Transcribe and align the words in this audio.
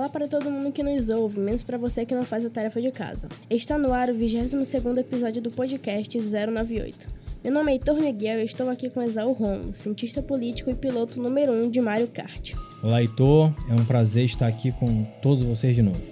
Olá 0.00 0.08
para 0.08 0.26
todo 0.26 0.50
mundo 0.50 0.72
que 0.72 0.82
nos 0.82 1.10
ouve, 1.10 1.38
menos 1.38 1.62
para 1.62 1.76
você 1.76 2.06
que 2.06 2.14
não 2.14 2.22
faz 2.22 2.42
a 2.42 2.48
tarefa 2.48 2.80
de 2.80 2.90
casa. 2.90 3.28
Está 3.50 3.76
no 3.76 3.92
ar 3.92 4.08
o 4.08 4.14
22º 4.14 4.96
episódio 4.96 5.42
do 5.42 5.50
podcast 5.50 6.18
098. 6.18 7.06
Meu 7.44 7.52
nome 7.52 7.70
é 7.70 7.74
Heitor 7.74 8.00
Miguel 8.00 8.40
e 8.40 8.46
estou 8.46 8.70
aqui 8.70 8.88
com 8.88 9.02
Exaú 9.02 9.32
Romo, 9.32 9.74
cientista 9.74 10.22
político 10.22 10.70
e 10.70 10.74
piloto 10.74 11.20
número 11.20 11.52
1 11.52 11.64
um 11.64 11.70
de 11.70 11.82
Mario 11.82 12.08
Kart. 12.08 12.54
Olá, 12.82 13.02
Heitor. 13.02 13.52
É 13.68 13.74
um 13.74 13.84
prazer 13.84 14.24
estar 14.24 14.46
aqui 14.46 14.72
com 14.72 15.04
todos 15.20 15.42
vocês 15.42 15.76
de 15.76 15.82
novo. 15.82 16.02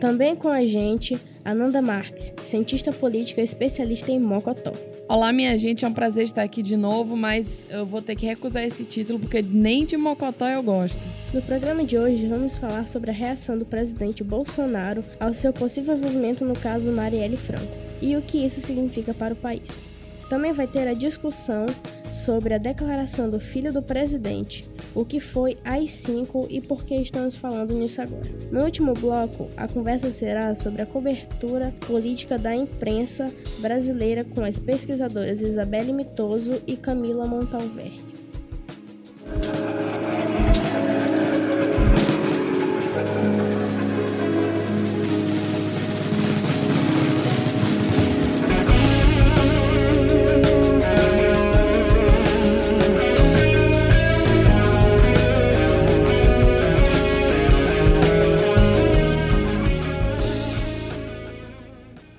Também 0.00 0.34
com 0.34 0.48
a 0.48 0.66
gente, 0.66 1.16
Ananda 1.44 1.80
Marques, 1.80 2.34
cientista 2.42 2.90
política 2.90 3.40
e 3.40 3.44
especialista 3.44 4.10
em 4.10 4.18
Mocotó. 4.18 4.72
Olá, 5.08 5.32
minha 5.32 5.56
gente, 5.56 5.84
é 5.84 5.88
um 5.88 5.94
prazer 5.94 6.24
estar 6.24 6.42
aqui 6.42 6.60
de 6.60 6.76
novo, 6.76 7.16
mas 7.16 7.68
eu 7.70 7.86
vou 7.86 8.02
ter 8.02 8.16
que 8.16 8.26
recusar 8.26 8.64
esse 8.64 8.84
título 8.84 9.20
porque 9.20 9.42
nem 9.42 9.84
de 9.84 9.96
Mocotó 9.96 10.48
eu 10.48 10.60
gosto. 10.60 10.98
No 11.30 11.42
programa 11.42 11.84
de 11.84 11.98
hoje, 11.98 12.26
vamos 12.26 12.56
falar 12.56 12.88
sobre 12.88 13.10
a 13.10 13.12
reação 13.12 13.58
do 13.58 13.66
presidente 13.66 14.24
Bolsonaro 14.24 15.04
ao 15.20 15.34
seu 15.34 15.52
possível 15.52 15.94
envolvimento 15.94 16.42
no 16.42 16.54
caso 16.54 16.90
Marielle 16.90 17.36
Franco 17.36 17.76
e 18.00 18.16
o 18.16 18.22
que 18.22 18.46
isso 18.46 18.62
significa 18.62 19.12
para 19.12 19.34
o 19.34 19.36
país. 19.36 19.82
Também 20.30 20.54
vai 20.54 20.66
ter 20.66 20.88
a 20.88 20.94
discussão 20.94 21.66
sobre 22.10 22.54
a 22.54 22.58
declaração 22.58 23.28
do 23.28 23.38
filho 23.38 23.70
do 23.70 23.82
presidente, 23.82 24.64
o 24.94 25.04
que 25.04 25.20
foi 25.20 25.58
AI-5 25.66 26.46
e 26.48 26.62
por 26.62 26.82
que 26.82 26.94
estamos 26.94 27.36
falando 27.36 27.74
nisso 27.74 28.00
agora. 28.00 28.24
No 28.50 28.64
último 28.64 28.94
bloco, 28.94 29.50
a 29.54 29.68
conversa 29.68 30.10
será 30.14 30.54
sobre 30.54 30.80
a 30.80 30.86
cobertura 30.86 31.74
política 31.86 32.38
da 32.38 32.54
imprensa 32.54 33.30
brasileira 33.58 34.24
com 34.24 34.42
as 34.42 34.58
pesquisadoras 34.58 35.42
Isabelle 35.42 35.92
Mitoso 35.92 36.62
e 36.66 36.74
Camila 36.74 37.26
Montalverde. 37.26 38.07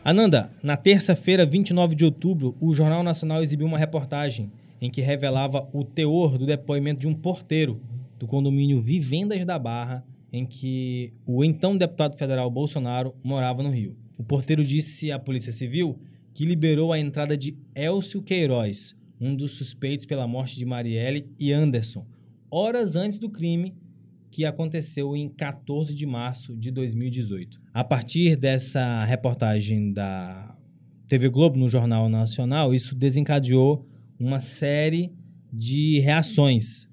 Ananda, 0.09 0.49
na 0.63 0.75
terça-feira, 0.75 1.45
29 1.45 1.93
de 1.93 2.03
outubro, 2.03 2.57
o 2.59 2.73
Jornal 2.73 3.03
Nacional 3.03 3.43
exibiu 3.43 3.67
uma 3.67 3.77
reportagem 3.77 4.51
em 4.81 4.89
que 4.89 5.01
revelava 5.01 5.69
o 5.71 5.83
teor 5.83 6.35
do 6.35 6.47
depoimento 6.47 7.01
de 7.01 7.07
um 7.07 7.13
porteiro 7.13 7.79
do 8.17 8.25
condomínio 8.25 8.81
Vivendas 8.81 9.45
da 9.45 9.59
Barra, 9.59 10.03
em 10.33 10.47
que 10.47 11.13
o 11.27 11.43
então 11.43 11.77
deputado 11.77 12.17
federal 12.17 12.49
Bolsonaro 12.49 13.13
morava 13.23 13.61
no 13.61 13.69
Rio. 13.69 13.95
O 14.17 14.23
porteiro 14.23 14.63
disse 14.63 15.11
à 15.11 15.19
Polícia 15.19 15.51
Civil 15.51 15.99
que 16.33 16.43
liberou 16.43 16.91
a 16.91 16.97
entrada 16.97 17.37
de 17.37 17.55
Elcio 17.75 18.23
Queiroz, 18.23 18.95
um 19.21 19.35
dos 19.35 19.51
suspeitos 19.51 20.07
pela 20.07 20.25
morte 20.25 20.57
de 20.57 20.65
Marielle 20.65 21.29
e 21.37 21.53
Anderson, 21.53 22.03
horas 22.49 22.95
antes 22.95 23.19
do 23.19 23.29
crime 23.29 23.75
que 24.31 24.45
aconteceu 24.45 25.15
em 25.15 25.29
14 25.29 25.93
de 25.93 26.05
março 26.05 26.55
de 26.55 26.71
2018. 26.71 27.61
A 27.73 27.83
partir 27.83 28.35
dessa 28.35 29.03
reportagem 29.03 29.91
da 29.91 30.55
TV 31.07 31.29
Globo 31.29 31.57
no 31.57 31.67
Jornal 31.67 32.07
Nacional, 32.07 32.73
isso 32.73 32.95
desencadeou 32.95 33.87
uma 34.19 34.39
série 34.39 35.11
de 35.51 35.99
reações. 35.99 36.87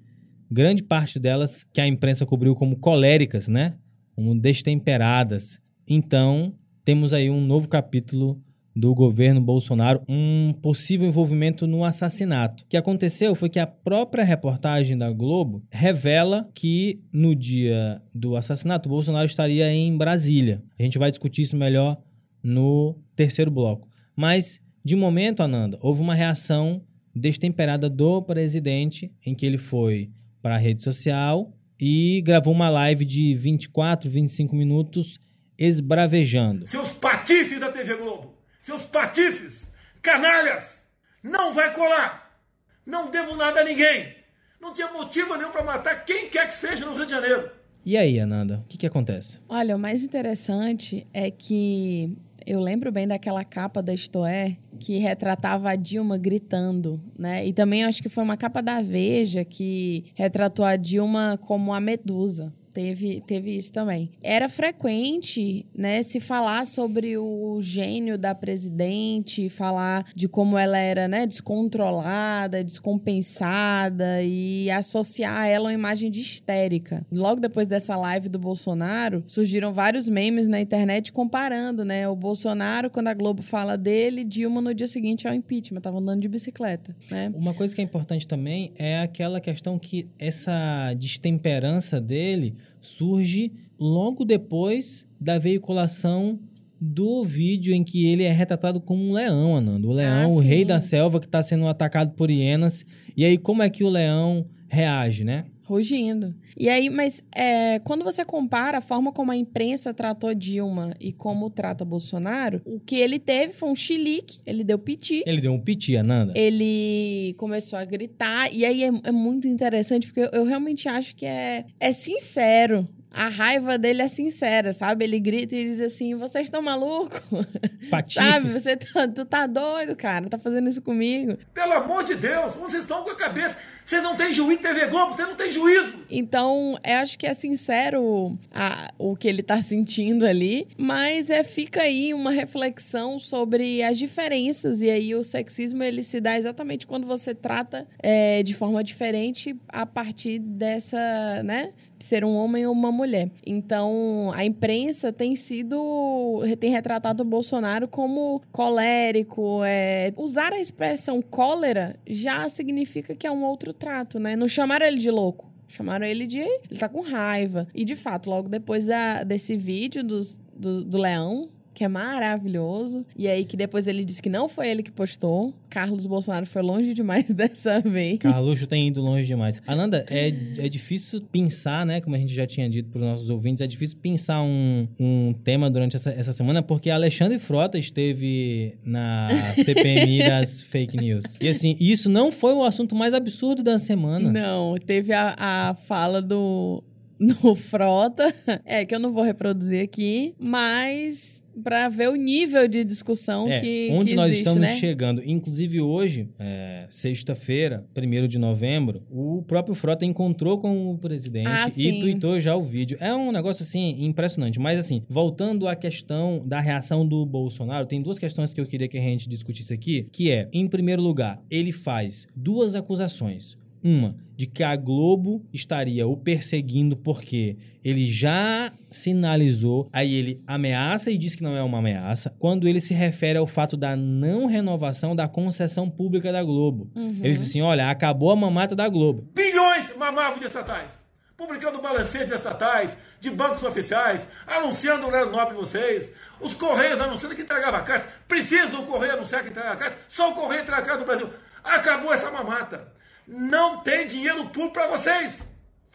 Grande 0.49 0.81
parte 0.81 1.19
delas 1.19 1.63
que 1.73 1.81
a 1.81 1.87
imprensa 1.87 2.25
cobriu 2.25 2.55
como 2.55 2.77
coléricas, 2.77 3.47
né? 3.47 3.77
Como 4.15 4.39
destemperadas. 4.39 5.59
Então, 5.87 6.55
temos 6.83 7.13
aí 7.13 7.29
um 7.29 7.45
novo 7.45 7.67
capítulo 7.67 8.41
do 8.77 8.93
governo 8.93 9.41
Bolsonaro 9.41 10.03
um 10.07 10.53
possível 10.61 11.07
envolvimento 11.07 11.65
no 11.65 11.83
assassinato. 11.83 12.63
O 12.63 12.67
que 12.67 12.77
aconteceu 12.77 13.33
foi 13.33 13.49
que 13.49 13.57
a 13.57 13.65
própria 13.65 14.23
reportagem 14.23 14.95
da 14.95 15.11
Globo 15.11 15.63
revela 15.71 16.47
que 16.53 17.01
no 17.11 17.33
dia 17.33 17.99
do 18.13 18.35
assassinato, 18.35 18.87
Bolsonaro 18.87 19.25
estaria 19.25 19.73
em 19.73 19.97
Brasília. 19.97 20.61
A 20.77 20.83
gente 20.83 20.99
vai 20.99 21.09
discutir 21.09 21.41
isso 21.41 21.57
melhor 21.57 21.97
no 22.43 22.95
terceiro 23.15 23.49
bloco. 23.49 23.89
Mas, 24.15 24.61
de 24.85 24.95
momento, 24.95 25.41
Ananda, 25.41 25.79
houve 25.81 26.01
uma 26.01 26.13
reação 26.13 26.83
destemperada 27.15 27.89
do 27.89 28.21
presidente, 28.21 29.11
em 29.25 29.33
que 29.33 29.45
ele 29.45 29.57
foi 29.57 30.11
para 30.39 30.53
a 30.53 30.59
rede 30.59 30.83
social 30.83 31.51
e 31.81 32.21
gravou 32.23 32.53
uma 32.53 32.69
live 32.69 33.05
de 33.05 33.33
24, 33.33 34.07
25 34.07 34.55
minutos 34.55 35.19
esbravejando. 35.57 36.67
Seus 36.67 36.91
patifes 36.91 37.59
da 37.59 37.71
TV 37.71 37.95
Globo! 37.97 38.36
Seus 38.67 38.83
patifes, 38.83 39.65
canalhas, 40.01 40.77
não 41.23 41.53
vai 41.53 41.73
colar. 41.73 42.37
Não 42.85 43.09
devo 43.09 43.33
nada 43.37 43.61
a 43.61 43.63
ninguém. 43.63 44.13
Não 44.59 44.73
tinha 44.73 44.91
motivo 44.91 45.37
nenhum 45.37 45.51
para 45.51 45.63
matar 45.63 46.03
quem 46.03 46.29
quer 46.29 46.49
que 46.49 46.57
seja 46.57 46.85
no 46.85 46.93
Rio 46.93 47.05
de 47.05 47.11
Janeiro. 47.11 47.49
E 47.85 47.95
aí, 47.95 48.19
Ananda, 48.19 48.61
o 48.65 48.67
que, 48.67 48.77
que 48.77 48.85
acontece? 48.85 49.39
Olha, 49.47 49.73
o 49.73 49.79
mais 49.79 50.03
interessante 50.03 51.07
é 51.13 51.31
que 51.31 52.13
eu 52.45 52.59
lembro 52.59 52.91
bem 52.91 53.07
daquela 53.07 53.45
capa 53.45 53.81
da 53.81 53.93
Estoé 53.93 54.57
que 54.77 54.97
retratava 54.97 55.69
a 55.69 55.75
Dilma 55.77 56.17
gritando, 56.17 57.01
né? 57.17 57.47
E 57.47 57.53
também 57.53 57.85
acho 57.85 58.03
que 58.03 58.09
foi 58.09 58.23
uma 58.25 58.35
capa 58.35 58.61
da 58.61 58.81
Veja 58.81 59.45
que 59.45 60.11
retratou 60.13 60.65
a 60.65 60.75
Dilma 60.75 61.39
como 61.41 61.73
a 61.73 61.79
medusa 61.79 62.53
teve, 62.77 63.21
teve 63.21 63.57
isso 63.57 63.71
também. 63.71 64.11
Era 64.21 64.47
frequente, 64.47 65.65
né, 65.75 66.03
se 66.03 66.19
falar 66.19 66.67
sobre 66.67 67.17
o 67.17 67.57
gênio 67.59 68.19
da 68.19 68.35
presidente, 68.35 69.49
falar 69.49 70.05
de 70.13 70.27
como 70.27 70.55
ela 70.55 70.77
era, 70.77 71.07
né, 71.07 71.25
descontrolada, 71.25 72.63
descompensada 72.63 74.21
e 74.21 74.69
associar 74.69 75.47
ela 75.47 75.69
a 75.69 75.71
uma 75.71 75.73
imagem 75.73 76.11
de 76.11 76.19
histérica. 76.19 77.03
Logo 77.11 77.41
depois 77.41 77.67
dessa 77.67 77.97
live 77.97 78.29
do 78.29 78.37
Bolsonaro, 78.37 79.23
surgiram 79.25 79.73
vários 79.73 80.07
memes 80.07 80.47
na 80.47 80.61
internet 80.61 81.11
comparando, 81.11 81.83
né, 81.83 82.07
o 82.07 82.15
Bolsonaro 82.15 82.91
quando 82.91 83.07
a 83.07 83.13
Globo 83.15 83.41
fala 83.41 83.75
dele, 83.75 84.23
Dilma 84.23 84.61
no 84.61 84.71
dia 84.71 84.87
seguinte 84.87 85.27
ao 85.27 85.33
impeachment, 85.33 85.81
tava 85.81 85.97
andando 85.97 86.21
de 86.21 86.27
bicicleta, 86.27 86.95
né? 87.09 87.31
Uma 87.33 87.55
coisa 87.55 87.73
que 87.73 87.81
é 87.81 87.83
importante 87.83 88.27
também 88.27 88.71
é 88.75 88.99
aquela 88.99 89.41
questão 89.41 89.79
que 89.79 90.07
essa 90.19 90.93
destemperança 90.93 91.99
dele 91.99 92.55
surge 92.81 93.51
logo 93.79 94.25
depois 94.25 95.05
da 95.19 95.37
veiculação 95.37 96.39
do 96.79 97.23
vídeo 97.25 97.73
em 97.73 97.83
que 97.83 98.05
ele 98.05 98.23
é 98.23 98.31
retratado 98.31 98.79
como 98.79 99.03
um 99.03 99.13
leão, 99.13 99.55
Anando. 99.55 99.89
O 99.89 99.93
leão, 99.93 100.29
ah, 100.29 100.33
o 100.33 100.39
rei 100.39 100.63
da 100.63 100.79
selva 100.79 101.19
que 101.19 101.25
está 101.25 101.41
sendo 101.41 101.67
atacado 101.67 102.11
por 102.11 102.29
hienas. 102.29 102.85
E 103.15 103.25
aí, 103.25 103.37
como 103.37 103.63
é 103.63 103.69
que 103.69 103.83
o 103.83 103.89
leão 103.89 104.45
reage, 104.67 105.23
né? 105.23 105.45
Rugindo. 105.67 106.33
E 106.55 106.69
aí, 106.69 106.89
mas 106.89 107.21
é, 107.35 107.79
quando 107.79 108.01
você 108.01 108.23
compara 108.23 108.77
a 108.77 108.81
forma 108.81 109.11
como 109.11 109.33
a 109.33 109.35
imprensa 109.35 109.93
tratou 109.93 110.33
Dilma 110.33 110.95
e 110.97 111.11
como 111.11 111.49
trata 111.49 111.83
Bolsonaro, 111.83 112.61
o 112.63 112.79
que 112.79 112.95
ele 112.95 113.19
teve 113.19 113.51
foi 113.51 113.67
um 113.67 113.75
chilique, 113.75 114.39
ele 114.45 114.63
deu 114.63 114.79
piti. 114.79 115.25
Ele 115.27 115.41
deu 115.41 115.51
um 115.51 115.59
piti, 115.59 115.97
Ananda. 115.97 116.31
Ele 116.37 117.35
começou 117.37 117.77
a 117.77 117.83
gritar, 117.83 118.49
e 118.53 118.65
aí 118.65 118.81
é, 118.81 118.91
é 119.03 119.11
muito 119.11 119.45
interessante, 119.45 120.07
porque 120.07 120.21
eu, 120.21 120.29
eu 120.31 120.45
realmente 120.45 120.87
acho 120.87 121.13
que 121.13 121.25
é, 121.25 121.65
é 121.81 121.91
sincero 121.91 122.87
a 123.11 123.29
raiva 123.29 123.79
dele 123.79 124.03
é 124.03 124.07
sincera, 124.07 124.71
sabe? 124.71 125.03
Ele 125.03 125.19
grita 125.19 125.55
e 125.55 125.63
diz 125.63 125.81
assim: 125.81 126.13
vocês 126.15 126.45
estão 126.45 126.61
malucos? 126.61 127.19
sabe? 128.07 128.49
Você 128.49 128.77
tá, 128.77 129.07
tu 129.07 129.25
tá 129.25 129.47
doido, 129.47 129.95
cara, 129.95 130.29
tá 130.29 130.37
fazendo 130.37 130.69
isso 130.69 130.83
comigo. 130.83 131.35
Pelo 131.51 131.73
amor 131.73 132.03
de 132.03 132.13
Deus, 132.13 132.53
onde 132.55 132.71
vocês 132.71 132.83
estão 132.83 133.03
com 133.03 133.09
a 133.09 133.15
cabeça? 133.15 133.57
Você 133.87 134.01
não 134.01 134.17
tem 134.17 134.33
juízo 134.33 134.61
TV 134.61 134.87
Globo, 134.87 135.15
você 135.15 135.25
não 135.25 135.35
tem 135.35 135.49
juízo. 135.49 135.93
Então, 136.11 136.77
eu 136.83 136.95
acho 136.97 137.17
que 137.17 137.25
é 137.25 137.33
sincero 137.33 138.37
a, 138.53 138.91
o 138.97 139.15
que 139.15 139.29
ele 139.29 139.41
tá 139.41 139.61
sentindo 139.61 140.25
ali, 140.25 140.67
mas 140.77 141.29
é 141.29 141.41
fica 141.41 141.83
aí 141.83 142.13
uma 142.13 142.31
reflexão 142.31 143.17
sobre 143.17 143.81
as 143.81 143.97
diferenças 143.97 144.81
e 144.81 144.89
aí 144.89 145.15
o 145.15 145.23
sexismo 145.23 145.81
ele 145.83 146.03
se 146.03 146.19
dá 146.19 146.37
exatamente 146.37 146.85
quando 146.85 147.07
você 147.07 147.33
trata 147.33 147.87
é, 148.03 148.43
de 148.43 148.53
forma 148.53 148.83
diferente 148.83 149.55
a 149.69 149.85
partir 149.85 150.39
dessa, 150.39 151.41
né, 151.43 151.71
ser 151.99 152.23
um 152.23 152.35
homem 152.35 152.65
ou 152.65 152.73
uma 152.73 152.91
mulher. 152.91 153.29
Então, 153.45 154.31
a 154.33 154.45
imprensa 154.45 155.11
tem 155.11 155.35
sido 155.35 156.41
tem 156.59 156.71
retratado 156.71 157.23
o 157.23 157.25
Bolsonaro 157.25 157.87
como 157.87 158.41
colérico, 158.51 159.61
é, 159.63 160.13
usar 160.17 160.53
a 160.53 160.59
expressão 160.59 161.21
cólera 161.21 161.95
já 162.07 162.47
significa 162.49 163.15
que 163.15 163.27
é 163.27 163.31
um 163.31 163.43
outro 163.43 163.73
trato, 163.73 164.19
né? 164.19 164.35
Não 164.35 164.47
chamaram 164.47 164.85
ele 164.85 164.97
de 164.97 165.11
louco. 165.11 165.47
Chamaram 165.67 166.05
ele 166.05 166.25
de. 166.25 166.39
Ele 166.39 166.79
tá 166.79 166.87
com 166.87 167.01
raiva. 167.01 167.67
E 167.75 167.83
de 167.83 167.95
fato, 167.95 168.29
logo 168.29 168.47
depois 168.47 168.85
da, 168.85 169.23
desse 169.23 169.57
vídeo 169.57 170.03
dos, 170.03 170.39
do, 170.55 170.83
do 170.83 170.97
leão, 170.97 171.49
que 171.77 171.83
é 171.83 171.87
maravilhoso. 171.87 173.05
E 173.15 173.27
aí 173.27 173.45
que 173.45 173.55
depois 173.55 173.87
ele 173.87 174.03
disse 174.03 174.19
que 174.19 174.31
não 174.31 174.49
foi 174.49 174.67
ele 174.67 174.81
que 174.81 174.91
postou. 174.91 175.53
Carlos 175.69 176.07
Bolsonaro 176.07 176.47
foi 176.47 176.63
longe 176.63 176.91
demais 176.91 177.25
dessa 177.29 177.79
vez. 177.79 178.17
Carluxo 178.17 178.65
tem 178.65 178.87
ido 178.87 178.99
longe 178.99 179.27
demais. 179.27 179.61
Ananda, 179.67 180.03
é, 180.09 180.29
é 180.57 180.69
difícil 180.69 181.21
pensar, 181.31 181.85
né? 181.85 182.01
Como 182.01 182.15
a 182.15 182.19
gente 182.19 182.33
já 182.33 182.47
tinha 182.47 182.67
dito 182.67 182.89
para 182.89 182.97
os 182.97 183.05
nossos 183.05 183.29
ouvintes, 183.29 183.61
é 183.61 183.67
difícil 183.67 183.95
pensar 184.01 184.41
um, 184.41 184.87
um 184.99 185.35
tema 185.43 185.69
durante 185.69 185.95
essa, 185.95 186.09
essa 186.09 186.33
semana, 186.33 186.63
porque 186.63 186.89
Alexandre 186.89 187.37
Frota 187.37 187.77
esteve 187.77 188.73
na 188.83 189.27
CPMI 189.63 190.27
das 190.27 190.63
fake 190.63 190.97
news. 190.97 191.25
E 191.39 191.47
assim, 191.47 191.77
isso 191.79 192.09
não 192.09 192.31
foi 192.31 192.53
o 192.53 192.63
assunto 192.63 192.95
mais 192.95 193.13
absurdo 193.13 193.61
da 193.61 193.77
semana. 193.77 194.31
Não, 194.31 194.79
teve 194.79 195.13
a, 195.13 195.35
a 195.37 195.75
fala 195.75 196.23
do, 196.23 196.83
do 197.19 197.55
Frota, 197.55 198.33
é, 198.65 198.83
que 198.83 198.95
eu 198.95 198.99
não 198.99 199.13
vou 199.13 199.23
reproduzir 199.23 199.83
aqui, 199.83 200.33
mas 200.39 201.36
para 201.63 201.89
ver 201.89 202.09
o 202.09 202.15
nível 202.15 202.67
de 202.67 202.83
discussão 202.83 203.49
É, 203.49 203.59
que, 203.59 203.89
onde 203.91 204.09
que 204.11 204.15
nós 204.15 204.27
existe, 204.27 204.39
estamos 204.41 204.61
né? 204.61 204.75
chegando. 204.75 205.21
Inclusive 205.25 205.81
hoje, 205.81 206.29
é, 206.39 206.85
sexta-feira, 206.89 207.85
1 207.95 208.27
de 208.27 208.37
novembro, 208.37 209.03
o 209.09 209.43
próprio 209.47 209.75
Frota 209.75 210.05
encontrou 210.05 210.57
com 210.57 210.91
o 210.91 210.97
presidente 210.97 211.47
Ah, 211.47 211.71
e 211.75 211.99
tweetou 211.99 212.39
já 212.39 212.55
o 212.55 212.63
vídeo. 212.63 212.97
É 212.99 213.13
um 213.13 213.31
negócio 213.31 213.63
assim 213.63 213.95
impressionante. 214.05 214.59
Mas 214.59 214.79
assim, 214.79 215.03
voltando 215.09 215.67
à 215.67 215.75
questão 215.75 216.41
da 216.45 216.59
reação 216.59 217.07
do 217.07 217.25
Bolsonaro, 217.25 217.85
tem 217.85 218.01
duas 218.01 218.19
questões 218.19 218.53
que 218.53 218.61
eu 218.61 218.65
queria 218.65 218.87
que 218.87 218.97
a 218.97 219.01
gente 219.01 219.27
discutisse 219.29 219.73
aqui, 219.73 220.07
que 220.11 220.31
é, 220.31 220.47
em 220.53 220.67
primeiro 220.67 221.01
lugar, 221.01 221.41
ele 221.49 221.71
faz 221.71 222.27
duas 222.35 222.75
acusações. 222.75 223.57
Uma, 223.83 224.15
de 224.35 224.45
que 224.45 224.63
a 224.63 224.75
Globo 224.75 225.45
estaria 225.53 226.07
o 226.07 226.15
perseguindo 226.15 226.95
porque 226.95 227.57
ele 227.83 228.07
já 228.07 228.71
sinalizou, 228.89 229.89
aí 229.93 230.13
ele 230.13 230.43
ameaça 230.45 231.09
e 231.09 231.17
diz 231.17 231.35
que 231.35 231.43
não 231.43 231.55
é 231.55 231.63
uma 231.63 231.79
ameaça, 231.79 232.35
quando 232.37 232.67
ele 232.67 232.81
se 232.81 232.93
refere 232.93 233.39
ao 233.39 233.47
fato 233.47 233.77
da 233.77 233.95
não 233.95 234.45
renovação 234.45 235.15
da 235.15 235.27
concessão 235.27 235.89
pública 235.89 236.31
da 236.31 236.43
Globo. 236.43 236.91
Uhum. 236.95 237.19
Ele 237.23 237.33
diz 237.33 237.47
assim: 237.47 237.61
olha, 237.61 237.89
acabou 237.89 238.31
a 238.31 238.35
mamata 238.35 238.75
da 238.75 238.89
Globo. 238.89 239.27
Bilhões 239.33 239.95
mamavam 239.97 240.37
de 240.37 240.45
estatais, 240.45 240.91
publicando 241.37 241.81
balancetes 241.81 242.33
estatais, 242.33 242.95
de 243.19 243.29
bancos 243.29 243.63
oficiais, 243.63 244.21
anunciando 244.45 245.07
o 245.07 245.09
Léo 245.09 245.31
Nobre 245.31 245.55
vocês, 245.55 246.09
os 246.39 246.53
Correios 246.53 246.99
anunciando 246.99 247.35
que 247.35 247.41
entregava 247.41 247.77
a 247.77 247.81
carta. 247.81 248.07
Precisa 248.27 248.77
o 248.77 248.85
Correio 248.85 249.13
anunciar 249.13 249.43
que 249.43 249.49
entrega 249.49 249.71
a 249.71 249.75
carta? 249.75 249.97
Só 250.07 250.31
o 250.31 250.35
Correio 250.35 250.61
entrega 250.61 250.81
a 250.81 250.85
carta 250.85 250.99
no 250.99 251.05
Brasil. 251.05 251.29
Acabou 251.63 252.13
essa 252.13 252.29
mamata. 252.29 252.96
Não 253.27 253.81
tem 253.81 254.07
dinheiro 254.07 254.45
público 254.45 254.71
para 254.71 254.87
vocês. 254.97 255.45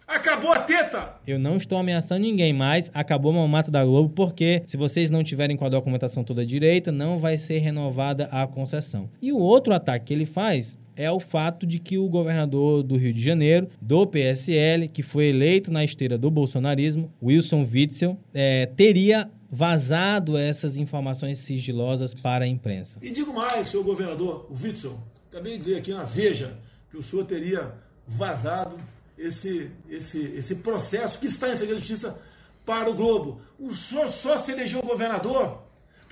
Acabou 0.06 0.52
a 0.52 0.58
teta. 0.58 1.14
Eu 1.26 1.38
não 1.38 1.56
estou 1.56 1.79
ameaçando 1.79 2.20
ninguém 2.20 2.52
mais, 2.52 2.90
acabou 2.93 3.32
a 3.32 3.37
mamata 3.37 3.70
da 3.70 3.82
Globo, 3.82 4.11
porque 4.11 4.62
se 4.67 4.76
vocês 4.76 5.08
não 5.08 5.25
tiverem 5.25 5.56
com 5.56 5.64
a 5.64 5.70
documentação 5.70 6.23
toda 6.23 6.44
direita, 6.44 6.93
não 6.93 7.19
vai 7.19 7.38
ser 7.38 7.58
renovada 7.61 8.29
a 8.31 8.46
concessão. 8.46 9.08
E 9.23 9.32
o 9.32 9.38
outro 9.38 9.73
ataque 9.73 10.06
que 10.06 10.12
ele 10.12 10.26
faz 10.26 10.79
é 10.94 11.11
o 11.11 11.19
fato 11.19 11.67
de 11.67 11.79
que 11.79 11.96
o 11.96 12.06
governador 12.06 12.82
do 12.82 12.99
Rio 12.99 13.14
de 13.14 13.23
Janeiro, 13.23 13.70
do 13.81 14.06
PSL, 14.06 14.88
que 14.88 15.02
foi 15.02 15.29
eleito 15.29 15.73
na 15.73 15.82
esteira 15.82 16.19
do 16.19 16.31
bolsonarismo, 16.31 17.11
Wilson 17.23 17.67
Witzel, 17.73 18.19
eh, 18.34 18.69
teria 18.76 19.31
vazado 19.50 20.37
essas 20.37 20.76
informações 20.76 21.38
sigilosas 21.38 22.12
para 22.12 22.44
a 22.44 22.49
imprensa. 22.49 22.99
E 23.00 23.11
digo 23.11 23.32
mais, 23.32 23.70
seu 23.70 23.82
governador, 23.82 24.46
o 24.50 24.62
Witzel, 24.62 24.99
também 25.31 25.58
veio 25.58 25.79
aqui 25.79 25.93
na 25.93 26.05
Veja 26.05 26.58
que 26.93 26.99
o 26.99 27.03
senhor 27.03 27.25
teria 27.25 27.75
vazado 28.06 28.77
esse, 29.19 29.69
esse, 29.89 30.21
esse 30.37 30.55
processo 30.55 31.19
que 31.19 31.27
está 31.27 31.49
em 31.49 31.59
segredo 31.59 31.81
de 31.81 31.89
justiça 31.89 32.17
para 32.65 32.89
o 32.89 32.94
Globo. 32.94 33.41
O 33.59 33.75
senhor 33.75 34.09
só 34.09 34.39
se 34.39 34.53
elegeu 34.53 34.81
governador 34.83 35.62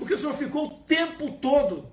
porque 0.01 0.15
o 0.15 0.19
senhor 0.19 0.33
ficou 0.33 0.67
o 0.67 0.71
tempo 0.79 1.31
todo 1.33 1.87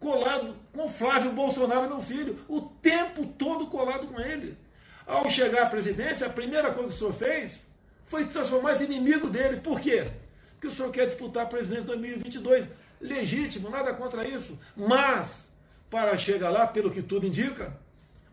colado 0.00 0.56
com 0.72 0.88
Flávio 0.88 1.30
Bolsonaro, 1.30 1.86
meu 1.88 2.02
filho, 2.02 2.44
o 2.48 2.60
tempo 2.60 3.24
todo 3.38 3.68
colado 3.68 4.08
com 4.08 4.20
ele. 4.20 4.58
Ao 5.06 5.30
chegar 5.30 5.62
à 5.62 5.66
presidência, 5.66 6.26
a 6.26 6.30
primeira 6.30 6.72
coisa 6.72 6.88
que 6.88 6.94
o 6.96 6.98
senhor 6.98 7.14
fez 7.14 7.64
foi 8.06 8.24
transformar 8.24 8.72
esse 8.72 8.82
inimigo 8.82 9.30
dele. 9.30 9.60
Por 9.60 9.78
quê? 9.78 10.04
Porque 10.54 10.66
o 10.66 10.70
senhor 10.72 10.90
quer 10.90 11.06
disputar 11.06 11.44
a 11.44 11.46
presidência 11.46 11.82
em 11.82 11.86
2022. 11.86 12.66
Legítimo, 13.00 13.70
nada 13.70 13.94
contra 13.94 14.26
isso. 14.26 14.58
Mas, 14.76 15.48
para 15.88 16.18
chegar 16.18 16.50
lá, 16.50 16.66
pelo 16.66 16.90
que 16.90 17.02
tudo 17.02 17.24
indica, 17.24 17.72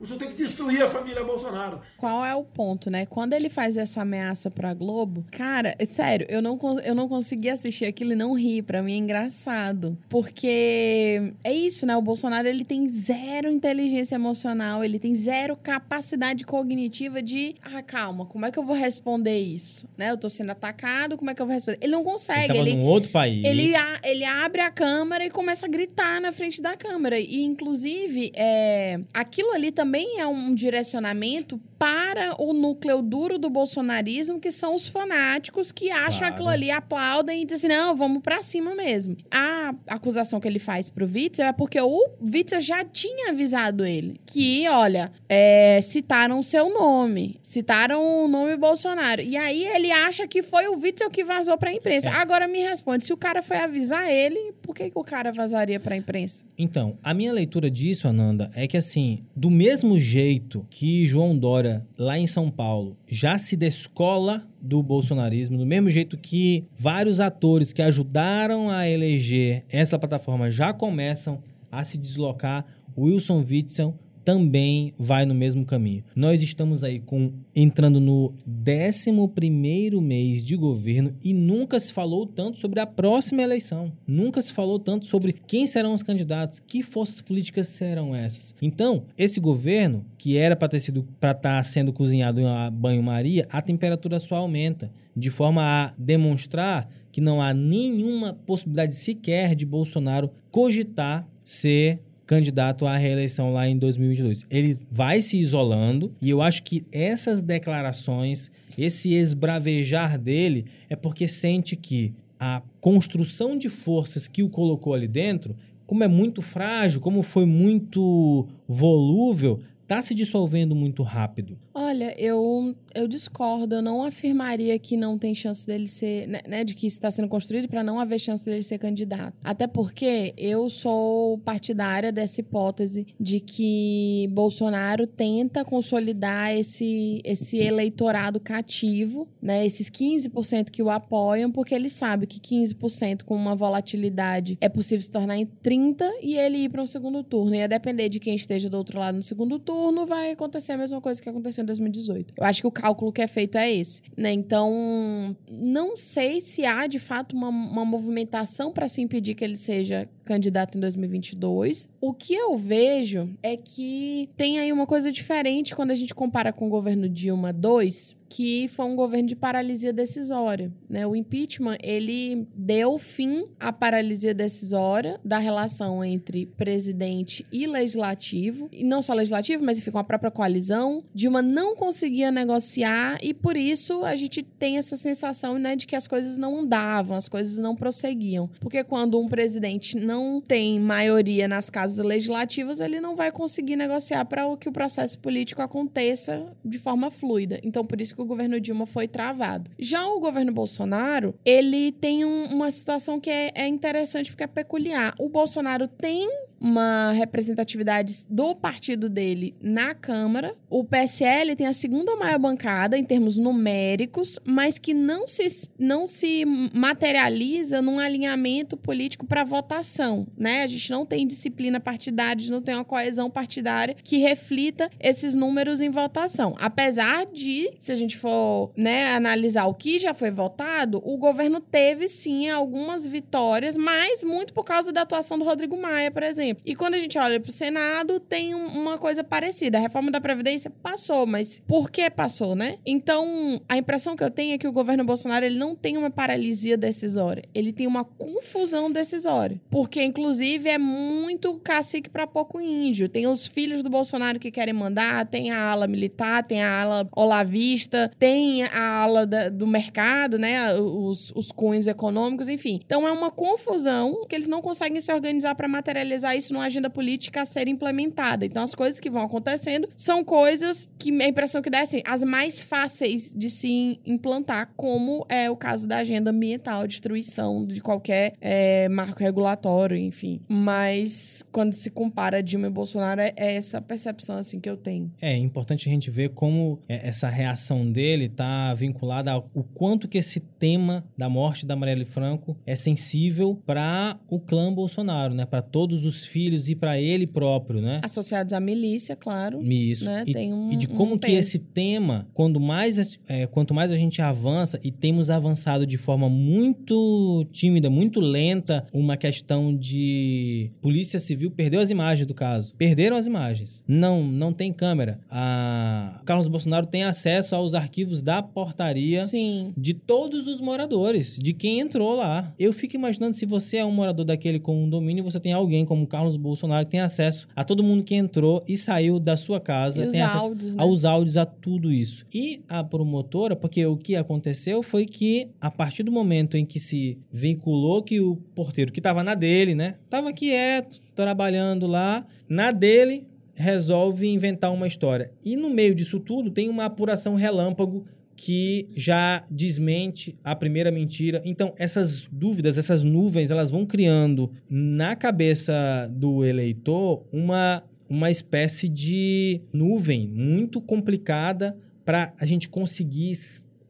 o 0.01 0.05
senhor 0.07 0.17
tem 0.19 0.29
que 0.29 0.35
destruir 0.35 0.81
a 0.81 0.89
família 0.89 1.23
Bolsonaro. 1.23 1.79
Qual 1.97 2.25
é 2.25 2.35
o 2.35 2.43
ponto, 2.43 2.89
né? 2.89 3.05
Quando 3.05 3.33
ele 3.33 3.49
faz 3.49 3.77
essa 3.77 4.01
ameaça 4.01 4.49
pra 4.49 4.73
Globo, 4.73 5.23
cara, 5.31 5.75
é 5.77 5.85
sério, 5.85 6.25
eu 6.29 6.41
não, 6.41 6.57
eu 6.83 6.95
não 6.95 7.07
consegui 7.07 7.49
assistir 7.49 7.85
aquilo 7.85 8.13
e 8.13 8.15
não 8.15 8.33
rir. 8.33 8.63
Pra 8.63 8.81
mim 8.81 8.93
é 8.93 8.97
engraçado. 8.97 9.97
Porque 10.09 11.33
é 11.43 11.53
isso, 11.53 11.85
né? 11.85 11.95
O 11.95 12.01
Bolsonaro, 12.01 12.47
ele 12.47 12.63
tem 12.65 12.87
zero 12.89 13.49
inteligência 13.49 14.15
emocional, 14.15 14.83
ele 14.83 14.97
tem 14.99 15.13
zero 15.13 15.55
capacidade 15.55 16.43
cognitiva 16.45 17.21
de, 17.21 17.55
ah, 17.61 17.81
calma, 17.83 18.25
como 18.25 18.45
é 18.45 18.51
que 18.51 18.57
eu 18.57 18.63
vou 18.63 18.75
responder 18.75 19.39
isso? 19.39 19.87
Né? 19.97 20.09
Eu 20.11 20.17
tô 20.17 20.29
sendo 20.29 20.51
atacado, 20.51 21.17
como 21.17 21.29
é 21.29 21.35
que 21.35 21.41
eu 21.41 21.45
vou 21.45 21.53
responder? 21.53 21.77
Ele 21.81 21.91
não 21.91 22.01
Ele 22.01 22.09
consegue, 22.09 22.41
estava 22.53 22.59
ele, 22.59 22.75
num 22.75 22.85
outro 22.85 23.11
país. 23.11 23.45
ele, 23.45 23.75
a- 23.75 23.99
ele 24.03 24.23
abre 24.25 24.61
a 24.61 24.71
câmera 24.71 25.23
e 25.25 25.29
começa 25.29 25.65
a 25.65 25.69
gritar 25.69 26.19
na 26.19 26.31
frente 26.31 26.61
da 26.61 26.75
câmera. 26.75 27.19
E, 27.19 27.41
inclusive, 27.43 28.31
é, 28.35 28.99
aquilo 29.13 29.51
ali 29.51 29.71
também 29.71 29.90
é 30.19 30.27
um 30.27 30.53
direcionamento 30.53 31.59
para 31.79 32.35
o 32.39 32.53
núcleo 32.53 33.01
duro 33.01 33.39
do 33.39 33.49
bolsonarismo, 33.49 34.39
que 34.39 34.51
são 34.51 34.75
os 34.75 34.87
fanáticos 34.87 35.71
que 35.71 35.89
acham 35.89 36.19
Claro. 36.19 36.33
aquilo 36.35 36.49
ali, 36.49 36.69
aplaudem 36.69 37.41
e 37.41 37.45
dizem, 37.45 37.69
não, 37.69 37.95
vamos 37.95 38.21
pra 38.21 38.43
cima 38.43 38.75
mesmo. 38.75 39.17
A 39.31 39.73
acusação 39.87 40.39
que 40.39 40.47
ele 40.47 40.59
faz 40.59 40.89
pro 40.91 41.05
Witzel 41.11 41.47
é 41.47 41.51
porque 41.53 41.81
o 41.81 42.07
Witzel 42.21 42.61
já 42.61 42.85
tinha 42.85 43.31
avisado 43.31 43.83
ele 43.83 44.19
que, 44.27 44.67
olha, 44.69 45.11
é, 45.27 45.79
citaram 45.81 46.43
seu 46.43 46.69
nome, 46.71 47.39
citaram 47.41 48.25
o 48.25 48.27
nome 48.27 48.55
Bolsonaro. 48.57 49.21
E 49.21 49.35
aí 49.35 49.65
ele 49.65 49.91
acha 49.91 50.27
que 50.27 50.43
foi 50.43 50.67
o 50.67 50.79
Witzel 50.79 51.09
que 51.09 51.23
vazou 51.23 51.57
pra 51.57 51.73
imprensa. 51.73 52.09
É. 52.09 52.11
Agora 52.11 52.47
me 52.47 52.59
responde, 52.59 53.03
se 53.05 53.13
o 53.13 53.17
cara 53.17 53.41
foi 53.41 53.57
avisar 53.57 54.07
ele, 54.11 54.53
por 54.61 54.75
que, 54.75 54.91
que 54.91 54.99
o 54.99 55.03
cara 55.03 55.31
vazaria 55.31 55.79
pra 55.79 55.95
imprensa? 55.97 56.45
Então, 56.55 56.95
a 57.01 57.11
minha 57.13 57.33
leitura 57.33 57.71
disso, 57.71 58.07
Ananda, 58.07 58.51
é 58.53 58.67
que 58.67 58.77
assim, 58.77 59.17
do 59.35 59.49
mesmo 59.49 59.80
jeito 59.99 60.65
que 60.69 61.05
João 61.07 61.37
Dória, 61.37 61.85
lá 61.97 62.17
em 62.17 62.27
São 62.27 62.49
Paulo, 62.49 62.97
já 63.07 63.37
se 63.37 63.55
descola 63.55 64.47
do 64.61 64.81
bolsonarismo, 64.83 65.57
do 65.57 65.65
mesmo 65.65 65.89
jeito 65.89 66.17
que 66.17 66.65
vários 66.77 67.19
atores 67.19 67.73
que 67.73 67.81
ajudaram 67.81 68.69
a 68.69 68.87
eleger 68.87 69.63
essa 69.69 69.97
plataforma 69.97 70.51
já 70.51 70.73
começam 70.73 71.41
a 71.71 71.83
se 71.83 71.97
deslocar, 71.97 72.65
Wilson 72.97 73.45
Witzel 73.49 73.95
também 74.23 74.93
vai 74.97 75.25
no 75.25 75.33
mesmo 75.33 75.65
caminho. 75.65 76.03
Nós 76.15 76.41
estamos 76.41 76.83
aí 76.83 76.99
com 76.99 77.33
entrando 77.55 77.99
no 77.99 78.33
11º 78.47 80.01
mês 80.01 80.43
de 80.43 80.55
governo 80.55 81.15
e 81.23 81.33
nunca 81.33 81.79
se 81.79 81.91
falou 81.91 82.25
tanto 82.25 82.59
sobre 82.59 82.79
a 82.79 82.85
próxima 82.85 83.41
eleição. 83.41 83.91
Nunca 84.07 84.41
se 84.41 84.53
falou 84.53 84.79
tanto 84.79 85.05
sobre 85.05 85.33
quem 85.33 85.65
serão 85.67 85.93
os 85.93 86.03
candidatos, 86.03 86.59
que 86.59 86.83
forças 86.83 87.21
políticas 87.21 87.67
serão 87.67 88.15
essas. 88.15 88.53
Então, 88.61 89.05
esse 89.17 89.39
governo, 89.39 90.05
que 90.17 90.37
era 90.37 90.55
para 90.55 90.69
ter 90.69 90.79
sido 90.79 91.07
para 91.19 91.31
estar 91.31 91.63
sendo 91.63 91.91
cozinhado 91.91 92.39
em 92.39 92.71
banho-maria, 92.71 93.47
a 93.49 93.61
temperatura 93.61 94.19
só 94.19 94.35
aumenta, 94.35 94.91
de 95.15 95.29
forma 95.29 95.61
a 95.63 95.93
demonstrar 95.97 96.89
que 97.11 97.19
não 97.19 97.41
há 97.41 97.53
nenhuma 97.53 98.33
possibilidade 98.33 98.95
sequer 98.95 99.55
de 99.55 99.65
Bolsonaro 99.65 100.31
cogitar 100.49 101.27
ser 101.43 101.99
candidato 102.31 102.85
à 102.85 102.95
reeleição 102.95 103.51
lá 103.51 103.67
em 103.67 103.77
2022. 103.77 104.45
Ele 104.49 104.79
vai 104.89 105.19
se 105.19 105.37
isolando 105.37 106.15
e 106.21 106.29
eu 106.29 106.41
acho 106.41 106.63
que 106.63 106.85
essas 106.89 107.41
declarações, 107.41 108.49
esse 108.77 109.13
esbravejar 109.13 110.17
dele 110.17 110.63
é 110.89 110.95
porque 110.95 111.27
sente 111.27 111.75
que 111.75 112.13
a 112.39 112.61
construção 112.79 113.57
de 113.57 113.67
forças 113.67 114.29
que 114.29 114.41
o 114.41 114.47
colocou 114.47 114.93
ali 114.93 115.09
dentro, 115.09 115.57
como 115.85 116.05
é 116.05 116.07
muito 116.07 116.41
frágil, 116.41 117.01
como 117.01 117.21
foi 117.21 117.45
muito 117.45 118.47
volúvel, 118.65 119.59
está 119.83 120.01
se 120.01 120.15
dissolvendo 120.15 120.73
muito 120.73 121.03
rápido. 121.03 121.59
Olha, 121.73 122.13
eu, 122.19 122.75
eu 122.93 123.07
discordo. 123.07 123.75
Eu 123.75 123.81
não 123.81 124.03
afirmaria 124.03 124.77
que 124.77 124.97
não 124.97 125.17
tem 125.17 125.33
chance 125.33 125.65
dele 125.65 125.87
ser. 125.87 126.27
Né, 126.27 126.41
né, 126.47 126.63
de 126.63 126.75
que 126.75 126.85
isso 126.87 126.97
está 126.97 127.09
sendo 127.09 127.27
construído 127.27 127.67
para 127.67 127.83
não 127.83 127.99
haver 127.99 128.19
chance 128.19 128.43
dele 128.43 128.63
ser 128.63 128.77
candidato. 128.77 129.35
Até 129.43 129.67
porque 129.67 130.33
eu 130.37 130.69
sou 130.69 131.37
partidária 131.39 132.11
dessa 132.11 132.41
hipótese 132.41 133.07
de 133.19 133.39
que 133.39 134.27
Bolsonaro 134.31 135.07
tenta 135.07 135.63
consolidar 135.63 136.53
esse, 136.53 137.21
esse 137.23 137.57
eleitorado 137.57 138.39
cativo, 138.39 139.27
né? 139.41 139.65
Esses 139.65 139.89
15% 139.89 140.69
que 140.69 140.83
o 140.83 140.89
apoiam, 140.89 141.51
porque 141.51 141.73
ele 141.73 141.89
sabe 141.89 142.27
que 142.27 142.39
15% 142.39 143.23
com 143.23 143.35
uma 143.35 143.55
volatilidade 143.55 144.57
é 144.59 144.67
possível 144.67 145.01
se 145.01 145.11
tornar 145.11 145.37
em 145.37 145.45
30% 145.45 146.01
e 146.21 146.35
ele 146.35 146.57
ir 146.57 146.69
para 146.69 146.81
um 146.81 146.85
segundo 146.85 147.23
turno. 147.23 147.55
Ia 147.55 147.67
depender 147.67 148.09
de 148.09 148.19
quem 148.19 148.35
esteja 148.35 148.69
do 148.69 148.77
outro 148.77 148.99
lado 148.99 149.15
no 149.15 149.23
segundo 149.23 149.57
turno 149.57 150.05
vai 150.05 150.31
acontecer 150.31 150.73
a 150.73 150.77
mesma 150.77 150.99
coisa 150.99 151.21
que 151.21 151.29
aconteceu 151.29 151.60
em 151.61 151.65
2018. 151.65 152.33
Eu 152.37 152.43
acho 152.43 152.61
que 152.61 152.67
o 152.67 152.71
cálculo 152.71 153.11
que 153.11 153.21
é 153.21 153.27
feito 153.27 153.57
é 153.57 153.71
esse, 153.71 154.01
né? 154.17 154.31
Então, 154.31 155.35
não 155.49 155.95
sei 155.95 156.41
se 156.41 156.65
há 156.65 156.87
de 156.87 156.99
fato 156.99 157.35
uma, 157.35 157.49
uma 157.49 157.85
movimentação 157.85 158.71
para 158.71 158.87
se 158.87 159.01
impedir 159.01 159.35
que 159.35 159.43
ele 159.43 159.57
seja 159.57 160.07
candidato 160.31 160.77
em 160.77 160.81
2022. 160.81 161.89
O 161.99 162.13
que 162.13 162.33
eu 162.33 162.57
vejo 162.57 163.29
é 163.43 163.57
que 163.57 164.29
tem 164.37 164.59
aí 164.59 164.71
uma 164.71 164.87
coisa 164.87 165.11
diferente 165.11 165.75
quando 165.75 165.91
a 165.91 165.95
gente 165.95 166.15
compara 166.15 166.53
com 166.53 166.67
o 166.67 166.69
governo 166.69 167.09
Dilma 167.09 167.51
II, 167.51 168.15
que 168.29 168.69
foi 168.69 168.85
um 168.85 168.95
governo 168.95 169.27
de 169.27 169.35
paralisia 169.35 169.91
decisória, 169.91 170.71
né? 170.89 171.05
O 171.05 171.17
impeachment, 171.17 171.77
ele 171.83 172.47
deu 172.55 172.97
fim 172.97 173.45
à 173.59 173.73
paralisia 173.73 174.33
decisória 174.33 175.19
da 175.23 175.37
relação 175.37 176.01
entre 176.01 176.45
presidente 176.45 177.45
e 177.51 177.67
legislativo, 177.67 178.69
e 178.71 178.85
não 178.85 179.01
só 179.01 179.13
legislativo, 179.13 179.65
mas 179.65 179.77
enfim, 179.77 179.91
com 179.91 179.99
a 179.99 180.03
própria 180.03 180.31
coalizão. 180.31 181.03
Dilma 181.13 181.41
não 181.41 181.75
conseguia 181.75 182.31
negociar 182.31 183.17
e 183.21 183.33
por 183.33 183.57
isso 183.57 184.05
a 184.05 184.15
gente 184.15 184.41
tem 184.41 184.77
essa 184.77 184.95
sensação, 184.95 185.59
né, 185.59 185.75
de 185.75 185.85
que 185.85 185.95
as 185.95 186.07
coisas 186.07 186.37
não 186.37 186.59
andavam, 186.59 187.17
as 187.17 187.27
coisas 187.27 187.57
não 187.57 187.75
prosseguiam. 187.75 188.49
Porque 188.61 188.81
quando 188.81 189.19
um 189.19 189.27
presidente 189.27 189.97
não 189.97 190.20
tem 190.45 190.79
maioria 190.79 191.47
nas 191.47 191.69
casas 191.69 192.05
legislativas, 192.05 192.79
ele 192.79 192.99
não 192.99 193.15
vai 193.15 193.31
conseguir 193.31 193.75
negociar 193.75 194.25
para 194.25 194.43
que 194.57 194.69
o 194.69 194.71
processo 194.71 195.17
político 195.19 195.61
aconteça 195.61 196.53
de 196.63 196.77
forma 196.77 197.09
fluida. 197.09 197.59
Então, 197.63 197.85
por 197.85 197.99
isso 198.01 198.15
que 198.15 198.21
o 198.21 198.25
governo 198.25 198.59
Dilma 198.59 198.85
foi 198.85 199.07
travado. 199.07 199.71
Já 199.79 200.05
o 200.07 200.19
governo 200.19 200.51
Bolsonaro, 200.51 201.33
ele 201.45 201.91
tem 201.91 202.25
um, 202.25 202.45
uma 202.45 202.71
situação 202.71 203.19
que 203.19 203.29
é, 203.29 203.51
é 203.55 203.67
interessante 203.67 204.31
porque 204.31 204.43
é 204.43 204.47
peculiar. 204.47 205.15
O 205.19 205.29
Bolsonaro 205.29 205.87
tem 205.87 206.29
uma 206.61 207.11
representatividade 207.11 208.23
do 208.29 208.53
partido 208.55 209.09
dele 209.09 209.55
na 209.59 209.95
Câmara. 209.95 210.55
O 210.69 210.83
PSL 210.83 211.55
tem 211.55 211.65
a 211.65 211.73
segunda 211.73 212.15
maior 212.15 212.37
bancada 212.37 212.95
em 212.95 213.03
termos 213.03 213.35
numéricos, 213.35 214.37
mas 214.45 214.77
que 214.77 214.93
não 214.93 215.27
se, 215.27 215.67
não 215.79 216.05
se 216.05 216.45
materializa 216.71 217.81
num 217.81 217.97
alinhamento 217.97 218.77
político 218.77 219.25
para 219.25 219.43
votação, 219.43 220.27
né? 220.37 220.61
A 220.61 220.67
gente 220.67 220.91
não 220.91 221.03
tem 221.03 221.25
disciplina 221.25 221.79
partidária, 221.79 222.51
não 222.51 222.61
tem 222.61 222.75
uma 222.75 222.85
coesão 222.85 223.29
partidária 223.29 223.95
que 224.03 224.17
reflita 224.17 224.89
esses 224.99 225.35
números 225.35 225.81
em 225.81 225.89
votação. 225.89 226.55
Apesar 226.59 227.25
de, 227.25 227.71
se 227.79 227.91
a 227.91 227.95
gente 227.95 228.17
for 228.17 228.71
né, 228.77 229.13
analisar 229.13 229.65
o 229.65 229.73
que 229.73 229.97
já 229.97 230.13
foi 230.13 230.29
votado, 230.29 231.01
o 231.03 231.17
governo 231.17 231.59
teve 231.59 232.07
sim 232.07 232.49
algumas 232.49 233.07
vitórias, 233.07 233.75
mas 233.75 234.23
muito 234.23 234.53
por 234.53 234.63
causa 234.63 234.91
da 234.91 235.01
atuação 235.01 235.39
do 235.39 235.45
Rodrigo 235.45 235.75
Maia, 235.75 236.11
por 236.11 236.21
exemplo 236.21 236.50
E 236.65 236.75
quando 236.75 236.95
a 236.95 236.99
gente 236.99 237.17
olha 237.17 237.39
para 237.39 237.49
o 237.49 237.53
Senado, 237.53 238.19
tem 238.19 238.53
uma 238.53 238.97
coisa 238.97 239.23
parecida. 239.23 239.77
A 239.77 239.81
reforma 239.81 240.11
da 240.11 240.21
Previdência 240.21 240.69
passou, 240.69 241.25
mas 241.25 241.61
por 241.67 241.89
que 241.89 242.09
passou, 242.09 242.55
né? 242.55 242.77
Então, 242.85 243.61
a 243.67 243.77
impressão 243.77 244.15
que 244.15 244.23
eu 244.23 244.31
tenho 244.31 244.53
é 244.53 244.57
que 244.57 244.67
o 244.67 244.71
governo 244.71 245.03
Bolsonaro 245.03 245.45
ele 245.45 245.57
não 245.57 245.75
tem 245.75 245.97
uma 245.97 246.09
paralisia 246.09 246.77
decisória. 246.77 247.43
Ele 247.53 247.71
tem 247.71 247.87
uma 247.87 248.03
confusão 248.03 248.91
decisória. 248.91 249.61
Porque, 249.69 250.03
inclusive, 250.03 250.69
é 250.69 250.77
muito 250.77 251.53
cacique 251.55 252.09
para 252.09 252.27
pouco 252.27 252.59
índio. 252.59 253.09
Tem 253.09 253.27
os 253.27 253.47
filhos 253.47 253.83
do 253.83 253.89
Bolsonaro 253.89 254.39
que 254.39 254.51
querem 254.51 254.73
mandar, 254.73 255.25
tem 255.27 255.51
a 255.51 255.71
ala 255.71 255.87
militar, 255.87 256.43
tem 256.43 256.63
a 256.63 256.81
ala 256.81 257.09
olavista, 257.15 258.11
tem 258.17 258.63
a 258.63 259.01
ala 259.01 259.25
da, 259.25 259.49
do 259.49 259.67
mercado, 259.67 260.37
né? 260.37 260.73
Os, 260.75 261.31
os 261.35 261.51
cunhos 261.51 261.87
econômicos, 261.87 262.49
enfim. 262.49 262.79
Então, 262.85 263.07
é 263.07 263.11
uma 263.11 263.31
confusão 263.31 264.25
que 264.27 264.35
eles 264.35 264.47
não 264.47 264.61
conseguem 264.61 264.99
se 264.99 265.11
organizar 265.11 265.55
para 265.55 265.67
materializar 265.67 266.35
isso 266.35 266.40
numa 266.49 266.65
agenda 266.65 266.89
política 266.89 267.41
a 267.41 267.45
ser 267.45 267.67
implementada. 267.67 268.45
Então, 268.45 268.63
as 268.63 268.73
coisas 268.73 268.99
que 268.99 269.09
vão 269.09 269.23
acontecendo 269.23 269.87
são 269.95 270.23
coisas 270.23 270.89
que 270.97 271.11
a 271.21 271.27
impressão 271.27 271.61
que 271.61 271.69
dá 271.69 271.79
é 271.79 271.81
assim, 271.81 272.01
as 272.05 272.23
mais 272.23 272.59
fáceis 272.59 273.33
de 273.35 273.49
se 273.49 273.99
implantar, 274.05 274.71
como 274.75 275.25
é 275.29 275.49
o 275.49 275.55
caso 275.55 275.87
da 275.87 275.97
agenda 275.97 276.31
ambiental, 276.31 276.87
destruição 276.87 277.65
de 277.65 277.81
qualquer 277.81 278.33
é, 278.39 278.87
marco 278.89 279.19
regulatório, 279.19 279.97
enfim. 279.97 280.41
Mas 280.47 281.43
quando 281.51 281.73
se 281.73 281.89
compara 281.89 282.41
Dilma 282.41 282.67
e 282.67 282.69
Bolsonaro, 282.69 283.21
é, 283.21 283.33
é 283.35 283.55
essa 283.55 283.81
percepção 283.81 284.37
assim 284.37 284.59
que 284.59 284.69
eu 284.69 284.77
tenho. 284.77 285.11
É 285.21 285.35
importante 285.35 285.87
a 285.87 285.91
gente 285.91 286.09
ver 286.09 286.29
como 286.29 286.79
é, 286.87 287.07
essa 287.07 287.29
reação 287.29 287.91
dele 287.91 288.25
está 288.25 288.73
vinculada 288.73 289.31
ao 289.31 289.43
quanto 289.73 290.07
que 290.07 290.17
esse 290.17 290.39
tema 290.39 291.03
da 291.17 291.29
morte 291.29 291.65
da 291.65 291.75
Marielle 291.75 292.05
Franco 292.05 292.57
é 292.65 292.75
sensível 292.75 293.61
para 293.65 294.19
o 294.27 294.39
clã 294.39 294.71
Bolsonaro, 294.73 295.33
né? 295.33 295.45
Para 295.45 295.61
todos 295.61 296.05
os 296.05 296.25
filhos 296.31 296.69
e 296.69 296.75
para 296.75 296.99
ele 296.99 297.27
próprio, 297.27 297.81
né? 297.81 297.99
Associados 298.03 298.53
à 298.53 298.59
milícia, 298.59 299.15
claro. 299.15 299.61
Isso. 299.61 300.05
Né? 300.05 300.23
E, 300.25 300.33
Tem 300.33 300.53
um, 300.53 300.71
e 300.71 300.75
de 300.75 300.87
como 300.87 301.15
um 301.15 301.17
que 301.17 301.27
peso. 301.27 301.39
esse 301.39 301.59
tema, 301.59 302.27
quando 302.33 302.59
mais, 302.59 303.19
é, 303.27 303.45
quanto 303.47 303.73
mais 303.73 303.91
a 303.91 303.97
gente 303.97 304.21
avança 304.21 304.79
e 304.83 304.91
temos 304.91 305.29
avançado 305.29 305.85
de 305.85 305.97
forma 305.97 306.29
muito 306.29 307.45
tímida, 307.51 307.89
muito 307.89 308.19
lenta, 308.19 308.87
uma 308.93 309.17
questão 309.17 309.75
de 309.75 310.71
polícia 310.81 311.19
civil 311.19 311.51
perdeu 311.51 311.81
as 311.81 311.89
imagens 311.89 312.25
do 312.27 312.33
caso. 312.33 312.73
Perderam 312.75 313.17
as 313.17 313.25
imagens. 313.25 313.83
Não, 313.87 314.23
não 314.23 314.53
tem 314.53 314.71
câmera. 314.71 315.19
A 315.29 316.21
Carlos 316.25 316.47
Bolsonaro 316.47 316.85
tem 316.85 317.03
acesso 317.03 317.55
aos 317.55 317.73
arquivos 317.73 318.21
da 318.21 318.41
portaria 318.41 319.25
Sim. 319.25 319.73
de 319.75 319.93
todos 319.93 320.47
os 320.47 320.61
moradores, 320.61 321.37
de 321.37 321.53
quem 321.53 321.79
entrou 321.79 322.15
lá. 322.15 322.53
Eu 322.57 322.71
fico 322.71 322.95
imaginando 322.95 323.35
se 323.35 323.45
você 323.45 323.77
é 323.77 323.85
um 323.85 323.91
morador 323.91 324.25
daquele 324.25 324.59
condomínio, 324.59 325.23
você 325.23 325.39
tem 325.39 325.53
alguém 325.53 325.85
como 325.85 326.05
Carlos 326.07 326.20
Bolsonaro 326.29 326.85
que 326.85 326.91
tem 326.91 326.99
acesso 326.99 327.47
a 327.55 327.63
todo 327.63 327.83
mundo 327.83 328.03
que 328.03 328.15
entrou 328.15 328.63
e 328.67 328.77
saiu 328.77 329.19
da 329.19 329.37
sua 329.37 329.59
casa, 329.59 330.05
E 330.05 330.09
tem 330.11 330.21
acesso 330.21 330.45
áudios, 330.45 330.75
né? 330.75 330.83
aos 330.83 331.05
áudios, 331.05 331.37
a 331.37 331.45
tudo 331.45 331.91
isso. 331.91 332.25
E 332.33 332.61
a 332.67 332.83
promotora, 332.83 333.55
porque 333.55 333.85
o 333.85 333.97
que 333.97 334.15
aconteceu 334.15 334.83
foi 334.83 335.05
que 335.05 335.47
a 335.59 335.71
partir 335.71 336.03
do 336.03 336.11
momento 336.11 336.57
em 336.57 336.65
que 336.65 336.79
se 336.79 337.17
vinculou 337.31 338.03
que 338.03 338.19
o 338.19 338.35
porteiro 338.55 338.91
que 338.91 338.99
estava 338.99 339.23
na 339.23 339.35
dele, 339.35 339.75
né, 339.75 339.95
tava 340.09 340.31
quieto, 340.33 341.01
trabalhando 341.15 341.87
lá, 341.87 342.25
na 342.47 342.71
dele 342.71 343.25
resolve 343.53 344.27
inventar 344.27 344.71
uma 344.71 344.87
história. 344.87 345.31
E 345.43 345.55
no 345.55 345.69
meio 345.69 345.93
disso 345.93 346.19
tudo 346.19 346.49
tem 346.49 346.69
uma 346.69 346.85
apuração 346.85 347.35
relâmpago 347.35 348.05
que 348.43 348.89
já 348.95 349.43
desmente 349.51 350.35
a 350.43 350.55
primeira 350.55 350.89
mentira. 350.89 351.43
Então, 351.45 351.75
essas 351.77 352.27
dúvidas, 352.31 352.75
essas 352.75 353.03
nuvens, 353.03 353.51
elas 353.51 353.69
vão 353.69 353.85
criando 353.85 354.51
na 354.67 355.15
cabeça 355.15 356.11
do 356.11 356.43
eleitor 356.43 357.23
uma, 357.31 357.83
uma 358.09 358.31
espécie 358.31 358.89
de 358.89 359.61
nuvem 359.71 360.27
muito 360.27 360.81
complicada 360.81 361.77
para 362.03 362.33
a 362.39 362.43
gente 362.43 362.67
conseguir 362.67 363.37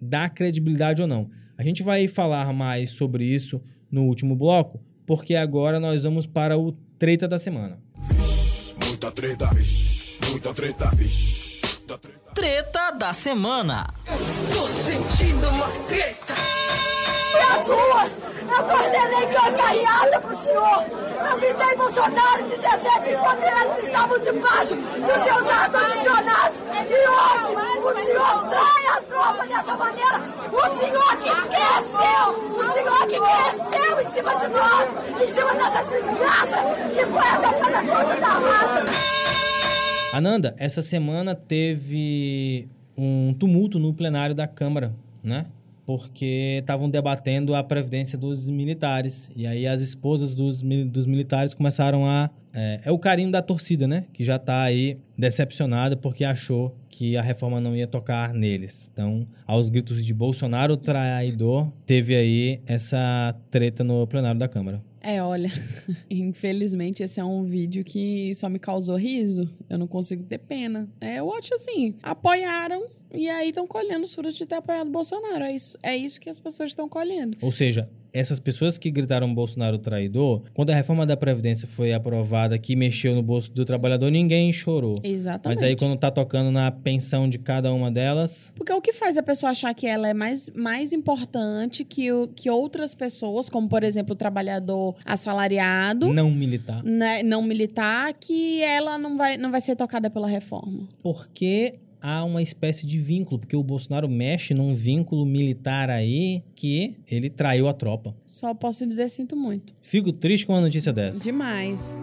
dar 0.01 0.29
credibilidade 0.29 1.01
ou 1.01 1.07
não. 1.07 1.29
A 1.57 1.63
gente 1.63 1.81
vai 1.81 2.09
falar 2.09 2.51
mais 2.51 2.89
sobre 2.89 3.23
isso 3.23 3.61
no 3.89 4.03
último 4.03 4.35
bloco, 4.35 4.81
porque 5.05 5.33
agora 5.33 5.79
nós 5.79 6.03
vamos 6.03 6.27
para 6.27 6.57
o 6.57 6.73
treta 6.99 7.25
da 7.25 7.39
semana. 7.39 7.79
Muita 8.85 9.11
treta, 9.11 9.47
vixe, 9.55 10.19
muita 10.29 10.53
treta, 10.53 10.89
vixe, 10.93 11.61
muita 11.79 11.97
treta. 11.97 12.20
Treta 12.33 12.91
da 12.91 13.13
semana. 13.13 13.85
Estou 14.07 14.67
sentindo 14.67 15.49
uma 15.49 15.67
treta. 15.87 16.33
As 17.53 17.67
ruas! 17.67 18.11
Eu 18.41 18.63
coordenei 18.63 19.25
ganhada 19.27 20.19
pro 20.21 20.35
senhor! 20.35 20.85
Eu 21.29 21.37
gritei 21.37 21.75
Bolsonaro 21.75 22.43
17 22.43 23.09
enquanto 23.09 23.43
eles 23.43 23.85
estavam 23.85 24.19
debaixo 24.19 24.75
dos 24.75 25.23
seus 25.23 25.49
ar-condicionados! 25.49 26.59
E 26.89 27.07
hoje 27.09 27.55
o 27.79 28.05
senhor 28.05 28.49
trai 28.49 28.87
a 28.87 29.01
tropa 29.01 29.45
dessa 29.47 29.75
maneira! 29.75 30.21
O 30.51 30.77
senhor 30.77 31.17
que 31.17 31.29
esqueceu! 31.29 32.25
O 32.55 32.73
senhor 32.73 33.07
que 33.07 33.19
cresceu 33.19 34.01
em 34.01 34.11
cima 34.11 34.35
de 34.35 34.47
nós! 34.47 35.21
Em 35.21 35.33
cima 35.33 35.53
dessa 35.53 35.83
desgraça 35.83 36.57
que 36.93 37.05
foi 37.05 37.27
a 37.27 37.37
campanha 37.37 37.71
das 37.71 37.85
Forças 37.85 38.23
Armadas! 38.23 39.00
Ananda, 40.11 40.53
essa 40.57 40.81
semana 40.81 41.33
teve 41.33 42.67
um 42.97 43.33
tumulto 43.33 43.79
no 43.79 43.93
plenário 43.93 44.35
da 44.35 44.45
Câmara, 44.45 44.93
né? 45.23 45.45
Porque 45.85 46.57
estavam 46.59 46.89
debatendo 46.89 47.55
a 47.55 47.63
previdência 47.63 48.17
dos 48.17 48.49
militares. 48.49 49.31
E 49.35 49.47
aí 49.47 49.65
as 49.65 49.81
esposas 49.81 50.35
dos, 50.35 50.61
dos 50.61 51.05
militares 51.05 51.53
começaram 51.53 52.05
a. 52.05 52.29
É, 52.53 52.81
é 52.83 52.91
o 52.91 52.99
carinho 52.99 53.31
da 53.31 53.41
torcida, 53.41 53.87
né? 53.87 54.03
Que 54.11 54.23
já 54.23 54.37
tá 54.37 54.61
aí 54.63 54.97
decepcionada 55.17 55.95
porque 55.95 56.25
achou 56.25 56.75
que 56.89 57.15
a 57.15 57.21
reforma 57.21 57.61
não 57.61 57.73
ia 57.73 57.87
tocar 57.87 58.33
neles. 58.33 58.89
Então, 58.91 59.25
aos 59.47 59.69
gritos 59.69 60.05
de 60.05 60.13
Bolsonaro 60.13 60.75
traidor, 60.75 61.71
teve 61.85 62.15
aí 62.15 62.59
essa 62.65 63.33
treta 63.49 63.81
no 63.81 64.05
plenário 64.05 64.39
da 64.39 64.49
Câmara. 64.49 64.81
É, 65.01 65.21
olha, 65.21 65.51
infelizmente 66.09 67.01
esse 67.01 67.19
é 67.19 67.23
um 67.23 67.43
vídeo 67.43 67.83
que 67.83 68.33
só 68.35 68.47
me 68.47 68.59
causou 68.59 68.95
riso. 68.95 69.49
Eu 69.69 69.77
não 69.77 69.87
consigo 69.87 70.23
ter 70.23 70.37
pena. 70.37 70.87
É, 71.01 71.19
eu 71.19 71.33
acho 71.33 71.53
assim, 71.55 71.95
apoiaram 72.03 72.85
e 73.13 73.27
aí 73.27 73.49
estão 73.49 73.65
colhendo 73.65 74.03
os 74.03 74.13
frutos 74.13 74.35
de 74.35 74.45
ter 74.45 74.55
apoiado 74.55 74.87
o 74.87 74.91
Bolsonaro. 74.91 75.43
É 75.43 75.55
isso, 75.55 75.77
é 75.81 75.97
isso 75.97 76.21
que 76.21 76.29
as 76.29 76.39
pessoas 76.39 76.71
estão 76.71 76.87
colhendo. 76.87 77.37
Ou 77.41 77.51
seja, 77.51 77.89
essas 78.13 78.39
pessoas 78.39 78.77
que 78.77 78.91
gritaram 78.91 79.33
Bolsonaro 79.33 79.77
traidor, 79.77 80.43
quando 80.53 80.69
a 80.69 80.75
reforma 80.75 81.05
da 81.05 81.15
Previdência 81.15 81.67
foi 81.67 81.93
aprovada, 81.93 82.57
que 82.57 82.75
mexeu 82.75 83.15
no 83.15 83.23
bolso 83.23 83.51
do 83.51 83.65
trabalhador, 83.65 84.09
ninguém 84.09 84.51
chorou. 84.51 84.95
Exatamente. 85.03 85.59
Mas 85.59 85.63
aí 85.63 85.75
quando 85.75 85.97
tá 85.97 86.11
tocando 86.11 86.51
na 86.51 86.71
pensão 86.71 87.27
de 87.27 87.37
cada 87.37 87.73
uma 87.73 87.89
delas, 87.91 88.51
Porque 88.55 88.71
o 88.71 88.81
que 88.81 88.93
faz 88.93 89.17
a 89.17 89.23
pessoa 89.23 89.51
achar 89.51 89.73
que 89.73 89.87
ela 89.87 90.07
é 90.07 90.13
mais, 90.13 90.49
mais 90.55 90.93
importante 90.93 91.83
que, 91.83 92.11
o, 92.11 92.27
que 92.27 92.49
outras 92.49 92.93
pessoas, 92.93 93.49
como 93.49 93.67
por 93.67 93.83
exemplo 93.83 94.13
o 94.13 94.15
trabalhador 94.15 94.95
assalariado, 95.05 96.13
não 96.13 96.31
militar. 96.31 96.83
né, 96.83 97.23
não 97.23 97.41
militar, 97.41 98.13
que 98.13 98.61
ela 98.61 98.97
não 98.97 99.17
vai, 99.17 99.37
não 99.37 99.51
vai 99.51 99.61
ser 99.61 99.75
tocada 99.75 100.09
pela 100.09 100.27
reforma. 100.27 100.87
Porque 101.01 101.75
há 102.01 102.23
uma 102.23 102.41
espécie 102.41 102.85
de 102.85 102.97
vínculo, 102.99 103.39
porque 103.39 103.55
o 103.55 103.63
Bolsonaro 103.63 104.09
mexe 104.09 104.53
num 104.53 104.75
vínculo 104.75 105.25
militar 105.25 105.89
aí 105.89 106.43
que 106.55 106.95
ele 107.07 107.29
traiu 107.29 107.67
a 107.67 107.73
tropa. 107.73 108.15
Só 108.25 108.53
posso 108.53 108.85
dizer 108.85 109.09
sinto 109.09 109.35
muito. 109.35 109.73
Fico 109.81 110.11
triste 110.11 110.45
com 110.45 110.53
uma 110.53 110.61
notícia 110.61 110.91
dessa. 110.91 111.19
Demais. 111.19 111.97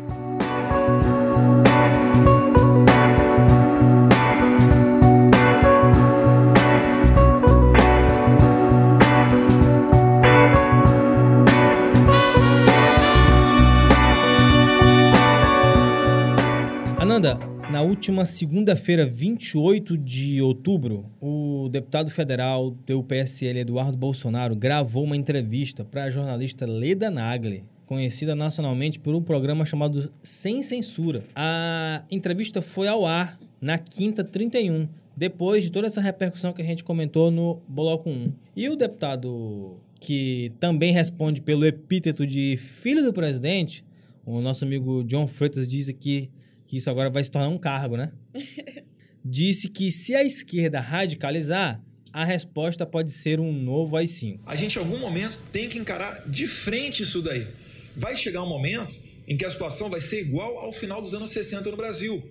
Última 17.99 18.25
segunda-feira, 18.25 19.05
28 19.05 19.99
de 19.99 20.40
outubro, 20.40 21.07
o 21.21 21.69
deputado 21.69 22.12
federal 22.12 22.71
do 22.71 23.02
PSL, 23.02 23.59
Eduardo 23.59 23.97
Bolsonaro, 23.97 24.55
gravou 24.55 25.02
uma 25.02 25.17
entrevista 25.17 25.85
para 25.85 26.05
a 26.05 26.11
jornalista 26.11 26.64
Leda 26.64 27.11
Nagli, 27.11 27.64
conhecida 27.87 28.37
nacionalmente 28.37 29.00
por 29.00 29.17
um 29.17 29.21
programa 29.21 29.67
chamado 29.67 30.12
Sem 30.23 30.62
Censura. 30.62 31.25
A 31.35 32.05
entrevista 32.09 32.62
foi 32.62 32.87
ao 32.87 33.05
ar 33.05 33.37
na 33.61 33.76
quinta 33.78 34.23
31, 34.23 34.87
depois 35.17 35.64
de 35.64 35.73
toda 35.73 35.88
essa 35.88 36.00
repercussão 36.00 36.52
que 36.52 36.62
a 36.62 36.64
gente 36.64 36.85
comentou 36.85 37.33
no 37.33 37.61
Bloco 37.69 38.09
1. 38.09 38.33
E 38.55 38.69
o 38.69 38.76
deputado 38.76 39.76
que 39.99 40.52
também 40.61 40.93
responde 40.93 41.43
pelo 41.43 41.67
epíteto 41.67 42.25
de 42.25 42.57
filho 42.59 43.02
do 43.02 43.12
presidente, 43.12 43.85
o 44.25 44.40
nosso 44.40 44.64
amigo 44.64 45.02
John 45.02 45.26
Freitas 45.26 45.67
diz 45.67 45.88
aqui 45.88 46.31
que 46.69 46.77
isso 46.77 46.91
agora 46.91 47.09
vai 47.09 47.25
se 47.25 47.31
tornar 47.31 47.49
um 47.49 47.59
cargo, 47.59 47.97
né? 47.97 48.13
Disse 49.25 49.69
que 49.69 49.91
se 49.91 50.15
a 50.15 50.23
esquerda 50.23 50.81
radicalizar, 50.81 51.83
a 52.13 52.25
resposta 52.25 52.87
pode 52.87 53.11
ser 53.11 53.41
um 53.41 53.53
novo 53.53 53.97
AI-5. 53.97 54.41
A 54.47 54.55
gente, 54.55 54.77
em 54.77 54.79
algum 54.79 54.99
momento, 54.99 55.39
tem 55.51 55.69
que 55.69 55.79
encarar 55.79 56.29
de 56.29 56.47
frente 56.47 57.03
isso 57.03 57.23
daí. 57.23 57.49
Vai 57.97 58.17
chegar 58.17 58.43
um 58.43 58.49
momento 58.49 58.95
em 59.27 59.37
que 59.37 59.45
a 59.45 59.51
situação 59.51 59.89
vai 59.89 60.01
ser 60.01 60.21
igual 60.21 60.59
ao 60.59 60.73
final 60.73 61.01
dos 61.01 61.15
anos 61.15 61.31
60 61.31 61.71
no 61.71 61.77
Brasil, 61.77 62.23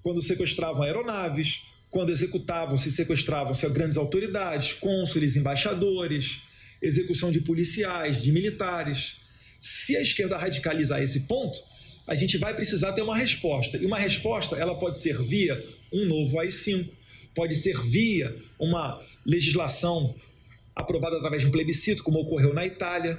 quando 0.00 0.22
sequestravam 0.22 0.82
aeronaves, 0.82 1.60
quando 1.90 2.10
executavam-se 2.10 2.88
e 2.88 2.92
sequestravam-se 2.92 3.68
grandes 3.68 3.98
autoridades, 3.98 4.74
cônsules, 4.74 5.36
embaixadores, 5.36 6.40
execução 6.80 7.32
de 7.32 7.40
policiais, 7.40 8.22
de 8.22 8.30
militares. 8.30 9.16
Se 9.60 9.96
a 9.96 10.02
esquerda 10.02 10.36
radicalizar 10.36 11.02
esse 11.02 11.20
ponto, 11.20 11.58
a 12.06 12.14
gente 12.14 12.38
vai 12.38 12.54
precisar 12.54 12.92
ter 12.92 13.02
uma 13.02 13.16
resposta. 13.16 13.76
E 13.76 13.84
uma 13.84 13.98
resposta, 13.98 14.56
ela 14.56 14.78
pode 14.78 14.98
ser 14.98 15.20
via 15.22 15.62
um 15.92 16.06
novo 16.06 16.38
AI-5, 16.38 16.88
pode 17.34 17.56
ser 17.56 17.80
via 17.82 18.36
uma 18.58 19.00
legislação 19.24 20.14
aprovada 20.74 21.16
através 21.16 21.42
de 21.42 21.48
um 21.48 21.50
plebiscito, 21.50 22.02
como 22.02 22.20
ocorreu 22.20 22.54
na 22.54 22.64
Itália. 22.64 23.18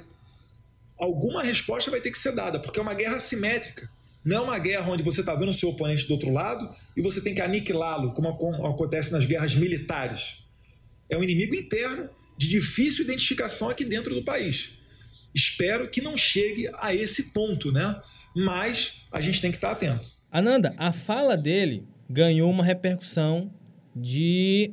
Alguma 0.96 1.42
resposta 1.42 1.90
vai 1.90 2.00
ter 2.00 2.10
que 2.10 2.18
ser 2.18 2.34
dada, 2.34 2.58
porque 2.58 2.78
é 2.78 2.82
uma 2.82 2.94
guerra 2.94 3.16
assimétrica. 3.16 3.90
Não 4.24 4.36
é 4.36 4.40
uma 4.40 4.58
guerra 4.58 4.90
onde 4.90 5.02
você 5.02 5.20
está 5.20 5.34
vendo 5.34 5.50
o 5.50 5.54
seu 5.54 5.68
oponente 5.68 6.06
do 6.06 6.12
outro 6.12 6.30
lado 6.30 6.68
e 6.96 7.02
você 7.02 7.20
tem 7.20 7.34
que 7.34 7.40
aniquilá-lo, 7.40 8.12
como 8.12 8.28
acontece 8.66 9.12
nas 9.12 9.24
guerras 9.24 9.54
militares. 9.54 10.38
É 11.08 11.16
um 11.16 11.22
inimigo 11.22 11.54
interno 11.54 12.08
de 12.36 12.48
difícil 12.48 13.04
identificação 13.04 13.68
aqui 13.68 13.84
dentro 13.84 14.14
do 14.14 14.24
país. 14.24 14.70
Espero 15.34 15.88
que 15.88 16.00
não 16.00 16.16
chegue 16.16 16.68
a 16.74 16.94
esse 16.94 17.32
ponto, 17.32 17.70
né? 17.70 18.00
Mas 18.34 19.02
a 19.10 19.20
gente 19.20 19.40
tem 19.40 19.50
que 19.50 19.56
estar 19.56 19.72
atento. 19.72 20.10
Ananda, 20.30 20.74
a 20.76 20.92
fala 20.92 21.36
dele 21.36 21.86
ganhou 22.08 22.50
uma 22.50 22.64
repercussão 22.64 23.50
de 23.94 24.72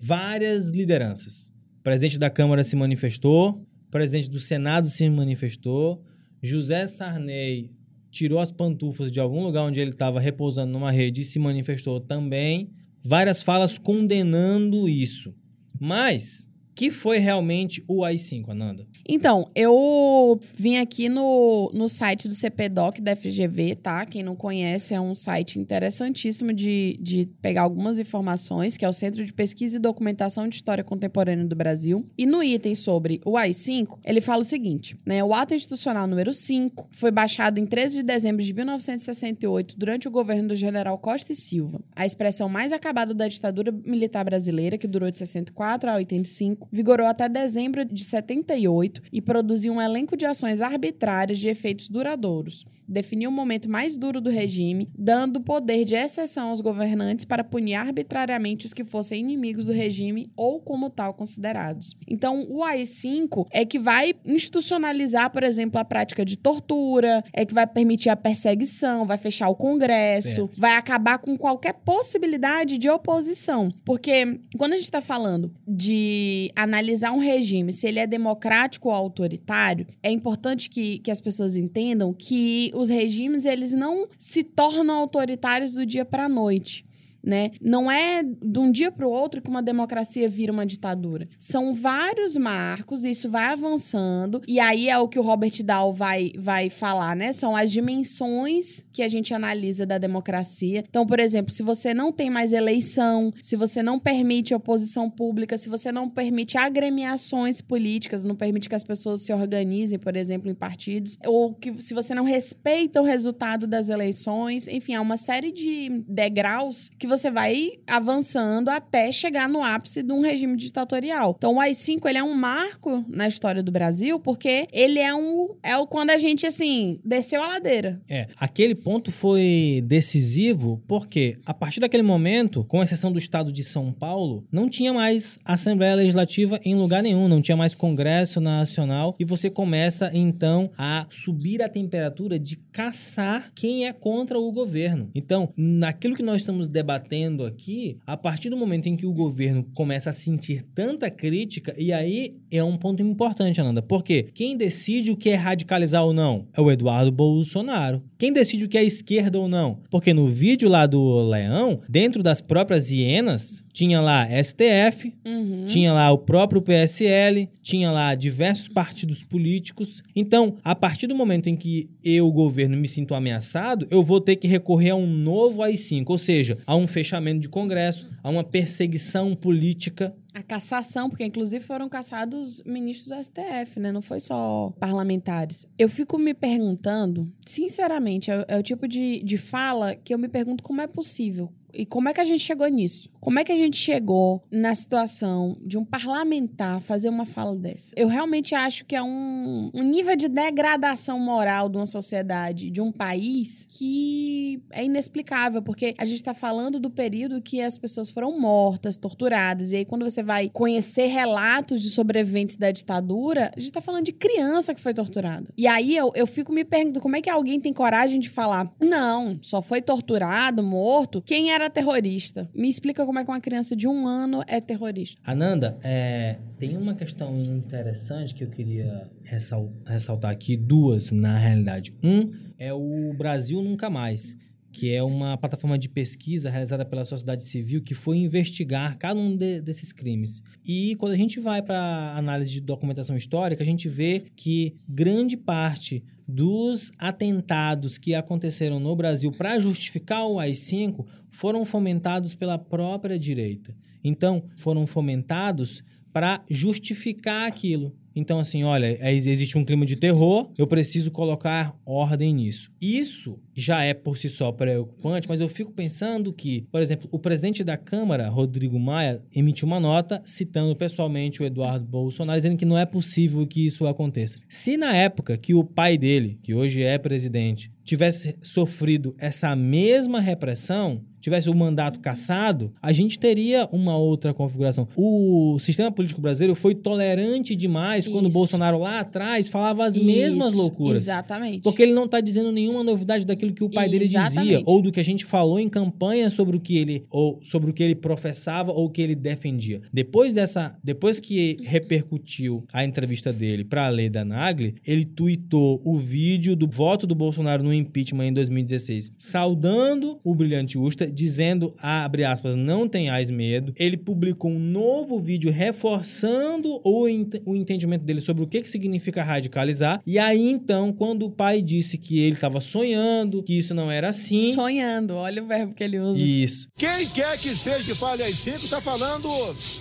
várias 0.00 0.68
lideranças. 0.68 1.52
O 1.80 1.82
presidente 1.82 2.18
da 2.18 2.30
Câmara 2.30 2.64
se 2.64 2.76
manifestou, 2.76 3.66
o 3.86 3.90
presidente 3.90 4.28
do 4.28 4.40
Senado 4.40 4.88
se 4.88 5.08
manifestou, 5.08 6.02
José 6.42 6.86
Sarney 6.86 7.70
tirou 8.10 8.38
as 8.38 8.50
pantufas 8.50 9.12
de 9.12 9.20
algum 9.20 9.42
lugar 9.42 9.62
onde 9.62 9.80
ele 9.80 9.90
estava 9.90 10.18
repousando 10.18 10.72
numa 10.72 10.90
rede 10.90 11.20
e 11.20 11.24
se 11.24 11.38
manifestou 11.38 12.00
também. 12.00 12.70
Várias 13.04 13.42
falas 13.42 13.78
condenando 13.78 14.88
isso. 14.88 15.34
Mas, 15.78 16.48
que 16.76 16.90
foi 16.90 17.16
realmente 17.16 17.82
o 17.88 18.04
AI-5, 18.04 18.50
Ananda? 18.50 18.86
Então, 19.08 19.50
eu 19.54 20.38
vim 20.54 20.76
aqui 20.76 21.08
no, 21.08 21.70
no 21.72 21.88
site 21.88 22.28
do 22.28 22.34
CPDOC 22.34 23.00
da 23.00 23.16
FGV, 23.16 23.76
tá? 23.76 24.04
Quem 24.04 24.22
não 24.22 24.36
conhece, 24.36 24.92
é 24.92 25.00
um 25.00 25.14
site 25.14 25.58
interessantíssimo 25.58 26.52
de, 26.52 26.98
de 27.00 27.30
pegar 27.40 27.62
algumas 27.62 27.98
informações, 27.98 28.76
que 28.76 28.84
é 28.84 28.88
o 28.88 28.92
Centro 28.92 29.24
de 29.24 29.32
Pesquisa 29.32 29.78
e 29.78 29.80
Documentação 29.80 30.46
de 30.46 30.56
História 30.56 30.84
Contemporânea 30.84 31.46
do 31.46 31.56
Brasil. 31.56 32.06
E 32.18 32.26
no 32.26 32.42
item 32.42 32.74
sobre 32.74 33.22
o 33.24 33.38
AI-5, 33.38 33.98
ele 34.04 34.20
fala 34.20 34.42
o 34.42 34.44
seguinte, 34.44 34.98
né? 35.06 35.24
O 35.24 35.32
ato 35.32 35.54
institucional 35.54 36.06
número 36.06 36.34
5 36.34 36.90
foi 36.90 37.10
baixado 37.10 37.58
em 37.58 37.64
13 37.64 37.96
de 37.96 38.02
dezembro 38.02 38.44
de 38.44 38.52
1968, 38.52 39.78
durante 39.78 40.08
o 40.08 40.10
governo 40.10 40.48
do 40.48 40.56
general 40.56 40.98
Costa 40.98 41.32
e 41.32 41.36
Silva. 41.36 41.80
A 41.94 42.04
expressão 42.04 42.50
mais 42.50 42.70
acabada 42.70 43.14
da 43.14 43.28
ditadura 43.28 43.72
militar 43.72 44.26
brasileira, 44.26 44.76
que 44.76 44.86
durou 44.86 45.10
de 45.10 45.18
64 45.18 45.88
a 45.88 45.94
85, 45.94 46.65
vigorou 46.70 47.06
até 47.06 47.28
dezembro 47.28 47.84
de 47.84 48.04
78 48.04 49.02
e 49.12 49.20
produziu 49.20 49.72
um 49.72 49.80
elenco 49.80 50.16
de 50.16 50.24
ações 50.24 50.60
arbitrárias 50.60 51.38
de 51.38 51.48
efeitos 51.48 51.88
duradouros. 51.88 52.66
Definiu 52.88 53.30
o 53.30 53.32
momento 53.32 53.70
mais 53.70 53.96
duro 53.96 54.20
do 54.20 54.30
regime, 54.30 54.88
dando 54.96 55.40
poder 55.40 55.84
de 55.84 55.94
exceção 55.94 56.50
aos 56.50 56.60
governantes 56.60 57.24
para 57.24 57.44
punir 57.44 57.74
arbitrariamente 57.74 58.66
os 58.66 58.74
que 58.74 58.84
fossem 58.84 59.20
inimigos 59.20 59.66
do 59.66 59.72
regime 59.72 60.30
ou 60.36 60.60
como 60.60 60.90
tal 60.90 61.14
considerados. 61.14 61.96
Então, 62.06 62.46
o 62.48 62.62
AI-5 62.62 63.46
é 63.50 63.64
que 63.64 63.78
vai 63.78 64.14
institucionalizar, 64.24 65.30
por 65.30 65.42
exemplo, 65.42 65.80
a 65.80 65.84
prática 65.84 66.24
de 66.24 66.36
tortura, 66.36 67.22
é 67.32 67.44
que 67.44 67.54
vai 67.54 67.66
permitir 67.66 68.10
a 68.10 68.16
perseguição, 68.16 69.06
vai 69.06 69.18
fechar 69.18 69.48
o 69.48 69.54
Congresso, 69.54 70.48
vai 70.56 70.76
acabar 70.76 71.18
com 71.18 71.36
qualquer 71.36 71.72
possibilidade 71.72 72.78
de 72.78 72.88
oposição. 72.88 73.72
Porque 73.84 74.40
quando 74.56 74.72
a 74.72 74.76
gente 74.76 74.84
está 74.84 75.00
falando 75.00 75.52
de 75.66 76.50
analisar 76.54 77.12
um 77.12 77.18
regime, 77.18 77.72
se 77.72 77.86
ele 77.86 77.98
é 77.98 78.06
democrático 78.06 78.88
ou 78.88 78.94
autoritário, 78.94 79.86
é 80.02 80.10
importante 80.10 80.68
que, 80.70 80.98
que 80.98 81.10
as 81.10 81.20
pessoas 81.20 81.56
entendam 81.56 82.12
que 82.12 82.70
os 82.76 82.88
regimes 82.88 83.44
eles 83.44 83.72
não 83.72 84.08
se 84.18 84.44
tornam 84.44 84.96
autoritários 84.96 85.72
do 85.72 85.86
dia 85.86 86.04
para 86.04 86.26
a 86.26 86.28
noite. 86.28 86.85
Né? 87.26 87.50
Não 87.60 87.90
é 87.90 88.22
de 88.22 88.58
um 88.60 88.70
dia 88.70 88.92
para 88.92 89.06
o 89.06 89.10
outro 89.10 89.42
que 89.42 89.50
uma 89.50 89.60
democracia 89.60 90.28
vira 90.28 90.52
uma 90.52 90.64
ditadura. 90.64 91.28
São 91.36 91.74
vários 91.74 92.36
marcos, 92.36 93.04
isso 93.04 93.28
vai 93.28 93.46
avançando, 93.46 94.40
e 94.46 94.60
aí 94.60 94.88
é 94.88 94.96
o 94.96 95.08
que 95.08 95.18
o 95.18 95.22
Robert 95.22 95.60
Dahl 95.64 95.92
vai, 95.92 96.30
vai 96.38 96.70
falar, 96.70 97.16
né? 97.16 97.32
São 97.32 97.56
as 97.56 97.72
dimensões 97.72 98.84
que 98.92 99.02
a 99.02 99.08
gente 99.08 99.34
analisa 99.34 99.84
da 99.84 99.98
democracia. 99.98 100.84
Então, 100.88 101.04
por 101.04 101.18
exemplo, 101.18 101.52
se 101.52 101.64
você 101.64 101.92
não 101.92 102.12
tem 102.12 102.30
mais 102.30 102.52
eleição, 102.52 103.32
se 103.42 103.56
você 103.56 103.82
não 103.82 103.98
permite 103.98 104.54
oposição 104.54 105.10
pública, 105.10 105.58
se 105.58 105.68
você 105.68 105.90
não 105.90 106.08
permite 106.08 106.56
agremiações 106.56 107.60
políticas, 107.60 108.24
não 108.24 108.36
permite 108.36 108.68
que 108.68 108.74
as 108.74 108.84
pessoas 108.84 109.22
se 109.22 109.32
organizem, 109.32 109.98
por 109.98 110.14
exemplo, 110.14 110.48
em 110.48 110.54
partidos, 110.54 111.18
ou 111.26 111.54
que 111.54 111.82
se 111.82 111.92
você 111.92 112.14
não 112.14 112.24
respeita 112.24 113.00
o 113.02 113.04
resultado 113.04 113.66
das 113.66 113.88
eleições, 113.88 114.68
enfim, 114.68 114.94
há 114.94 115.00
uma 115.00 115.16
série 115.16 115.50
de 115.50 116.04
degraus 116.06 116.90
que 116.98 117.06
você 117.06 117.15
vai 117.22 117.72
avançando 117.86 118.68
até 118.68 119.10
chegar 119.12 119.48
no 119.48 119.62
ápice 119.62 120.02
de 120.02 120.12
um 120.12 120.20
regime 120.20 120.56
ditatorial. 120.56 121.34
Então, 121.36 121.54
o 121.54 121.60
AI-5 121.60 122.06
ele 122.06 122.18
é 122.18 122.22
um 122.22 122.34
marco 122.34 123.04
na 123.08 123.26
história 123.26 123.62
do 123.62 123.72
Brasil, 123.72 124.18
porque 124.20 124.68
ele 124.72 124.98
é 124.98 125.14
um 125.14 125.54
é 125.62 125.76
o 125.76 125.86
quando 125.86 126.10
a 126.10 126.18
gente 126.18 126.46
assim 126.46 127.00
desceu 127.04 127.42
a 127.42 127.48
ladeira. 127.48 128.00
É, 128.08 128.26
aquele 128.38 128.74
ponto 128.74 129.10
foi 129.10 129.82
decisivo 129.86 130.82
porque, 130.86 131.38
a 131.44 131.54
partir 131.54 131.80
daquele 131.80 132.02
momento, 132.02 132.64
com 132.64 132.82
exceção 132.82 133.12
do 133.12 133.18
estado 133.18 133.52
de 133.52 133.64
São 133.64 133.92
Paulo, 133.92 134.44
não 134.50 134.68
tinha 134.68 134.92
mais 134.92 135.38
Assembleia 135.44 135.94
Legislativa 135.94 136.60
em 136.64 136.74
lugar 136.74 137.02
nenhum, 137.02 137.28
não 137.28 137.40
tinha 137.40 137.56
mais 137.56 137.74
Congresso 137.74 138.40
Nacional 138.40 139.14
e 139.18 139.24
você 139.24 139.50
começa 139.50 140.10
então 140.12 140.70
a 140.76 141.06
subir 141.10 141.62
a 141.62 141.68
temperatura 141.68 142.38
de 142.38 142.56
caçar 142.56 143.50
quem 143.54 143.86
é 143.86 143.92
contra 143.92 144.38
o 144.38 144.52
governo. 144.52 145.10
Então, 145.14 145.50
naquilo 145.56 146.14
que 146.14 146.22
nós 146.22 146.38
estamos 146.38 146.68
debatendo 146.68 146.95
debatendo 146.96 147.44
aqui, 147.44 147.98
a 148.06 148.16
partir 148.16 148.50
do 148.50 148.56
momento 148.56 148.86
em 148.86 148.96
que 148.96 149.06
o 149.06 149.12
governo 149.12 149.64
começa 149.74 150.10
a 150.10 150.12
sentir 150.12 150.64
tanta 150.74 151.10
crítica, 151.10 151.74
e 151.78 151.92
aí 151.92 152.34
é 152.50 152.62
um 152.62 152.76
ponto 152.76 153.02
importante, 153.02 153.60
Ananda, 153.60 153.82
porque 153.82 154.24
quem 154.34 154.56
decide 154.56 155.10
o 155.10 155.16
que 155.16 155.30
é 155.30 155.34
radicalizar 155.34 156.04
ou 156.04 156.12
não 156.12 156.46
é 156.56 156.60
o 156.60 156.70
Eduardo 156.70 157.12
Bolsonaro. 157.12 158.02
Quem 158.18 158.32
decide 158.32 158.64
o 158.64 158.68
que 158.68 158.78
é 158.78 158.84
esquerda 158.84 159.38
ou 159.38 159.48
não? 159.48 159.80
Porque 159.90 160.14
no 160.14 160.28
vídeo 160.28 160.68
lá 160.68 160.86
do 160.86 161.28
Leão, 161.28 161.80
dentro 161.88 162.22
das 162.22 162.40
próprias 162.40 162.90
hienas, 162.90 163.62
tinha 163.72 164.00
lá 164.00 164.26
STF, 164.42 165.12
Uhum. 165.26 165.66
tinha 165.66 165.92
lá 165.92 166.10
o 166.10 166.16
próprio 166.16 166.62
PSL, 166.62 167.46
tinha 167.62 167.90
lá 167.90 168.14
diversos 168.14 168.68
partidos 168.68 169.22
políticos. 169.22 170.02
Então, 170.14 170.56
a 170.64 170.74
partir 170.74 171.06
do 171.06 171.14
momento 171.14 171.48
em 171.48 171.56
que 171.56 171.90
eu, 172.02 172.26
o 172.26 172.32
governo, 172.32 172.74
me 172.76 172.88
sinto 172.88 173.14
ameaçado, 173.14 173.86
eu 173.90 174.02
vou 174.02 174.18
ter 174.18 174.36
que 174.36 174.48
recorrer 174.48 174.90
a 174.90 174.96
um 174.96 175.06
novo 175.06 175.62
AI-5, 175.62 176.04
ou 176.08 176.16
seja, 176.16 176.56
a 176.66 176.74
um 176.74 176.85
fechamento 176.86 177.40
de 177.40 177.48
Congresso, 177.48 178.08
a 178.22 178.30
uma 178.30 178.44
perseguição 178.44 179.34
política. 179.34 180.14
A 180.34 180.42
cassação, 180.42 181.08
porque 181.08 181.24
inclusive 181.24 181.64
foram 181.64 181.88
cassados 181.88 182.62
ministros 182.64 183.06
do 183.06 183.22
STF, 183.22 183.80
né? 183.80 183.90
Não 183.90 184.02
foi 184.02 184.20
só 184.20 184.72
parlamentares. 184.78 185.66
Eu 185.78 185.88
fico 185.88 186.18
me 186.18 186.34
perguntando, 186.34 187.32
sinceramente, 187.46 188.30
é, 188.30 188.44
é 188.48 188.58
o 188.58 188.62
tipo 188.62 188.86
de, 188.86 189.22
de 189.22 189.36
fala 189.36 189.94
que 189.94 190.12
eu 190.12 190.18
me 190.18 190.28
pergunto 190.28 190.62
como 190.62 190.80
é 190.80 190.86
possível. 190.86 191.52
E 191.76 191.84
como 191.84 192.08
é 192.08 192.14
que 192.14 192.20
a 192.20 192.24
gente 192.24 192.40
chegou 192.40 192.66
nisso? 192.68 193.10
Como 193.20 193.38
é 193.38 193.44
que 193.44 193.52
a 193.52 193.56
gente 193.56 193.76
chegou 193.76 194.42
na 194.50 194.74
situação 194.74 195.58
de 195.60 195.76
um 195.76 195.84
parlamentar 195.84 196.80
fazer 196.80 197.08
uma 197.08 197.26
fala 197.26 197.54
dessa? 197.54 197.92
Eu 197.96 198.08
realmente 198.08 198.54
acho 198.54 198.84
que 198.84 198.96
é 198.96 199.02
um, 199.02 199.70
um 199.74 199.82
nível 199.82 200.16
de 200.16 200.28
degradação 200.28 201.18
moral 201.18 201.68
de 201.68 201.76
uma 201.76 201.86
sociedade, 201.86 202.70
de 202.70 202.80
um 202.80 202.90
país, 202.90 203.66
que 203.68 204.62
é 204.70 204.84
inexplicável, 204.84 205.60
porque 205.60 205.94
a 205.98 206.04
gente 206.04 206.16
está 206.16 206.32
falando 206.32 206.80
do 206.80 206.88
período 206.88 207.42
que 207.42 207.60
as 207.60 207.76
pessoas 207.76 208.10
foram 208.10 208.38
mortas, 208.38 208.96
torturadas, 208.96 209.72
e 209.72 209.76
aí 209.76 209.84
quando 209.84 210.08
você 210.08 210.22
vai 210.22 210.48
conhecer 210.48 211.06
relatos 211.06 211.82
de 211.82 211.90
sobreviventes 211.90 212.56
da 212.56 212.70
ditadura, 212.70 213.52
a 213.56 213.60
gente 213.60 213.72
tá 213.72 213.80
falando 213.80 214.04
de 214.04 214.12
criança 214.12 214.74
que 214.74 214.80
foi 214.80 214.94
torturada. 214.94 215.48
E 215.56 215.66
aí 215.66 215.96
eu, 215.96 216.12
eu 216.14 216.26
fico 216.26 216.52
me 216.52 216.64
perguntando 216.64 217.00
como 217.00 217.16
é 217.16 217.20
que 217.20 217.28
alguém 217.28 217.60
tem 217.60 217.72
coragem 217.72 218.20
de 218.20 218.30
falar, 218.30 218.72
não, 218.80 219.38
só 219.42 219.60
foi 219.60 219.82
torturado, 219.82 220.62
morto, 220.62 221.20
quem 221.20 221.50
era 221.50 221.65
terrorista? 221.70 222.48
Me 222.54 222.68
explica 222.68 223.04
como 223.04 223.18
é 223.18 223.24
que 223.24 223.30
uma 223.30 223.40
criança 223.40 223.74
de 223.76 223.86
um 223.88 224.06
ano 224.06 224.42
é 224.46 224.60
terrorista. 224.60 225.20
Ananda, 225.24 225.78
é, 225.82 226.38
tem 226.58 226.76
uma 226.76 226.94
questão 226.94 227.38
interessante 227.42 228.34
que 228.34 228.44
eu 228.44 228.48
queria 228.50 229.10
ressal- 229.22 229.72
ressaltar 229.86 230.30
aqui, 230.30 230.56
duas 230.56 231.10
na 231.10 231.38
realidade. 231.38 231.94
Um 232.02 232.32
é 232.58 232.72
o 232.72 233.12
Brasil 233.16 233.62
Nunca 233.62 233.88
Mais, 233.90 234.34
que 234.72 234.92
é 234.94 235.02
uma 235.02 235.38
plataforma 235.38 235.78
de 235.78 235.88
pesquisa 235.88 236.50
realizada 236.50 236.84
pela 236.84 237.04
sociedade 237.04 237.44
civil 237.44 237.82
que 237.82 237.94
foi 237.94 238.18
investigar 238.18 238.98
cada 238.98 239.18
um 239.18 239.34
de- 239.36 239.60
desses 239.62 239.90
crimes. 239.92 240.42
E 240.64 240.94
quando 240.96 241.12
a 241.12 241.16
gente 241.16 241.40
vai 241.40 241.62
para 241.62 242.14
análise 242.16 242.50
de 242.52 242.60
documentação 242.60 243.16
histórica, 243.16 243.62
a 243.62 243.66
gente 243.66 243.88
vê 243.88 244.24
que 244.36 244.74
grande 244.86 245.34
parte 245.36 246.04
dos 246.28 246.90
atentados 246.98 247.96
que 247.98 248.14
aconteceram 248.14 248.78
no 248.80 248.94
Brasil 248.96 249.30
para 249.32 249.58
justificar 249.60 250.26
o 250.26 250.38
AI-5 250.40 251.06
foram 251.36 251.66
fomentados 251.66 252.34
pela 252.34 252.58
própria 252.58 253.18
direita. 253.18 253.76
Então, 254.02 254.44
foram 254.56 254.86
fomentados 254.86 255.84
para 256.10 256.42
justificar 256.50 257.46
aquilo. 257.46 257.94
Então, 258.14 258.40
assim, 258.40 258.64
olha, 258.64 258.96
é- 258.98 259.12
existe 259.12 259.58
um 259.58 259.64
clima 259.64 259.84
de 259.84 259.94
terror, 259.94 260.50
eu 260.56 260.66
preciso 260.66 261.10
colocar 261.10 261.78
ordem 261.84 262.32
nisso. 262.32 262.72
Isso 262.80 263.38
já 263.54 263.82
é 263.82 263.92
por 263.92 264.16
si 264.16 264.30
só 264.30 264.50
preocupante, 264.50 265.28
mas 265.28 265.42
eu 265.42 265.48
fico 265.50 265.70
pensando 265.70 266.32
que, 266.32 266.66
por 266.72 266.80
exemplo, 266.80 267.06
o 267.12 267.18
presidente 267.18 267.62
da 267.62 267.76
Câmara, 267.76 268.30
Rodrigo 268.30 268.80
Maia, 268.80 269.22
emitiu 269.34 269.66
uma 269.66 269.78
nota 269.78 270.22
citando 270.24 270.74
pessoalmente 270.74 271.42
o 271.42 271.44
Eduardo 271.44 271.84
Bolsonaro, 271.84 272.38
dizendo 272.38 272.56
que 272.56 272.64
não 272.64 272.78
é 272.78 272.86
possível 272.86 273.46
que 273.46 273.66
isso 273.66 273.86
aconteça. 273.86 274.38
Se 274.48 274.78
na 274.78 274.96
época 274.96 275.36
que 275.36 275.52
o 275.52 275.62
pai 275.62 275.98
dele, 275.98 276.38
que 276.42 276.54
hoje 276.54 276.82
é 276.82 276.96
presidente, 276.96 277.70
tivesse 277.84 278.34
sofrido 278.42 279.14
essa 279.18 279.54
mesma 279.54 280.20
repressão, 280.20 281.04
tivesse 281.26 281.50
o 281.50 281.54
mandato 281.54 281.98
cassado, 281.98 282.72
a 282.80 282.92
gente 282.92 283.18
teria 283.18 283.68
uma 283.72 283.96
outra 283.96 284.32
configuração. 284.32 284.86
O 284.94 285.58
sistema 285.58 285.90
político 285.90 286.20
brasileiro 286.20 286.54
foi 286.54 286.72
tolerante 286.72 287.56
demais 287.56 288.06
quando 288.06 288.26
o 288.26 288.28
Isso. 288.28 288.38
Bolsonaro 288.38 288.78
lá 288.78 289.00
atrás 289.00 289.48
falava 289.48 289.84
as 289.84 289.94
mesmas 289.94 290.50
Isso, 290.50 290.58
loucuras. 290.58 291.02
Exatamente. 291.02 291.62
Porque 291.62 291.82
ele 291.82 291.92
não 291.92 292.04
está 292.04 292.20
dizendo 292.20 292.52
nenhuma 292.52 292.84
novidade 292.84 293.26
daquilo 293.26 293.52
que 293.52 293.64
o 293.64 293.68
pai 293.68 293.88
dele 293.88 294.06
dizia, 294.06 294.62
ou 294.64 294.80
do 294.80 294.92
que 294.92 295.00
a 295.00 295.04
gente 295.04 295.24
falou 295.24 295.58
em 295.58 295.68
campanha 295.68 296.30
sobre 296.30 296.56
o 296.56 296.60
que 296.60 296.78
ele 296.78 297.04
ou 297.10 297.40
sobre 297.42 297.70
o 297.70 297.74
que 297.74 297.82
ele 297.82 297.96
professava 297.96 298.70
ou 298.70 298.84
o 298.84 298.90
que 298.90 299.02
ele 299.02 299.16
defendia. 299.16 299.82
Depois 299.92 300.32
dessa, 300.32 300.76
depois 300.84 301.18
que 301.18 301.56
repercutiu 301.64 302.64
a 302.72 302.84
entrevista 302.84 303.32
dele 303.32 303.64
para 303.64 303.86
a 303.86 303.90
lei 303.90 304.08
da 304.08 304.24
Nagli, 304.24 304.76
ele 304.86 305.04
tuitou 305.04 305.82
o 305.84 305.98
vídeo 305.98 306.54
do 306.54 306.68
voto 306.68 307.04
do 307.04 307.16
Bolsonaro 307.16 307.64
no 307.64 307.74
impeachment 307.74 308.26
em 308.26 308.32
2016, 308.32 309.10
saudando 309.18 310.20
o 310.22 310.32
brilhante 310.32 310.78
Usta, 310.78 311.15
dizendo, 311.16 311.74
abre 311.78 312.24
aspas, 312.24 312.54
não 312.54 312.86
tenhais 312.88 313.30
medo. 313.30 313.72
Ele 313.76 313.96
publicou 313.96 314.50
um 314.50 314.58
novo 314.58 315.18
vídeo 315.18 315.50
reforçando 315.50 316.80
o, 316.84 317.08
ent- 317.08 317.40
o 317.44 317.56
entendimento 317.56 318.04
dele 318.04 318.20
sobre 318.20 318.44
o 318.44 318.46
que, 318.46 318.60
que 318.60 318.70
significa 318.70 319.22
radicalizar. 319.22 320.00
E 320.06 320.18
aí, 320.18 320.48
então, 320.50 320.92
quando 320.92 321.24
o 321.26 321.30
pai 321.30 321.62
disse 321.62 321.98
que 321.98 322.18
ele 322.20 322.34
estava 322.36 322.60
sonhando, 322.60 323.42
que 323.42 323.56
isso 323.58 323.74
não 323.74 323.90
era 323.90 324.08
assim. 324.10 324.52
Sonhando, 324.54 325.14
olha 325.14 325.42
o 325.42 325.46
verbo 325.46 325.74
que 325.74 325.82
ele 325.82 325.98
usa. 325.98 326.18
Isso. 326.20 326.68
Quem 326.76 327.08
quer 327.08 327.38
que 327.38 327.54
seja 327.56 327.82
que 327.84 327.94
fale 327.94 328.22
às 328.22 328.34
cinco, 328.36 328.68
tá 328.68 328.80
falando. 328.80 329.28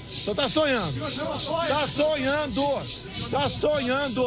Só 0.10 0.34
tá 0.34 0.48
sonhando. 0.48 1.00
Tá 1.00 1.88
sonhando. 1.88 2.62
Tá 3.30 3.50
sonhando. 3.50 4.24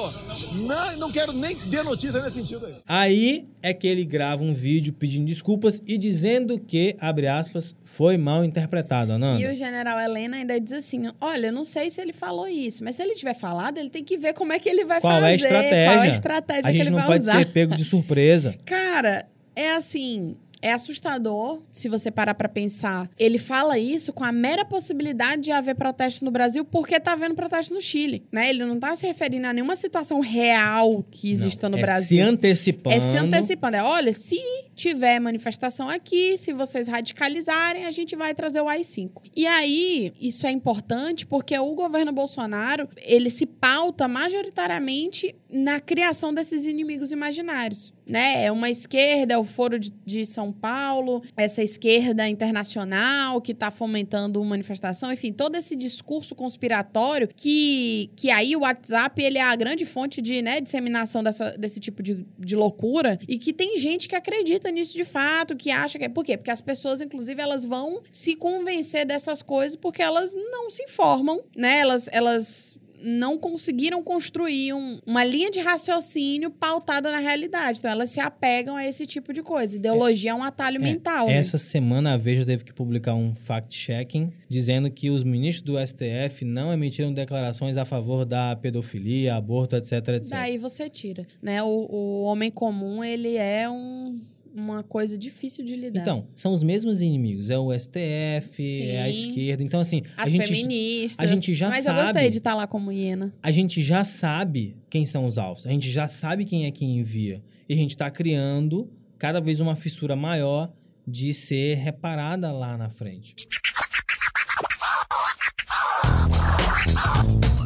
Não, 0.55 0.97
não 0.99 1.13
quero 1.13 1.33
nem 1.33 1.57
ter 1.57 1.83
notícia 1.83 2.21
nesse 2.23 2.37
sentido 2.37 2.67
aí. 2.67 2.75
Aí 2.87 3.45
é 3.63 3.73
que 3.73 3.87
ele 3.87 4.05
grava 4.05 4.43
um 4.43 4.53
vídeo 4.55 4.93
pedindo 4.93 5.27
desculpas 5.27 5.81
e 5.87 5.97
dizendo 5.99 6.59
que, 6.59 6.97
abre 7.01 7.27
aspas, 7.27 7.75
foi 7.85 8.17
mal 8.17 8.45
interpretado, 8.45 9.13
Ananda. 9.13 9.41
E 9.41 9.51
o 9.51 9.55
general 9.55 9.99
Helena 10.01 10.37
ainda 10.37 10.61
diz 10.61 10.73
assim: 10.73 11.11
olha, 11.21 11.47
eu 11.47 11.53
não 11.53 11.65
sei 11.65 11.91
se 11.91 12.01
ele 12.01 12.13
falou 12.13 12.47
isso, 12.49 12.83
mas 12.85 12.97
se 12.97 13.03
ele 13.03 13.15
tiver 13.15 13.35
falado, 13.35 13.79
ele 13.79 13.91
tem 13.91 14.05
que 14.05 14.17
ver 14.19 14.33
como 14.35 14.53
é 14.53 14.59
que 14.59 14.69
ele 14.69 14.85
vai 14.85 15.01
Qual 15.01 15.13
fazer. 15.13 15.27
é 15.27 15.29
a 15.31 15.35
estratégia? 15.35 15.85
Qual 15.93 15.99
é 16.05 16.07
a 16.07 16.11
estratégia 16.11 16.61
a 16.61 16.73
que 16.73 16.73
gente 16.73 16.83
ele 16.83 16.91
não 16.91 16.99
vai 16.99 17.07
pode 17.07 17.23
usar. 17.23 17.39
ser 17.39 17.47
pego 17.47 17.75
de 17.75 17.85
surpresa. 17.85 18.55
Cara, 18.65 19.27
é 19.55 19.71
assim. 19.73 20.37
É 20.61 20.73
assustador 20.73 21.63
se 21.71 21.89
você 21.89 22.11
parar 22.11 22.35
pra 22.35 22.49
pensar. 22.49 23.11
Ele 23.19 23.39
fala 23.39 23.79
isso 23.79 24.13
com 24.13 24.25
a 24.25 24.33
mera 24.33 24.65
possibilidade 24.65 25.43
de 25.43 25.53
haver 25.53 25.75
protesto 25.75 26.25
no 26.25 26.31
Brasil 26.31 26.65
porque 26.65 26.99
tá 26.99 27.13
havendo 27.13 27.35
protesto 27.35 27.75
no 27.75 27.81
Chile, 27.81 28.25
né? 28.33 28.51
Ele 28.51 28.65
não 28.65 28.79
tá 28.79 28.95
se 28.95 29.07
referindo 29.07 29.47
a 29.47 29.53
nenhuma 29.53 29.77
situação 29.77 30.21
real 30.21 31.05
que 31.11 31.31
exista 31.31 31.69
Não, 31.69 31.77
no 31.77 31.79
é 31.79 31.83
Brasil. 31.83 32.19
Se 32.19 32.23
antecipando. 32.23 32.97
É 32.97 33.01
se 33.01 33.17
antecipando. 33.17 33.77
É, 33.77 33.83
olha, 33.83 34.13
se 34.13 34.41
tiver 34.75 35.21
manifestação 35.21 35.89
aqui, 35.89 36.37
se 36.37 36.53
vocês 36.53 36.89
radicalizarem, 36.89 37.85
a 37.85 37.91
gente 37.91 38.17
vai 38.17 38.35
trazer 38.35 38.61
o 38.61 38.69
AI-5. 38.69 39.23
E 39.35 39.47
aí, 39.47 40.13
isso 40.21 40.47
é 40.47 40.51
importante 40.51 41.27
porque 41.27 41.59
o 41.59 41.75
governo 41.75 42.13
Bolsonaro, 42.13 42.89
ele 42.97 43.31
se 43.31 43.47
pauta 43.47 44.09
majoritariamente 44.09 45.35
na 45.51 45.81
criação 45.81 46.33
desses 46.33 46.67
inimigos 46.67 47.13
imaginários. 47.13 47.93
Né? 48.09 48.45
É 48.45 48.51
uma 48.51 48.71
esquerda, 48.71 49.35
é 49.35 49.39
o 49.39 49.45
Foro 49.45 49.79
de, 49.79 49.91
de 50.05 50.25
São 50.25 50.51
Paulo, 50.51 51.23
essa 51.37 51.63
esquerda 51.63 52.29
internacional 52.29 53.41
que 53.41 53.53
está 53.53 53.71
fomentando 53.71 54.43
manifestação, 54.43 55.13
enfim, 55.13 55.33
todo 55.33 55.57
esse 55.57 55.77
discurso 55.77 56.35
conspiratório 56.35 57.29
que, 57.37 58.11
que 58.17 58.31
aí 58.31 58.57
o 58.57 58.61
WhatsApp 58.61 59.23
ele 59.23 59.39
é 59.39 59.43
a 59.43 59.55
grande 59.55 59.85
fonte 59.85 60.23
de 60.23 60.41
né, 60.41 60.61
disseminação 60.61 61.23
dessa, 61.23 61.57
desse 61.59 61.79
tipo 61.79 62.03
de, 62.03 62.27
de 62.39 62.57
loucura 62.57 63.19
e 63.29 63.39
que 63.39 63.53
tem 63.53 63.77
gente 63.77 64.09
que 64.09 64.17
acredita 64.17 64.71
nisso 64.71 64.95
de 64.95 65.05
fato, 65.05 65.57
que 65.57 65.71
acha 65.71 65.99
que 65.99 66.05
é. 66.05 66.09
Por 66.09 66.25
quê? 66.25 66.37
Porque 66.37 66.51
as 66.51 66.61
pessoas, 66.61 67.01
inclusive, 67.01 67.41
elas 67.41 67.65
vão 67.65 68.03
se 68.11 68.35
convencer 68.35 69.07
dessas 69.07 69.43
coisas 69.43 69.77
porque 69.77 70.03
elas 70.03 70.35
não 70.35 70.71
se 70.71 70.83
informam, 70.83 71.43
né? 71.57 71.81
Elas. 71.81 72.09
elas 72.13 72.79
não 73.03 73.39
conseguiram 73.39 74.03
construir 74.03 74.73
um- 74.73 74.99
uma 75.07 75.25
linha 75.25 75.51
de 75.51 75.61
raciocínio 75.61 76.51
pautada 76.51 77.11
na 77.11 77.19
realidade. 77.19 77.79
Então, 77.79 77.91
elas 77.91 78.11
se 78.11 78.21
apegam 78.21 78.77
a 78.77 78.87
esse 78.87 79.07
tipo 79.07 79.33
de 79.33 79.43
coisa. 79.43 79.77
Ideologia 79.77 80.31
é, 80.31 80.35
um 80.35 80.43
atalho 80.43 80.81
mental. 80.81 81.27
né? 81.27 81.35
Essa 81.37 81.59
semana 81.59 82.15
a 82.15 82.17
Veja 82.17 82.45
teve 82.45 82.65
que 82.65 82.73
publicar 82.73 83.15
um 83.15 83.35
fact-checking 83.35 84.33
dizendo 84.49 84.91
que 84.91 85.11
os 85.11 85.23
ministros 85.25 85.63
do 85.65 85.79
STF 85.79 86.45
não 86.45 86.73
emitiram 86.73 87.13
declarações 87.13 87.77
a 87.77 87.85
favor 87.85 88.25
da 88.25 88.57
pedofilia, 88.57 89.35
aborto, 89.37 89.77
etc, 89.77 89.93
etc. 90.09 90.31
Daí 90.31 90.59
você 90.59 90.89
tira, 90.89 91.27
né? 91.43 91.63
O, 91.63 91.67
o 91.69 92.23
homem 92.23 92.51
comum, 92.51 93.03
ele 93.05 93.37
é 93.37 93.69
um- 93.69 94.21
uma 94.59 94.83
coisa 94.83 95.17
difícil 95.17 95.65
de 95.65 95.77
lidar. 95.77 96.01
Então, 96.03 96.27
são 96.35 96.53
os 96.53 96.63
mesmos 96.63 97.01
inimigos. 97.01 97.51
É 97.51 97.59
o 97.59 97.73
STF, 97.73 98.81
é 98.83 99.03
a 99.03 99.13
Sim. 99.13 99.29
esquerda. 99.31 99.63
Então, 99.63 99.81
assim, 99.81 100.03
a 100.17 100.25
As 100.25 100.33
gente, 100.33 100.47
feministas. 100.49 101.19
a 101.19 101.27
gente 101.27 101.55
já 101.55 101.69
Mas 101.69 101.85
sabe- 101.85 102.01
eu 102.01 102.05
gostei 102.05 102.31
de 102.31 102.39
estar 102.39 102.55
lá 102.55 102.67
como 102.67 102.91
hiena. 102.93 103.33
a 103.43 103.51
gente 103.51 103.81
já 103.83 104.03
sabe 104.05 104.77
quem 104.91 105.07
são 105.07 105.25
os 105.25 105.39
alvos. 105.39 105.67
A 105.67 105.71
gente 105.71 105.91
já 105.91 106.09
sabe 106.09 106.45
quem 106.45 106.67
é 106.67 106.71
quem 106.71 106.99
envia. 106.99 107.43
E 107.69 107.75
a 107.75 107.77
gente 107.77 107.91
está 107.91 108.11
criando 108.11 108.91
cada 109.19 109.41
vez 109.41 109.61
uma 109.61 109.77
fissura 109.77 110.15
maior 110.17 110.73
de 111.07 111.33
ser 111.35 111.77
reparada 111.77 112.51
lá 112.53 112.77
na 112.77 112.89
frente. 112.91 113.35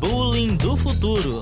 Bullying 0.00 0.56
do 0.56 0.76
futuro. 0.76 1.40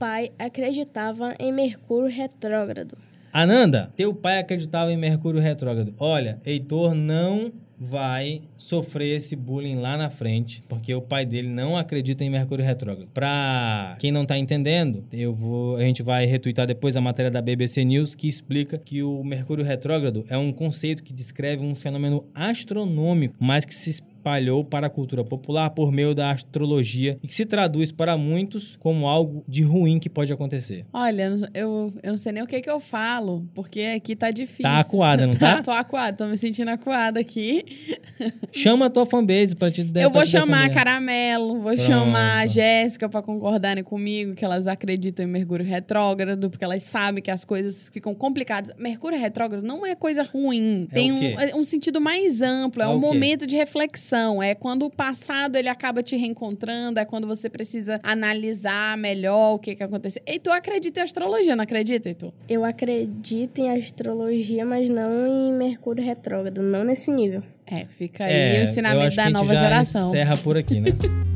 Pai 0.00 0.32
acreditava 0.38 1.36
em 1.38 1.52
Mercúrio 1.52 2.08
retrógrado. 2.08 2.96
Ananda, 3.30 3.92
teu 3.94 4.14
pai 4.14 4.38
acreditava 4.38 4.90
em 4.90 4.96
Mercúrio 4.96 5.42
retrógrado. 5.42 5.94
Olha, 5.98 6.40
Heitor 6.42 6.94
não 6.94 7.52
vai 7.78 8.42
sofrer 8.56 9.16
esse 9.16 9.36
bullying 9.36 9.76
lá 9.76 9.98
na 9.98 10.08
frente, 10.08 10.62
porque 10.68 10.94
o 10.94 11.02
pai 11.02 11.26
dele 11.26 11.48
não 11.48 11.76
acredita 11.76 12.24
em 12.24 12.30
Mercúrio 12.30 12.64
retrógrado. 12.64 13.08
Pra 13.12 13.96
quem 13.98 14.10
não 14.10 14.24
tá 14.24 14.38
entendendo, 14.38 15.04
eu 15.12 15.34
vou, 15.34 15.76
a 15.76 15.82
gente 15.82 16.02
vai 16.02 16.24
retweetar 16.24 16.66
depois 16.66 16.96
a 16.96 17.00
matéria 17.00 17.30
da 17.30 17.42
BBC 17.42 17.84
News 17.84 18.14
que 18.14 18.26
explica 18.26 18.78
que 18.78 19.02
o 19.02 19.22
Mercúrio 19.22 19.64
retrógrado 19.64 20.24
é 20.30 20.36
um 20.38 20.50
conceito 20.50 21.02
que 21.02 21.12
descreve 21.12 21.62
um 21.62 21.74
fenômeno 21.74 22.24
astronômico, 22.34 23.34
mas 23.38 23.66
que 23.66 23.74
se 23.74 24.02
espalhou 24.20 24.62
para 24.62 24.86
a 24.86 24.90
cultura 24.90 25.24
popular 25.24 25.70
por 25.70 25.90
meio 25.90 26.14
da 26.14 26.30
astrologia 26.30 27.18
e 27.22 27.26
que 27.26 27.34
se 27.34 27.46
traduz 27.46 27.90
para 27.90 28.16
muitos 28.18 28.76
como 28.76 29.08
algo 29.08 29.42
de 29.48 29.62
ruim 29.62 29.98
que 29.98 30.10
pode 30.10 30.30
acontecer. 30.32 30.84
Olha, 30.92 31.34
eu, 31.54 31.92
eu 32.02 32.10
não 32.10 32.18
sei 32.18 32.32
nem 32.32 32.42
o 32.42 32.46
que 32.46 32.60
que 32.60 32.70
eu 32.70 32.80
falo, 32.80 33.48
porque 33.54 33.80
aqui 33.96 34.14
tá 34.14 34.30
difícil. 34.30 34.64
Tá 34.64 34.78
acuada, 34.78 35.26
não 35.26 35.34
tá? 35.38 35.62
tô 35.62 35.70
acuada, 35.70 36.16
tô 36.16 36.26
me 36.26 36.36
sentindo 36.36 36.68
acuada 36.68 37.18
aqui. 37.18 37.64
Chama 38.52 38.86
a 38.86 38.90
tua 38.90 39.06
fanbase 39.06 39.56
pra 39.56 39.70
te 39.70 39.88
Eu 39.94 40.10
vou 40.10 40.26
chamar 40.26 40.58
a 40.58 40.60
defender. 40.62 40.74
Caramelo, 40.74 41.54
vou 41.54 41.74
Pronto. 41.74 41.80
chamar 41.80 42.40
a 42.42 42.46
Jéssica 42.46 43.08
pra 43.08 43.22
concordarem 43.22 43.82
comigo 43.82 44.34
que 44.34 44.44
elas 44.44 44.66
acreditam 44.66 45.24
em 45.24 45.28
Mercúrio 45.28 45.64
retrógrado, 45.64 46.50
porque 46.50 46.64
elas 46.64 46.82
sabem 46.82 47.22
que 47.22 47.30
as 47.30 47.44
coisas 47.44 47.88
ficam 47.88 48.14
complicadas. 48.14 48.74
Mercúrio 48.78 49.18
retrógrado 49.18 49.62
não 49.62 49.86
é 49.86 49.94
coisa 49.94 50.22
ruim. 50.22 50.86
É 50.90 50.94
Tem 50.94 51.12
um, 51.12 51.40
é 51.40 51.54
um 51.54 51.64
sentido 51.64 52.00
mais 52.00 52.42
amplo, 52.42 52.82
é, 52.82 52.84
É 52.84 52.88
um 52.88 52.98
momento 52.98 53.46
de 53.46 53.56
reflexão. 53.56 54.09
É 54.42 54.54
quando 54.54 54.86
o 54.86 54.90
passado 54.90 55.56
ele 55.56 55.68
acaba 55.68 56.02
te 56.02 56.16
reencontrando, 56.16 56.98
é 56.98 57.04
quando 57.04 57.26
você 57.26 57.48
precisa 57.48 58.00
analisar 58.02 58.96
melhor 58.96 59.54
o 59.54 59.58
que, 59.58 59.74
que 59.74 59.82
aconteceu. 59.82 60.22
E 60.26 60.38
tu 60.38 60.50
acredita 60.50 61.00
em 61.00 61.02
astrologia, 61.02 61.54
não 61.54 61.64
acredita, 61.64 62.08
Heitor? 62.08 62.32
Eu 62.48 62.64
acredito 62.64 63.58
em 63.58 63.70
astrologia, 63.70 64.64
mas 64.64 64.88
não 64.90 65.26
em 65.26 65.52
Mercúrio 65.52 66.04
retrógrado, 66.04 66.62
não 66.62 66.84
nesse 66.84 67.10
nível. 67.10 67.42
É, 67.66 67.84
fica 67.86 68.24
aí 68.24 68.32
É, 68.32 68.52
o 68.52 68.56
eu 68.56 68.62
ensinamento 68.64 69.06
acho 69.06 69.14
que 69.14 69.20
a 69.20 69.22
da 69.22 69.28
gente 69.28 69.38
nova 69.38 69.54
já 69.54 69.60
geração. 69.60 70.08
Encerra 70.08 70.36
por 70.36 70.56
aqui, 70.56 70.80
né? 70.80 70.90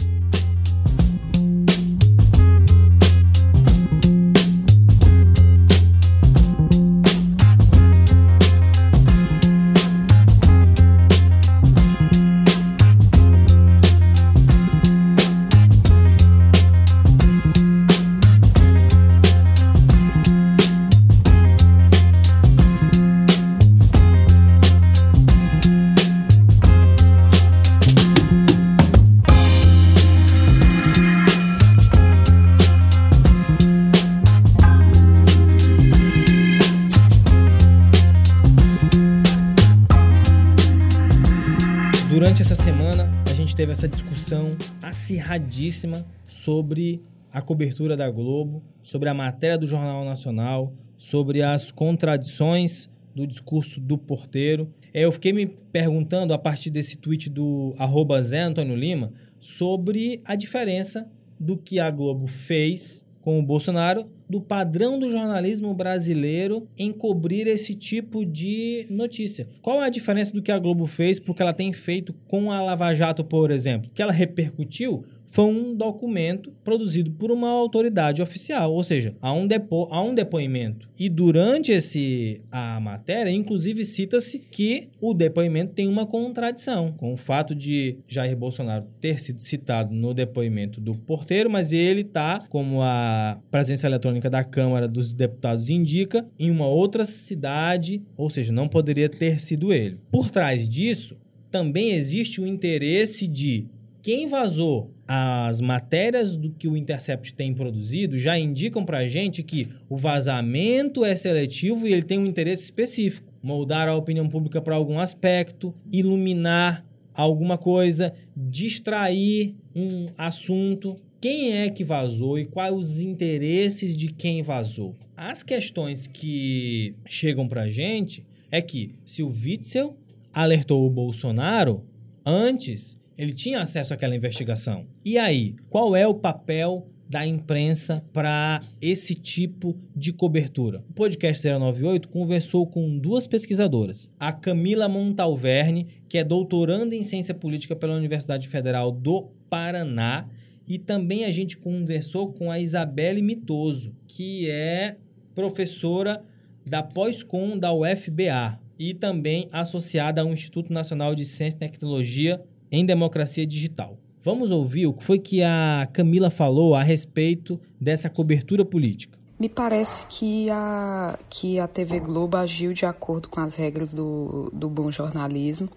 teve 43.64 43.72
essa 43.72 43.88
discussão 43.88 44.54
acirradíssima 44.82 46.06
sobre 46.26 47.02
a 47.32 47.40
cobertura 47.40 47.96
da 47.96 48.10
Globo, 48.10 48.62
sobre 48.82 49.08
a 49.08 49.14
matéria 49.14 49.56
do 49.56 49.66
Jornal 49.66 50.04
Nacional, 50.04 50.74
sobre 50.98 51.40
as 51.40 51.70
contradições 51.70 52.90
do 53.14 53.26
discurso 53.26 53.80
do 53.80 53.96
porteiro. 53.96 54.70
Eu 54.92 55.10
fiquei 55.10 55.32
me 55.32 55.46
perguntando, 55.46 56.34
a 56.34 56.38
partir 56.38 56.68
desse 56.68 56.98
tweet 56.98 57.30
do 57.30 57.74
arroba 57.78 58.20
Zé 58.20 58.40
Antônio 58.42 58.76
Lima, 58.76 59.14
sobre 59.40 60.20
a 60.26 60.36
diferença 60.36 61.10
do 61.40 61.56
que 61.56 61.80
a 61.80 61.90
Globo 61.90 62.26
fez 62.26 63.02
com 63.24 63.38
o 63.38 63.42
Bolsonaro, 63.42 64.06
do 64.28 64.38
padrão 64.38 64.98
do 64.98 65.10
jornalismo 65.10 65.72
brasileiro 65.72 66.68
em 66.78 66.92
cobrir 66.92 67.46
esse 67.46 67.74
tipo 67.74 68.24
de 68.24 68.86
notícia. 68.90 69.48
Qual 69.62 69.82
é 69.82 69.86
a 69.86 69.90
diferença 69.90 70.32
do 70.32 70.42
que 70.42 70.52
a 70.52 70.58
Globo 70.58 70.86
fez 70.86 71.18
porque 71.18 71.40
ela 71.40 71.54
tem 71.54 71.72
feito 71.72 72.14
com 72.28 72.52
a 72.52 72.60
Lava 72.60 72.94
Jato, 72.94 73.24
por 73.24 73.50
exemplo? 73.50 73.90
Que 73.94 74.02
ela 74.02 74.12
repercutiu 74.12 75.04
foi 75.34 75.46
um 75.46 75.74
documento 75.74 76.52
produzido 76.62 77.10
por 77.10 77.32
uma 77.32 77.48
autoridade 77.48 78.22
oficial, 78.22 78.72
ou 78.72 78.84
seja, 78.84 79.16
há 79.20 79.32
um, 79.32 79.48
depo 79.48 79.88
há 79.90 80.00
um 80.00 80.14
depoimento. 80.14 80.88
E 80.96 81.08
durante 81.08 81.72
esse 81.72 82.40
a 82.52 82.78
matéria, 82.78 83.32
inclusive 83.32 83.84
cita-se 83.84 84.38
que 84.38 84.90
o 85.00 85.12
depoimento 85.12 85.74
tem 85.74 85.88
uma 85.88 86.06
contradição 86.06 86.92
com 86.92 87.12
o 87.12 87.16
fato 87.16 87.52
de 87.52 87.98
Jair 88.06 88.36
Bolsonaro 88.36 88.86
ter 89.00 89.18
sido 89.18 89.40
citado 89.40 89.92
no 89.92 90.14
depoimento 90.14 90.80
do 90.80 90.94
porteiro, 90.94 91.50
mas 91.50 91.72
ele 91.72 92.02
está, 92.02 92.46
como 92.48 92.80
a 92.80 93.36
presença 93.50 93.88
eletrônica 93.88 94.30
da 94.30 94.44
Câmara 94.44 94.86
dos 94.86 95.12
Deputados 95.12 95.68
indica, 95.68 96.24
em 96.38 96.48
uma 96.48 96.68
outra 96.68 97.04
cidade, 97.04 98.00
ou 98.16 98.30
seja, 98.30 98.52
não 98.52 98.68
poderia 98.68 99.08
ter 99.08 99.40
sido 99.40 99.72
ele. 99.72 99.98
Por 100.12 100.30
trás 100.30 100.68
disso, 100.68 101.16
também 101.50 101.90
existe 101.90 102.40
o 102.40 102.46
interesse 102.46 103.26
de 103.26 103.66
quem 104.00 104.28
vazou 104.28 104.93
as 105.06 105.60
matérias 105.60 106.34
do 106.34 106.50
que 106.50 106.66
o 106.66 106.76
Intercept 106.76 107.34
tem 107.34 107.52
produzido 107.52 108.16
já 108.18 108.38
indicam 108.38 108.84
pra 108.84 109.06
gente 109.06 109.42
que 109.42 109.68
o 109.88 109.96
vazamento 109.96 111.04
é 111.04 111.14
seletivo 111.14 111.86
e 111.86 111.92
ele 111.92 112.02
tem 112.02 112.18
um 112.18 112.26
interesse 112.26 112.64
específico. 112.64 113.32
Moldar 113.42 113.88
a 113.88 113.94
opinião 113.94 114.28
pública 114.28 114.62
para 114.62 114.74
algum 114.74 114.98
aspecto, 114.98 115.74
iluminar 115.92 116.84
alguma 117.12 117.58
coisa, 117.58 118.14
distrair 118.34 119.54
um 119.74 120.08
assunto. 120.16 120.96
Quem 121.20 121.52
é 121.52 121.68
que 121.68 121.84
vazou 121.84 122.38
e 122.38 122.46
quais 122.46 122.74
os 122.74 123.00
interesses 123.00 123.94
de 123.94 124.08
quem 124.08 124.42
vazou? 124.42 124.94
As 125.16 125.42
questões 125.42 126.06
que 126.06 126.94
chegam 127.06 127.46
pra 127.46 127.68
gente 127.68 128.24
é 128.50 128.62
que 128.62 128.94
se 129.04 129.22
o 129.22 129.28
Witzel 129.28 129.96
alertou 130.32 130.86
o 130.86 130.90
Bolsonaro 130.90 131.84
antes 132.24 132.96
ele 133.16 133.32
tinha 133.32 133.60
acesso 133.60 133.94
àquela 133.94 134.16
investigação. 134.16 134.86
E 135.04 135.18
aí, 135.18 135.54
qual 135.68 135.94
é 135.94 136.06
o 136.06 136.14
papel 136.14 136.88
da 137.08 137.26
imprensa 137.26 138.04
para 138.12 138.60
esse 138.80 139.14
tipo 139.14 139.78
de 139.94 140.12
cobertura? 140.12 140.82
O 140.90 140.92
podcast 140.94 141.46
098 141.46 142.08
conversou 142.08 142.66
com 142.66 142.98
duas 142.98 143.26
pesquisadoras, 143.26 144.10
a 144.18 144.32
Camila 144.32 144.88
Montalverne, 144.88 145.86
que 146.08 146.18
é 146.18 146.24
doutoranda 146.24 146.94
em 146.94 147.02
ciência 147.02 147.34
política 147.34 147.76
pela 147.76 147.96
Universidade 147.96 148.48
Federal 148.48 148.90
do 148.90 149.30
Paraná, 149.48 150.28
e 150.66 150.78
também 150.78 151.24
a 151.26 151.32
gente 151.32 151.58
conversou 151.58 152.32
com 152.32 152.50
a 152.50 152.58
Isabelle 152.58 153.20
Mitoso, 153.20 153.94
que 154.06 154.50
é 154.50 154.96
professora 155.34 156.22
da 156.64 156.82
pós-com 156.82 157.58
da 157.58 157.72
UFBA 157.72 158.58
e 158.78 158.94
também 158.94 159.48
associada 159.52 160.22
ao 160.22 160.32
Instituto 160.32 160.72
Nacional 160.72 161.14
de 161.14 161.24
Ciência 161.24 161.56
e 161.56 161.60
Tecnologia 161.60 162.42
em 162.74 162.84
democracia 162.84 163.46
digital. 163.46 163.98
Vamos 164.22 164.50
ouvir 164.50 164.86
o 164.86 164.92
que 164.92 165.04
foi 165.04 165.18
que 165.18 165.42
a 165.42 165.88
Camila 165.92 166.30
falou 166.30 166.74
a 166.74 166.82
respeito 166.82 167.60
dessa 167.80 168.08
cobertura 168.08 168.64
política. 168.64 169.18
Me 169.38 169.48
parece 169.48 170.06
que 170.06 170.48
a, 170.50 171.18
que 171.28 171.58
a 171.58 171.66
TV 171.66 172.00
Globo 172.00 172.36
agiu 172.36 172.72
de 172.72 172.86
acordo 172.86 173.28
com 173.28 173.40
as 173.40 173.54
regras 173.54 173.92
do, 173.92 174.50
do 174.52 174.68
bom 174.68 174.90
jornalismo 174.90 175.68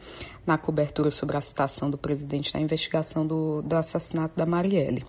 na 0.46 0.58
cobertura 0.58 1.12
sobre 1.12 1.36
a 1.36 1.42
citação 1.42 1.90
do 1.90 1.98
presidente 1.98 2.54
na 2.54 2.62
investigação 2.62 3.26
do, 3.26 3.62
do 3.64 3.76
assassinato 3.76 4.38
da 4.38 4.46
Marielle. 4.46 5.04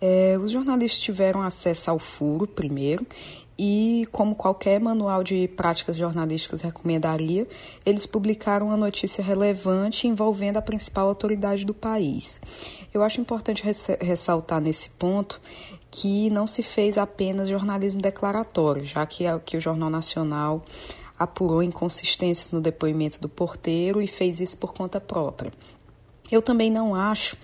É, 0.00 0.36
os 0.38 0.50
jornalistas 0.50 1.00
tiveram 1.00 1.42
acesso 1.42 1.90
ao 1.90 1.98
furo 1.98 2.46
primeiro 2.46 3.06
e, 3.62 4.08
como 4.10 4.34
qualquer 4.34 4.80
manual 4.80 5.22
de 5.22 5.46
práticas 5.48 5.94
jornalísticas 5.94 6.62
recomendaria, 6.62 7.46
eles 7.84 8.06
publicaram 8.06 8.68
uma 8.68 8.76
notícia 8.76 9.22
relevante 9.22 10.08
envolvendo 10.08 10.56
a 10.56 10.62
principal 10.62 11.08
autoridade 11.08 11.66
do 11.66 11.74
país. 11.74 12.40
Eu 12.94 13.02
acho 13.02 13.20
importante 13.20 13.62
ressaltar 14.00 14.62
nesse 14.62 14.88
ponto 14.88 15.38
que 15.90 16.30
não 16.30 16.46
se 16.46 16.62
fez 16.62 16.96
apenas 16.96 17.50
jornalismo 17.50 18.00
declaratório, 18.00 18.82
já 18.82 19.04
que, 19.04 19.24
que 19.44 19.58
o 19.58 19.60
Jornal 19.60 19.90
Nacional 19.90 20.64
apurou 21.18 21.62
inconsistências 21.62 22.52
no 22.52 22.62
depoimento 22.62 23.20
do 23.20 23.28
porteiro 23.28 24.00
e 24.00 24.06
fez 24.06 24.40
isso 24.40 24.56
por 24.56 24.72
conta 24.72 24.98
própria. 24.98 25.52
Eu 26.30 26.40
também 26.40 26.70
não 26.70 26.94
acho 26.94 27.36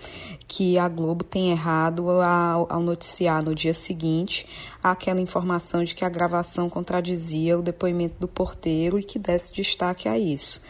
que 0.47 0.77
a 0.77 0.87
Globo 0.87 1.23
tem 1.23 1.51
errado 1.51 2.09
ao, 2.09 2.71
ao, 2.71 2.81
noticiar 2.81 3.43
no 3.43 3.53
dia 3.53 3.73
seguinte 3.73 4.47
aquela 4.81 5.19
informação 5.19 5.83
de 5.83 5.93
que 5.93 6.05
a 6.05 6.09
gravação 6.09 6.69
contradizia 6.69 7.59
o 7.59 7.61
depoimento 7.61 8.15
do 8.19 8.27
porteiro 8.27 8.97
e 8.97 9.03
que 9.03 9.19
desse 9.19 9.53
destaque 9.53 10.07
a 10.07 10.17
isso. 10.17 10.61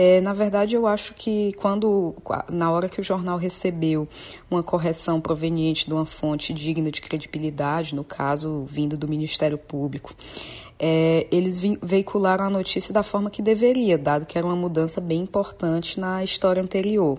É, 0.00 0.20
na 0.20 0.32
verdade, 0.32 0.76
eu 0.76 0.86
acho 0.86 1.12
que 1.14 1.52
quando, 1.54 2.14
na 2.48 2.70
hora 2.70 2.88
que 2.88 3.00
o 3.00 3.04
jornal 3.04 3.36
recebeu 3.36 4.06
uma 4.48 4.62
correção 4.62 5.20
proveniente 5.20 5.86
de 5.86 5.92
uma 5.92 6.06
fonte 6.06 6.54
digna 6.54 6.88
de 6.92 7.00
credibilidade, 7.00 7.96
no 7.96 8.04
caso, 8.04 8.64
vindo 8.64 8.96
do 8.96 9.08
Ministério 9.08 9.58
Público, 9.58 10.14
é, 10.78 11.26
eles 11.30 11.60
veicularam 11.82 12.44
a 12.44 12.50
notícia 12.50 12.94
da 12.94 13.02
forma 13.02 13.30
que 13.30 13.42
deveria, 13.42 13.98
dado 13.98 14.26
que 14.26 14.38
era 14.38 14.46
uma 14.46 14.56
mudança 14.56 15.00
bem 15.00 15.20
importante 15.20 15.98
na 15.98 16.22
história 16.22 16.62
anterior. 16.62 17.18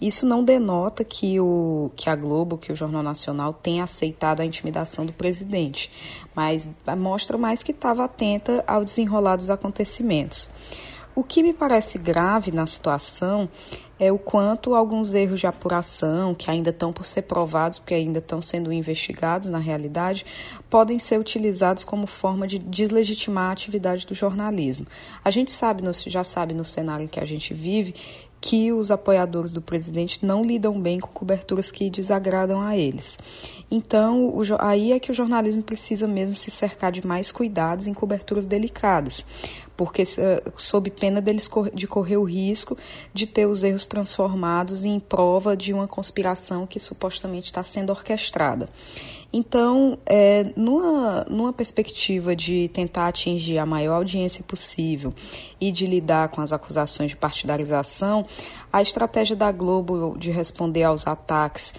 Isso 0.00 0.24
não 0.24 0.42
denota 0.42 1.04
que, 1.04 1.38
o, 1.38 1.90
que 1.94 2.08
a 2.08 2.16
Globo, 2.16 2.56
que 2.56 2.72
o 2.72 2.76
Jornal 2.76 3.02
Nacional 3.02 3.52
tenha 3.52 3.84
aceitado 3.84 4.40
a 4.40 4.44
intimidação 4.46 5.04
do 5.04 5.12
presidente, 5.12 5.90
mas 6.34 6.68
mostra 6.96 7.36
mais 7.36 7.62
que 7.62 7.72
estava 7.72 8.04
atenta 8.04 8.64
ao 8.66 8.82
desenrolar 8.82 9.36
dos 9.36 9.50
acontecimentos. 9.50 10.48
O 11.20 11.22
que 11.22 11.42
me 11.42 11.52
parece 11.52 11.98
grave 11.98 12.50
na 12.50 12.66
situação 12.66 13.46
é 13.98 14.10
o 14.10 14.18
quanto 14.18 14.74
alguns 14.74 15.12
erros 15.12 15.38
de 15.38 15.46
apuração, 15.46 16.34
que 16.34 16.50
ainda 16.50 16.70
estão 16.70 16.94
por 16.94 17.04
ser 17.04 17.20
provados, 17.20 17.78
porque 17.78 17.92
ainda 17.92 18.20
estão 18.20 18.40
sendo 18.40 18.72
investigados 18.72 19.50
na 19.50 19.58
realidade, 19.58 20.24
podem 20.70 20.98
ser 20.98 21.20
utilizados 21.20 21.84
como 21.84 22.06
forma 22.06 22.46
de 22.46 22.58
deslegitimar 22.58 23.50
a 23.50 23.52
atividade 23.52 24.06
do 24.06 24.14
jornalismo. 24.14 24.86
A 25.22 25.30
gente 25.30 25.52
sabe, 25.52 25.82
já 26.06 26.24
sabe 26.24 26.54
no 26.54 26.64
cenário 26.64 27.04
em 27.04 27.06
que 27.06 27.20
a 27.20 27.26
gente 27.26 27.52
vive, 27.52 27.94
que 28.40 28.72
os 28.72 28.90
apoiadores 28.90 29.52
do 29.52 29.60
presidente 29.60 30.24
não 30.24 30.42
lidam 30.42 30.80
bem 30.80 30.98
com 30.98 31.08
coberturas 31.08 31.70
que 31.70 31.90
desagradam 31.90 32.60
a 32.60 32.76
eles. 32.76 33.18
Então, 33.70 34.28
o, 34.28 34.42
aí 34.58 34.92
é 34.92 34.98
que 34.98 35.10
o 35.10 35.14
jornalismo 35.14 35.62
precisa 35.62 36.06
mesmo 36.06 36.34
se 36.34 36.50
cercar 36.50 36.90
de 36.90 37.06
mais 37.06 37.30
cuidados 37.30 37.86
em 37.86 37.92
coberturas 37.92 38.46
delicadas, 38.46 39.24
porque 39.80 40.04
sob 40.58 40.90
pena 40.90 41.22
deles 41.22 41.48
de 41.72 41.86
correr 41.86 42.18
o 42.18 42.22
risco 42.22 42.76
de 43.14 43.26
ter 43.26 43.46
os 43.46 43.62
erros 43.62 43.86
transformados 43.86 44.84
em 44.84 45.00
prova 45.00 45.56
de 45.56 45.72
uma 45.72 45.88
conspiração 45.88 46.66
que 46.66 46.78
supostamente 46.78 47.46
está 47.46 47.64
sendo 47.64 47.88
orquestrada. 47.88 48.68
Então, 49.32 49.96
é, 50.04 50.52
numa, 50.54 51.24
numa 51.30 51.50
perspectiva 51.50 52.36
de 52.36 52.68
tentar 52.68 53.08
atingir 53.08 53.56
a 53.56 53.64
maior 53.64 53.94
audiência 53.94 54.44
possível 54.44 55.14
e 55.58 55.72
de 55.72 55.86
lidar 55.86 56.28
com 56.28 56.42
as 56.42 56.52
acusações 56.52 57.12
de 57.12 57.16
partidarização, 57.16 58.26
a 58.70 58.82
estratégia 58.82 59.34
da 59.34 59.50
Globo 59.50 60.14
de 60.18 60.30
responder 60.30 60.82
aos 60.82 61.06
ataques 61.06 61.72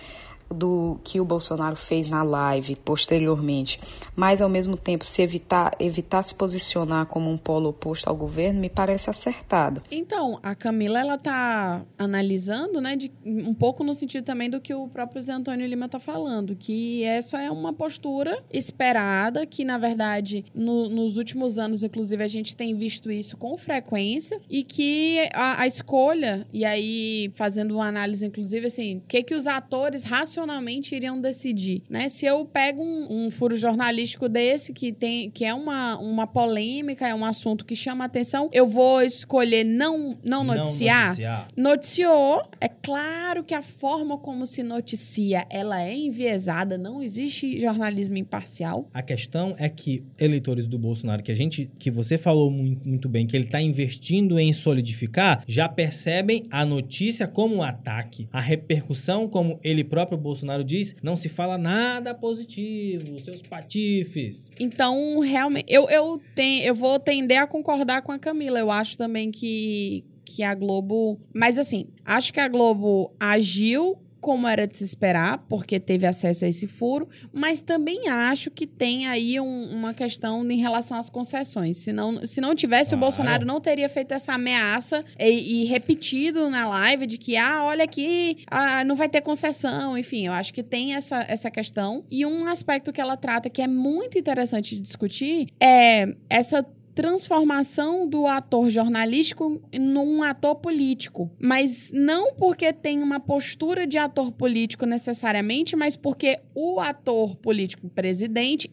do 0.53 0.99
que 1.03 1.19
o 1.19 1.25
Bolsonaro 1.25 1.75
fez 1.75 2.09
na 2.09 2.23
live 2.23 2.75
posteriormente, 2.77 3.79
mas 4.15 4.41
ao 4.41 4.49
mesmo 4.49 4.75
tempo 4.75 5.05
se 5.05 5.21
evitar, 5.21 5.71
evitar 5.79 6.23
se 6.23 6.35
posicionar 6.35 7.05
como 7.05 7.29
um 7.29 7.37
polo 7.37 7.69
oposto 7.69 8.07
ao 8.07 8.15
governo, 8.15 8.59
me 8.59 8.69
parece 8.69 9.09
acertada. 9.09 9.81
Então, 9.91 10.39
a 10.43 10.55
Camila 10.55 10.99
ela 10.99 11.17
tá 11.17 11.83
analisando, 11.97 12.81
né, 12.81 12.95
de, 12.95 13.11
um 13.25 13.53
pouco 13.53 13.83
no 13.83 13.93
sentido 13.93 14.23
também 14.23 14.49
do 14.49 14.61
que 14.61 14.73
o 14.73 14.87
próprio 14.87 15.21
Zé 15.21 15.33
Antônio 15.33 15.67
Lima 15.67 15.87
tá 15.87 15.99
falando, 15.99 16.55
que 16.55 17.03
essa 17.03 17.41
é 17.41 17.49
uma 17.49 17.73
postura 17.73 18.43
esperada, 18.51 19.45
que 19.45 19.63
na 19.63 19.77
verdade 19.77 20.45
no, 20.53 20.89
nos 20.89 21.17
últimos 21.17 21.57
anos, 21.57 21.83
inclusive, 21.83 22.23
a 22.23 22.27
gente 22.27 22.55
tem 22.55 22.75
visto 22.75 23.11
isso 23.11 23.37
com 23.37 23.57
frequência 23.57 24.39
e 24.49 24.63
que 24.63 25.29
a, 25.33 25.61
a 25.61 25.67
escolha, 25.67 26.47
e 26.53 26.65
aí 26.65 27.31
fazendo 27.35 27.75
uma 27.75 27.87
análise, 27.87 28.25
inclusive, 28.25 28.67
assim, 28.67 28.97
o 28.97 29.01
que 29.01 29.23
que 29.23 29.35
os 29.35 29.47
atores 29.47 30.03
racionais 30.03 30.40
racionalmente 30.41 30.95
iriam 30.95 31.21
decidir, 31.21 31.83
né? 31.89 32.09
Se 32.09 32.25
eu 32.25 32.45
pego 32.45 32.81
um, 32.81 33.25
um, 33.25 33.31
furo 33.31 33.55
jornalístico 33.55 34.27
desse 34.27 34.73
que 34.73 34.91
tem 34.91 35.29
que 35.29 35.45
é 35.45 35.53
uma, 35.53 35.97
uma 35.99 36.27
polêmica, 36.27 37.07
é 37.07 37.13
um 37.13 37.23
assunto 37.23 37.63
que 37.65 37.75
chama 37.75 38.05
atenção, 38.05 38.49
eu 38.51 38.67
vou 38.67 39.01
escolher 39.01 39.63
não 39.63 40.17
não 40.23 40.43
noticiar. 40.43 40.99
Não 40.99 41.07
noticiar. 41.07 41.47
Noticiou, 41.55 42.43
é 42.59 42.67
claro 42.67 43.43
que 43.43 43.53
a 43.53 43.61
forma 43.61 44.17
como 44.17 44.45
se 44.45 44.63
noticia, 44.63 45.45
ela 45.49 45.81
é 45.81 45.95
enviesada, 45.95 46.77
não 46.77 47.01
existe 47.01 47.59
jornalismo 47.59 48.17
imparcial. 48.17 48.89
A 48.93 49.01
questão 49.01 49.55
é 49.57 49.69
que 49.69 50.03
eleitores 50.19 50.67
do 50.67 50.77
Bolsonaro 50.77 51.23
que 51.23 51.31
a 51.31 51.35
gente 51.35 51.69
que 51.77 51.91
você 51.91 52.17
falou 52.17 52.49
muito, 52.49 52.87
muito 52.87 53.09
bem 53.09 53.27
que 53.27 53.35
ele 53.35 53.45
está 53.45 53.61
investindo 53.61 54.39
em 54.39 54.53
solidificar, 54.53 55.43
já 55.47 55.69
percebem 55.69 56.47
a 56.49 56.65
notícia 56.65 57.27
como 57.27 57.55
um 57.55 57.63
ataque, 57.63 58.27
a 58.31 58.41
repercussão 58.41 59.27
como 59.27 59.59
ele 59.63 59.83
próprio 59.83 60.17
Bolsonaro 60.31 60.63
diz, 60.63 60.95
não 61.03 61.15
se 61.15 61.27
fala 61.27 61.57
nada 61.57 62.13
positivo, 62.13 63.19
seus 63.19 63.41
patifes. 63.41 64.49
Então, 64.59 65.19
realmente, 65.19 65.65
eu, 65.71 65.89
eu, 65.89 66.21
tenho, 66.33 66.63
eu 66.63 66.73
vou 66.73 66.97
tender 66.99 67.39
a 67.39 67.47
concordar 67.47 68.01
com 68.01 68.11
a 68.11 68.19
Camila. 68.19 68.57
Eu 68.57 68.71
acho 68.71 68.97
também 68.97 69.29
que, 69.29 70.05
que 70.23 70.41
a 70.41 70.55
Globo. 70.55 71.19
Mas 71.33 71.57
assim, 71.57 71.87
acho 72.05 72.33
que 72.33 72.39
a 72.39 72.47
Globo 72.47 73.11
agiu 73.19 73.97
como 74.21 74.47
era 74.47 74.67
de 74.67 74.77
se 74.77 74.83
esperar, 74.83 75.39
porque 75.49 75.79
teve 75.79 76.05
acesso 76.05 76.45
a 76.45 76.47
esse 76.47 76.67
furo, 76.67 77.09
mas 77.33 77.59
também 77.59 78.07
acho 78.07 78.51
que 78.51 78.67
tem 78.67 79.07
aí 79.07 79.39
um, 79.39 79.71
uma 79.71 79.93
questão 79.93 80.49
em 80.49 80.57
relação 80.57 80.97
às 80.97 81.09
concessões. 81.09 81.77
Se 81.77 81.91
não, 81.91 82.25
se 82.25 82.39
não 82.39 82.53
tivesse, 82.53 82.91
claro. 82.91 82.97
o 82.97 82.99
Bolsonaro 83.01 83.45
não 83.45 83.59
teria 83.59 83.89
feito 83.89 84.13
essa 84.13 84.33
ameaça 84.33 85.03
e, 85.19 85.63
e, 85.63 85.65
repetido 85.65 86.49
na 86.49 86.67
live 86.67 87.07
de 87.07 87.17
que, 87.17 87.35
ah, 87.35 87.63
olha 87.63 87.83
aqui, 87.83 88.43
ah, 88.47 88.83
não 88.83 88.95
vai 88.95 89.09
ter 89.09 89.21
concessão. 89.21 89.97
Enfim, 89.97 90.27
eu 90.27 90.33
acho 90.33 90.53
que 90.53 90.61
tem 90.61 90.93
essa, 90.93 91.25
essa 91.27 91.49
questão. 91.49 92.05
E 92.11 92.23
um 92.25 92.45
aspecto 92.45 92.93
que 92.93 93.01
ela 93.01 93.17
trata 93.17 93.49
que 93.49 93.61
é 93.61 93.67
muito 93.67 94.19
interessante 94.19 94.75
de 94.75 94.81
discutir 94.81 95.47
é 95.59 96.15
essa 96.29 96.63
transformação 96.93 98.07
do 98.07 98.27
ator 98.27 98.69
jornalístico 98.69 99.61
num 99.73 100.23
ator 100.23 100.55
político. 100.55 101.31
Mas 101.39 101.91
não 101.93 102.33
porque 102.35 102.71
tem 102.73 103.01
uma 103.01 103.19
postura 103.19 103.87
de 103.87 103.97
ator 103.97 104.31
político 104.31 104.85
necessariamente, 104.85 105.75
mas 105.75 105.95
porque 105.95 106.39
o 106.53 106.79
ator 106.79 107.35
político 107.35 107.89
presidente 107.89 108.69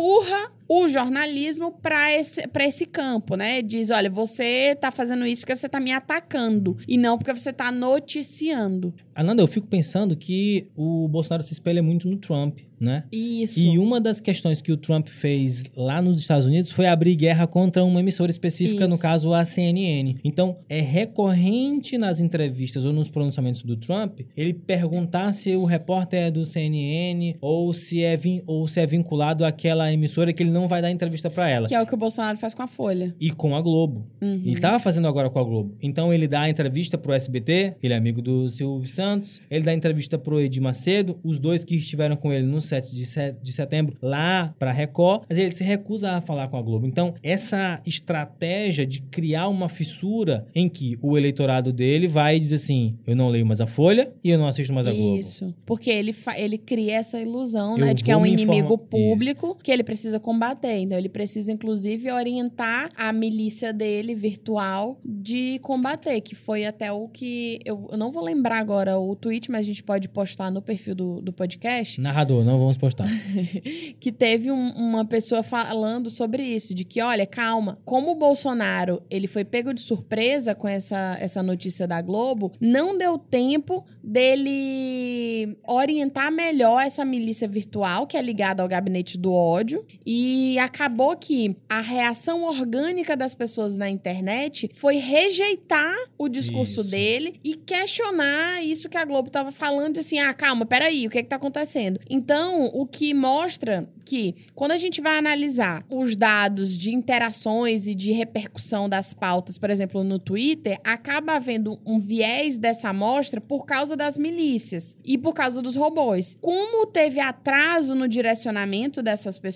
empurra 0.00 0.50
o 0.72 0.88
jornalismo 0.88 1.72
para 1.72 2.16
esse, 2.16 2.42
esse 2.60 2.86
campo, 2.86 3.34
né? 3.34 3.60
Diz, 3.60 3.90
olha, 3.90 4.08
você 4.08 4.76
tá 4.80 4.92
fazendo 4.92 5.26
isso 5.26 5.42
porque 5.42 5.56
você 5.56 5.68
tá 5.68 5.80
me 5.80 5.90
atacando 5.90 6.78
e 6.86 6.96
não 6.96 7.18
porque 7.18 7.34
você 7.34 7.52
tá 7.52 7.72
noticiando. 7.72 8.94
Ananda, 9.12 9.42
eu 9.42 9.48
fico 9.48 9.66
pensando 9.66 10.16
que 10.16 10.68
o 10.76 11.08
Bolsonaro 11.08 11.42
se 11.42 11.52
espelha 11.52 11.82
muito 11.82 12.08
no 12.08 12.16
Trump, 12.16 12.60
né? 12.78 13.04
Isso. 13.10 13.58
E 13.58 13.78
uma 13.78 14.00
das 14.00 14.20
questões 14.20 14.62
que 14.62 14.70
o 14.70 14.76
Trump 14.76 15.08
fez 15.08 15.64
lá 15.76 16.00
nos 16.00 16.20
Estados 16.20 16.46
Unidos 16.46 16.70
foi 16.70 16.86
abrir 16.86 17.16
guerra 17.16 17.48
contra 17.48 17.84
uma 17.84 17.98
emissora 17.98 18.30
específica, 18.30 18.84
Isso. 18.84 18.90
no 18.90 18.98
caso 18.98 19.34
a 19.34 19.44
CNN. 19.44 20.18
Então, 20.22 20.58
é 20.68 20.80
recorrente 20.80 21.98
nas 21.98 22.20
entrevistas 22.20 22.84
ou 22.84 22.92
nos 22.92 23.10
pronunciamentos 23.10 23.62
do 23.62 23.76
Trump 23.76 24.20
ele 24.36 24.54
perguntar 24.54 25.32
se 25.32 25.54
o 25.56 25.64
repórter 25.64 26.28
é 26.28 26.30
do 26.30 26.44
CNN 26.44 27.36
ou 27.40 27.74
se 27.74 28.04
é, 28.04 28.18
ou 28.46 28.68
se 28.68 28.80
é 28.80 28.86
vinculado 28.86 29.44
àquela 29.44 29.89
emissora 29.92 30.32
que 30.32 30.42
ele 30.42 30.50
não 30.50 30.68
vai 30.68 30.82
dar 30.82 30.90
entrevista 30.90 31.30
para 31.30 31.48
ela. 31.48 31.68
Que 31.68 31.74
é 31.74 31.82
o 31.82 31.86
que 31.86 31.94
o 31.94 31.96
Bolsonaro 31.96 32.38
faz 32.38 32.54
com 32.54 32.62
a 32.62 32.66
Folha. 32.66 33.14
E 33.20 33.30
com 33.30 33.54
a 33.54 33.60
Globo. 33.60 34.06
Uhum. 34.20 34.42
Ele 34.44 34.60
tava 34.60 34.78
fazendo 34.78 35.08
agora 35.08 35.30
com 35.30 35.38
a 35.38 35.44
Globo. 35.44 35.74
Então 35.82 36.12
ele 36.12 36.26
dá 36.26 36.42
a 36.42 36.48
entrevista 36.48 36.96
pro 36.98 37.12
SBT, 37.12 37.76
ele 37.82 37.94
é 37.94 37.96
amigo 37.96 38.22
do 38.22 38.48
Silvio 38.48 38.88
Santos, 38.88 39.40
ele 39.50 39.64
dá 39.64 39.70
a 39.70 39.74
entrevista 39.74 40.18
pro 40.18 40.40
Edir 40.40 40.62
Macedo, 40.62 41.18
os 41.22 41.38
dois 41.38 41.64
que 41.64 41.76
estiveram 41.76 42.16
com 42.16 42.32
ele 42.32 42.46
no 42.46 42.60
7 42.60 42.94
de, 42.94 43.52
setembro 43.52 43.96
lá 44.00 44.54
para 44.58 44.72
Record, 44.72 45.24
mas 45.28 45.38
ele 45.38 45.52
se 45.52 45.64
recusa 45.64 46.12
a 46.12 46.20
falar 46.20 46.48
com 46.48 46.56
a 46.56 46.62
Globo. 46.62 46.86
Então, 46.86 47.14
essa 47.22 47.80
estratégia 47.86 48.86
de 48.86 49.00
criar 49.02 49.48
uma 49.48 49.68
fissura 49.68 50.46
em 50.54 50.68
que 50.68 50.98
o 51.02 51.16
eleitorado 51.16 51.72
dele 51.72 52.08
vai 52.08 52.38
dizer 52.38 52.56
assim: 52.56 52.96
eu 53.06 53.16
não 53.16 53.28
leio 53.28 53.46
mais 53.46 53.60
a 53.60 53.66
Folha 53.66 54.12
e 54.22 54.30
eu 54.30 54.38
não 54.38 54.46
assisto 54.46 54.72
mais 54.72 54.86
a 54.86 54.92
Globo. 54.92 55.18
Isso. 55.18 55.54
Porque 55.66 55.90
ele, 55.90 56.14
ele 56.36 56.58
cria 56.58 56.96
essa 56.96 57.20
ilusão, 57.20 57.76
eu 57.78 57.86
né, 57.86 57.94
de 57.94 58.04
que 58.04 58.10
é 58.10 58.16
um 58.16 58.26
inimigo 58.26 58.76
público 58.78 59.48
Isso. 59.48 59.56
que 59.62 59.69
ele 59.70 59.84
precisa 59.84 60.18
combater 60.18 60.40
combater. 60.40 60.78
Então, 60.78 60.98
ele 60.98 61.08
precisa, 61.08 61.52
inclusive, 61.52 62.10
orientar 62.10 62.90
a 62.96 63.12
milícia 63.12 63.72
dele, 63.72 64.14
virtual, 64.14 65.00
de 65.04 65.58
combater, 65.60 66.20
que 66.20 66.34
foi 66.34 66.64
até 66.64 66.90
o 66.90 67.08
que. 67.08 67.60
Eu, 67.64 67.88
eu 67.92 67.98
não 67.98 68.10
vou 68.10 68.22
lembrar 68.22 68.58
agora 68.58 68.98
o 68.98 69.14
tweet, 69.14 69.50
mas 69.50 69.60
a 69.60 69.68
gente 69.68 69.82
pode 69.82 70.08
postar 70.08 70.50
no 70.50 70.62
perfil 70.62 70.94
do, 70.94 71.20
do 71.20 71.32
podcast. 71.32 72.00
Narrador, 72.00 72.44
não 72.44 72.58
vamos 72.58 72.76
postar. 72.76 73.06
que 74.00 74.10
teve 74.10 74.50
um, 74.50 74.70
uma 74.70 75.04
pessoa 75.04 75.42
falando 75.42 76.10
sobre 76.10 76.42
isso, 76.42 76.74
de 76.74 76.84
que, 76.84 77.00
olha, 77.00 77.26
calma, 77.26 77.78
como 77.84 78.12
o 78.12 78.16
Bolsonaro 78.16 79.02
ele 79.10 79.26
foi 79.26 79.44
pego 79.44 79.72
de 79.72 79.80
surpresa 79.80 80.54
com 80.54 80.68
essa, 80.68 81.16
essa 81.20 81.42
notícia 81.42 81.86
da 81.86 82.00
Globo, 82.00 82.52
não 82.60 82.96
deu 82.96 83.18
tempo 83.18 83.84
dele 84.02 85.56
orientar 85.66 86.32
melhor 86.32 86.82
essa 86.82 87.04
milícia 87.04 87.46
virtual, 87.46 88.06
que 88.06 88.16
é 88.16 88.22
ligada 88.22 88.62
ao 88.62 88.68
gabinete 88.68 89.18
do 89.18 89.32
ódio 89.32 89.59
e 90.04 90.58
acabou 90.58 91.16
que 91.16 91.56
a 91.68 91.80
reação 91.80 92.44
orgânica 92.44 93.16
das 93.16 93.34
pessoas 93.34 93.76
na 93.76 93.88
internet 93.88 94.70
foi 94.74 94.96
rejeitar 94.96 95.96
o 96.18 96.28
discurso 96.28 96.80
Isso. 96.80 96.90
dele 96.90 97.40
e 97.44 97.54
questionar 97.54 98.62
isso 98.64 98.88
que 98.88 98.96
a 98.96 99.04
Globo 99.04 99.28
estava 99.28 99.50
falando, 99.50 99.94
de 99.94 100.00
assim, 100.00 100.18
ah, 100.18 100.32
calma, 100.32 100.66
peraí, 100.66 101.06
o 101.06 101.10
que 101.10 101.18
é 101.18 101.22
que 101.22 101.28
tá 101.28 101.36
acontecendo? 101.36 102.00
Então, 102.08 102.66
o 102.72 102.86
que 102.86 103.14
mostra 103.14 103.88
que 104.04 104.34
quando 104.54 104.72
a 104.72 104.76
gente 104.76 105.00
vai 105.00 105.16
analisar 105.16 105.84
os 105.88 106.16
dados 106.16 106.76
de 106.76 106.92
interações 106.92 107.86
e 107.86 107.94
de 107.94 108.12
repercussão 108.12 108.88
das 108.88 109.14
pautas, 109.14 109.56
por 109.56 109.70
exemplo, 109.70 110.02
no 110.02 110.18
Twitter, 110.18 110.80
acaba 110.82 111.34
havendo 111.34 111.78
um 111.86 112.00
viés 112.00 112.58
dessa 112.58 112.88
amostra 112.88 113.40
por 113.40 113.64
causa 113.64 113.96
das 113.96 114.18
milícias 114.18 114.96
e 115.04 115.16
por 115.16 115.32
causa 115.32 115.62
dos 115.62 115.76
robôs. 115.76 116.36
Como 116.40 116.86
teve 116.86 117.20
atraso 117.20 117.94
no 117.94 118.08
direcionamento 118.08 119.02
dessas 119.02 119.38
pessoas, 119.38 119.49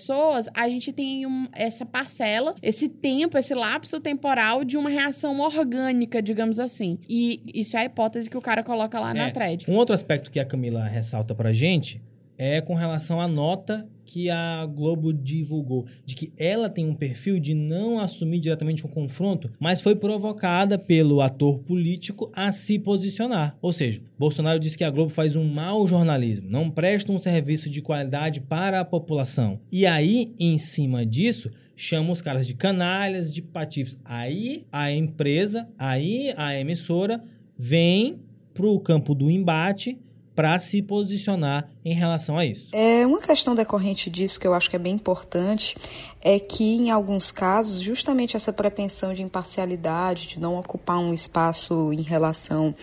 a 0.53 0.67
gente 0.69 0.91
tem 0.93 1.25
um- 1.25 1.47
essa 1.53 1.85
parcela, 1.85 2.55
esse 2.61 2.87
tempo, 2.89 3.37
esse 3.37 3.53
lapso 3.53 3.99
temporal 3.99 4.63
de 4.63 4.77
uma 4.77 4.89
reação 4.89 5.39
orgânica, 5.39 6.21
digamos 6.21 6.59
assim. 6.59 6.97
E 7.07 7.41
isso 7.53 7.75
é 7.77 7.81
a 7.81 7.85
hipótese 7.85 8.29
que 8.29 8.37
o 8.37 8.41
cara 8.41 8.63
coloca 8.63 8.99
lá 8.99 9.13
na 9.13 9.27
É, 9.27 9.31
thread. 9.31 9.65
Um 9.69 9.75
outro 9.75 9.93
aspecto 9.95 10.29
que 10.31 10.39
a 10.39 10.45
Camila 10.45 10.83
ressalta 10.85 11.33
pra 11.33 11.51
gente 11.53 12.01
é 12.37 12.59
com 12.61 12.73
relação 12.75 13.21
à 13.21 13.27
nota 13.27 13.87
que 14.05 14.29
a 14.29 14.65
Globo 14.65 15.11
divulgou, 15.11 15.85
de 16.05 16.15
que 16.15 16.31
ela 16.37 16.69
tem 16.69 16.85
um 16.85 16.95
perfil 16.95 17.39
de 17.39 17.53
não 17.53 17.99
assumir 17.99 18.39
diretamente 18.39 18.85
um 18.85 18.89
confronto, 18.89 19.51
mas 19.59 19.81
foi 19.81 19.95
provocada 19.95 20.77
pelo 20.77 21.21
ator 21.21 21.59
político 21.59 22.31
a 22.33 22.51
se 22.51 22.77
posicionar. 22.77 23.57
Ou 23.61 23.73
seja, 23.73 24.01
Bolsonaro 24.17 24.59
disse 24.59 24.77
que 24.77 24.83
a 24.83 24.89
Globo 24.89 25.09
faz 25.11 25.35
um 25.35 25.43
mau 25.43 25.87
jornalismo, 25.87 26.49
não 26.49 26.69
presta 26.69 27.11
um 27.11 27.19
serviço 27.19 27.69
de 27.69 27.81
qualidade 27.81 28.39
para 28.39 28.79
a 28.79 28.85
população. 28.85 29.59
E 29.71 29.85
aí, 29.85 30.33
em 30.39 30.57
cima 30.57 31.05
disso, 31.05 31.49
chama 31.75 32.11
os 32.11 32.21
caras 32.21 32.47
de 32.47 32.53
canalhas, 32.53 33.33
de 33.33 33.41
patifes. 33.41 33.97
Aí 34.05 34.65
a 34.71 34.91
empresa, 34.91 35.67
aí 35.77 36.33
a 36.37 36.57
emissora 36.57 37.21
vem 37.57 38.19
pro 38.53 38.79
campo 38.79 39.13
do 39.13 39.29
embate 39.29 39.99
para 40.35 40.59
se 40.59 40.81
posicionar 40.81 41.69
em 41.83 41.93
relação 41.93 42.37
a 42.37 42.45
isso. 42.45 42.69
É, 42.73 43.05
uma 43.05 43.21
questão 43.21 43.55
decorrente 43.55 44.09
disso 44.09 44.39
que 44.39 44.45
eu 44.45 44.53
acho 44.53 44.69
que 44.69 44.75
é 44.75 44.79
bem 44.79 44.93
importante 44.93 45.77
é 46.21 46.37
que, 46.39 46.63
em 46.63 46.91
alguns 46.91 47.31
casos, 47.31 47.79
justamente 47.79 48.35
essa 48.35 48.51
pretensão 48.51 49.13
de 49.13 49.23
imparcialidade, 49.23 50.27
de 50.27 50.39
não 50.39 50.57
ocupar 50.57 50.97
um 50.97 51.13
espaço 51.13 51.93
em 51.93 52.01
relação 52.01 52.75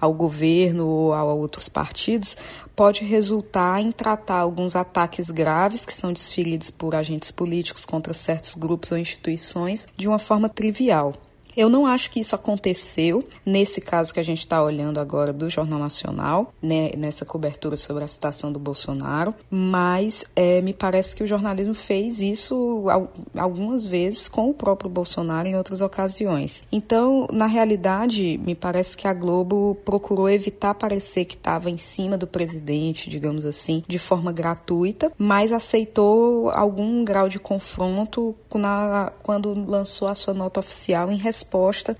ao 0.00 0.14
governo 0.14 0.86
ou 0.86 1.12
a 1.12 1.24
outros 1.24 1.68
partidos, 1.68 2.36
pode 2.76 3.04
resultar 3.04 3.80
em 3.80 3.90
tratar 3.90 4.38
alguns 4.38 4.76
ataques 4.76 5.30
graves 5.30 5.84
que 5.84 5.92
são 5.92 6.12
desferidos 6.12 6.70
por 6.70 6.94
agentes 6.94 7.30
políticos 7.30 7.84
contra 7.84 8.14
certos 8.14 8.54
grupos 8.54 8.92
ou 8.92 8.98
instituições 8.98 9.88
de 9.96 10.06
uma 10.06 10.18
forma 10.18 10.48
trivial. 10.48 11.12
Eu 11.56 11.68
não 11.68 11.86
acho 11.86 12.10
que 12.10 12.20
isso 12.20 12.34
aconteceu 12.34 13.24
nesse 13.44 13.80
caso 13.80 14.14
que 14.14 14.20
a 14.20 14.22
gente 14.22 14.38
está 14.40 14.62
olhando 14.62 15.00
agora 15.00 15.32
do 15.32 15.50
Jornal 15.50 15.78
Nacional, 15.78 16.52
né, 16.62 16.90
nessa 16.96 17.24
cobertura 17.24 17.76
sobre 17.76 18.04
a 18.04 18.08
citação 18.08 18.52
do 18.52 18.58
Bolsonaro, 18.58 19.34
mas 19.50 20.24
é, 20.36 20.60
me 20.60 20.72
parece 20.72 21.14
que 21.16 21.22
o 21.24 21.26
jornalismo 21.26 21.74
fez 21.74 22.22
isso 22.22 22.84
al- 22.88 23.12
algumas 23.36 23.86
vezes 23.86 24.28
com 24.28 24.48
o 24.50 24.54
próprio 24.54 24.88
Bolsonaro 24.88 25.48
em 25.48 25.56
outras 25.56 25.80
ocasiões. 25.80 26.64
Então, 26.70 27.26
na 27.32 27.46
realidade, 27.46 28.38
me 28.44 28.54
parece 28.54 28.96
que 28.96 29.08
a 29.08 29.12
Globo 29.12 29.76
procurou 29.84 30.28
evitar 30.28 30.74
parecer 30.74 31.24
que 31.24 31.34
estava 31.34 31.68
em 31.70 31.76
cima 31.76 32.16
do 32.16 32.26
presidente, 32.26 33.10
digamos 33.10 33.44
assim, 33.44 33.82
de 33.88 33.98
forma 33.98 34.30
gratuita, 34.32 35.10
mas 35.18 35.52
aceitou 35.52 36.50
algum 36.50 37.04
grau 37.04 37.28
de 37.28 37.38
confronto 37.38 38.34
na- 38.54 39.12
quando 39.22 39.52
lançou 39.68 40.08
a 40.08 40.14
sua 40.14 40.32
nota 40.32 40.60
oficial 40.60 41.10
em 41.10 41.16
resposta 41.16 41.39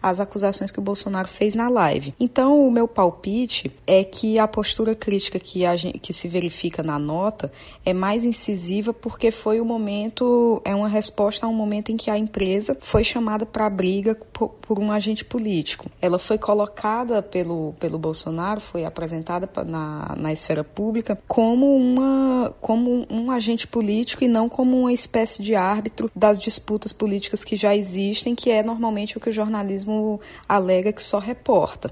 às 0.03 0.21
acusações 0.21 0.71
que 0.71 0.79
o 0.79 0.83
Bolsonaro 0.83 1.29
fez 1.29 1.55
na 1.55 1.69
live. 1.69 2.15
Então, 2.19 2.67
o 2.67 2.71
meu 2.71 2.87
palpite 2.87 3.71
é 3.87 4.03
que 4.05 4.39
a 4.39 4.47
postura 4.49 4.95
crítica 4.95 5.39
que, 5.39 5.65
a 5.65 5.77
gen- 5.77 5.93
que 5.93 6.13
se 6.13 6.29
verifica 6.29 6.83
na 6.83 6.99
nota 6.99 7.51
é 7.85 7.93
mais 7.93 8.25
incisiva 8.25 8.93
porque 8.93 9.31
foi 9.31 9.61
o 9.61 9.65
momento, 9.65 10.61
é 10.65 10.75
uma 10.75 10.89
resposta 10.89 11.47
a 11.47 11.49
um 11.49 11.55
momento 11.55 11.91
em 11.93 11.97
que 11.97 12.11
a 12.11 12.19
empresa 12.19 12.77
foi 12.81 13.05
chamada 13.05 13.45
para 13.47 13.67
a 13.67 13.71
briga 13.71 14.15
por, 14.33 14.49
por 14.51 14.79
um 14.79 14.93
agente 14.93 15.25
político. 15.25 15.87
Ela 16.01 16.19
foi 16.19 16.39
colocada 16.39 17.23
pelo, 17.23 17.75
pelo 17.79 17.99
Bolsonaro, 17.99 18.61
foi 18.61 18.85
apresentada 18.85 19.49
na, 19.65 20.15
na 20.17 20.33
esfera 20.33 20.65
pública 20.65 21.19
como, 21.27 21.75
uma, 21.77 22.55
como 22.61 23.07
um 23.11 23.31
agente 23.31 23.67
político 23.67 24.25
e 24.25 24.29
não 24.29 24.49
como 24.49 24.81
uma 24.81 24.93
espécie 24.93 25.43
de 25.43 25.55
árbitro 25.55 26.11
das 26.15 26.39
disputas 26.41 26.93
políticas 26.93 27.45
que 27.45 27.57
já 27.57 27.75
existem, 27.77 28.35
que 28.35 28.51
é 28.51 28.63
normalmente 28.63 29.17
o 29.17 29.21
que 29.21 29.30
o 29.31 29.33
jornalismo 29.33 30.21
alega 30.49 30.93
que 30.93 31.03
só 31.03 31.19
reporta. 31.19 31.91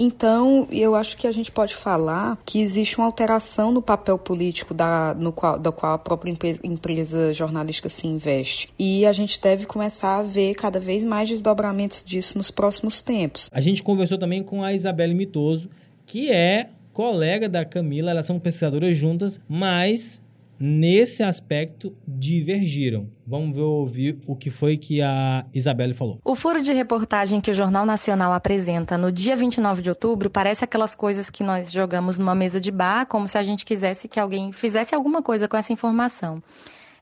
Então, 0.00 0.68
eu 0.70 0.94
acho 0.94 1.16
que 1.16 1.26
a 1.26 1.32
gente 1.32 1.50
pode 1.50 1.74
falar 1.74 2.38
que 2.46 2.60
existe 2.60 2.96
uma 2.98 3.06
alteração 3.06 3.72
no 3.72 3.82
papel 3.82 4.16
político 4.16 4.72
da, 4.72 5.12
no 5.18 5.32
qual, 5.32 5.58
da 5.58 5.72
qual 5.72 5.94
a 5.94 5.98
própria 5.98 6.30
empre- 6.30 6.60
empresa 6.62 7.34
jornalística 7.34 7.88
se 7.88 8.06
investe. 8.06 8.68
E 8.78 9.04
a 9.04 9.12
gente 9.12 9.40
deve 9.40 9.66
começar 9.66 10.18
a 10.18 10.22
ver 10.22 10.54
cada 10.54 10.78
vez 10.78 11.02
mais 11.02 11.28
desdobramentos 11.28 12.04
disso 12.04 12.38
nos 12.38 12.48
próximos 12.48 13.02
tempos. 13.02 13.50
A 13.52 13.60
gente 13.60 13.82
conversou 13.82 14.16
também 14.16 14.40
com 14.40 14.62
a 14.62 14.72
Isabelle 14.72 15.14
Mitoso, 15.14 15.68
que 16.06 16.30
é 16.30 16.70
colega 16.92 17.48
da 17.48 17.64
Camila, 17.64 18.12
elas 18.12 18.26
são 18.26 18.38
pesquisadoras 18.38 18.96
juntas, 18.96 19.40
mas 19.48 20.20
nesse 20.58 21.22
aspecto 21.22 21.94
divergiram. 22.06 23.08
Vamos 23.26 23.54
ver 23.54 23.62
ouvir 23.62 24.18
o 24.26 24.34
que 24.34 24.50
foi 24.50 24.76
que 24.76 25.00
a 25.00 25.44
Isabelle 25.54 25.94
falou. 25.94 26.18
O 26.24 26.34
furo 26.34 26.62
de 26.62 26.72
reportagem 26.72 27.40
que 27.40 27.50
o 27.50 27.54
Jornal 27.54 27.84
Nacional 27.86 28.32
apresenta 28.32 28.98
no 28.98 29.12
dia 29.12 29.36
29 29.36 29.82
de 29.82 29.90
outubro 29.90 30.30
parece 30.30 30.64
aquelas 30.64 30.94
coisas 30.94 31.30
que 31.30 31.44
nós 31.44 31.70
jogamos 31.70 32.18
numa 32.18 32.34
mesa 32.34 32.60
de 32.60 32.70
bar, 32.70 33.06
como 33.06 33.28
se 33.28 33.38
a 33.38 33.42
gente 33.42 33.64
quisesse 33.64 34.08
que 34.08 34.18
alguém 34.18 34.52
fizesse 34.52 34.94
alguma 34.94 35.22
coisa 35.22 35.46
com 35.46 35.56
essa 35.56 35.72
informação. 35.72 36.42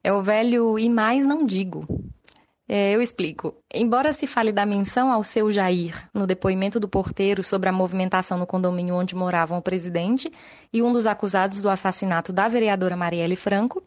É 0.02 0.12
o 0.12 0.20
velho 0.20 0.78
e 0.78 0.88
mais 0.88 1.24
não 1.24 1.44
digo. 1.44 1.86
É, 2.68 2.92
eu 2.92 3.00
explico. 3.00 3.54
Embora 3.72 4.12
se 4.12 4.26
fale 4.26 4.50
da 4.50 4.66
menção 4.66 5.12
ao 5.12 5.22
seu 5.22 5.52
Jair 5.52 6.08
no 6.12 6.26
depoimento 6.26 6.80
do 6.80 6.88
porteiro 6.88 7.42
sobre 7.42 7.68
a 7.68 7.72
movimentação 7.72 8.36
no 8.36 8.46
condomínio 8.46 8.96
onde 8.96 9.14
moravam 9.14 9.58
o 9.58 9.62
presidente 9.62 10.30
e 10.72 10.82
um 10.82 10.92
dos 10.92 11.06
acusados 11.06 11.60
do 11.60 11.68
assassinato 11.68 12.32
da 12.32 12.48
vereadora 12.48 12.96
Marielle 12.96 13.36
Franco, 13.36 13.82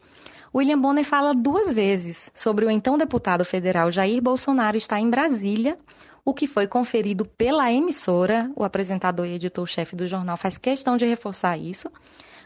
William 0.54 0.80
Bonner 0.80 1.04
fala 1.04 1.34
duas 1.34 1.72
vezes 1.72 2.30
sobre 2.34 2.64
o 2.64 2.70
então 2.70 2.96
deputado 2.96 3.44
federal 3.44 3.90
Jair 3.90 4.20
Bolsonaro 4.22 4.76
estar 4.76 4.98
em 4.98 5.10
Brasília, 5.10 5.76
o 6.24 6.32
que 6.32 6.46
foi 6.46 6.66
conferido 6.66 7.24
pela 7.24 7.70
emissora, 7.70 8.50
o 8.56 8.64
apresentador 8.64 9.26
e 9.26 9.34
editor-chefe 9.34 9.94
do 9.94 10.06
jornal 10.06 10.36
faz 10.36 10.58
questão 10.58 10.96
de 10.96 11.04
reforçar 11.04 11.56
isso, 11.56 11.88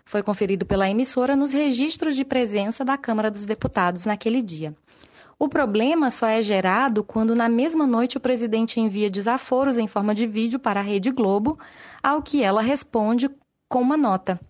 foi 0.05 0.23
conferido 0.23 0.67
pela 0.67 0.89
emissora 0.89 1.35
nos 1.35 1.53
registros 1.53 2.15
de 2.15 2.25
presença 2.25 2.85
da 2.85 2.99
Câmara 2.99 3.31
dos 3.31 3.47
Deputados 3.47 4.05
naquele 4.05 4.43
dia. 4.43 4.75
O 5.45 5.49
problema 5.49 6.11
só 6.11 6.27
é 6.27 6.41
gerado 6.41 7.05
quando, 7.05 7.35
na 7.35 7.51
mesma 7.51 7.87
noite, 7.87 8.17
o 8.17 8.21
presidente 8.21 8.81
envia 8.81 9.11
desaforos 9.11 9.77
em 9.77 9.87
forma 9.87 10.15
de 10.15 10.27
vídeo 10.27 10.59
para 10.59 10.81
a 10.81 10.83
Rede 10.83 11.11
Globo, 11.11 11.59
ao 12.03 12.23
que 12.23 12.43
ela 12.43 12.63
responde 12.63 13.29
com 13.69 13.83
uma 13.83 13.95
nota, 13.95 14.41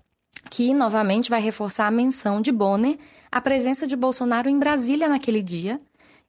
que 0.48 0.72
novamente 0.72 1.28
vai 1.28 1.40
reforçar 1.40 1.88
a 1.88 1.90
menção 1.90 2.40
de 2.40 2.52
Bonner 2.52 2.96
à 3.28 3.40
presença 3.40 3.88
de 3.88 3.96
Bolsonaro 3.96 4.48
em 4.48 4.56
Brasília 4.56 5.08
naquele 5.08 5.42
dia, 5.42 5.80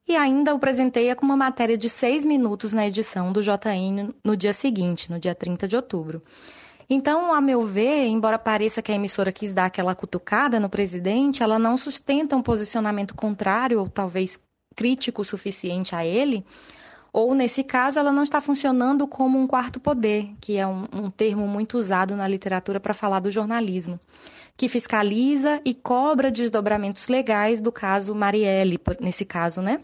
e 0.04 0.16
ainda 0.16 0.52
o 0.52 0.58
presenteia 0.58 1.14
com 1.14 1.24
uma 1.24 1.36
matéria 1.36 1.78
de 1.78 1.88
seis 1.88 2.26
minutos 2.26 2.72
na 2.72 2.88
edição 2.88 3.32
do 3.32 3.40
JN 3.40 4.12
no 4.24 4.36
dia 4.36 4.52
seguinte, 4.52 5.12
no 5.12 5.20
dia 5.20 5.32
30 5.36 5.68
de 5.68 5.76
outubro. 5.76 6.20
Então, 6.90 7.32
a 7.32 7.40
meu 7.40 7.62
ver, 7.62 8.06
embora 8.06 8.36
pareça 8.36 8.82
que 8.82 8.90
a 8.90 8.96
emissora 8.96 9.30
quis 9.30 9.52
dar 9.52 9.66
aquela 9.66 9.94
cutucada 9.94 10.58
no 10.58 10.68
presidente, 10.68 11.42
ela 11.42 11.56
não 11.56 11.76
sustenta 11.76 12.36
um 12.36 12.42
posicionamento 12.42 13.14
contrário 13.14 13.80
ou 13.80 13.88
talvez 13.88 14.40
crítico 14.76 15.22
o 15.22 15.24
suficiente 15.24 15.96
a 15.96 16.04
ele, 16.04 16.44
ou 17.12 17.34
nesse 17.34 17.64
caso 17.64 17.98
ela 17.98 18.12
não 18.12 18.22
está 18.22 18.42
funcionando 18.42 19.08
como 19.08 19.38
um 19.38 19.46
quarto 19.46 19.80
poder, 19.80 20.28
que 20.38 20.58
é 20.58 20.66
um, 20.66 20.84
um 20.92 21.10
termo 21.10 21.48
muito 21.48 21.78
usado 21.78 22.14
na 22.14 22.28
literatura 22.28 22.78
para 22.78 22.92
falar 22.92 23.20
do 23.20 23.30
jornalismo, 23.30 23.98
que 24.54 24.68
fiscaliza 24.68 25.58
e 25.64 25.72
cobra 25.72 26.30
desdobramentos 26.30 27.08
legais 27.08 27.58
do 27.58 27.72
caso 27.72 28.14
Marielle, 28.14 28.78
nesse 29.00 29.24
caso, 29.24 29.62
né? 29.62 29.80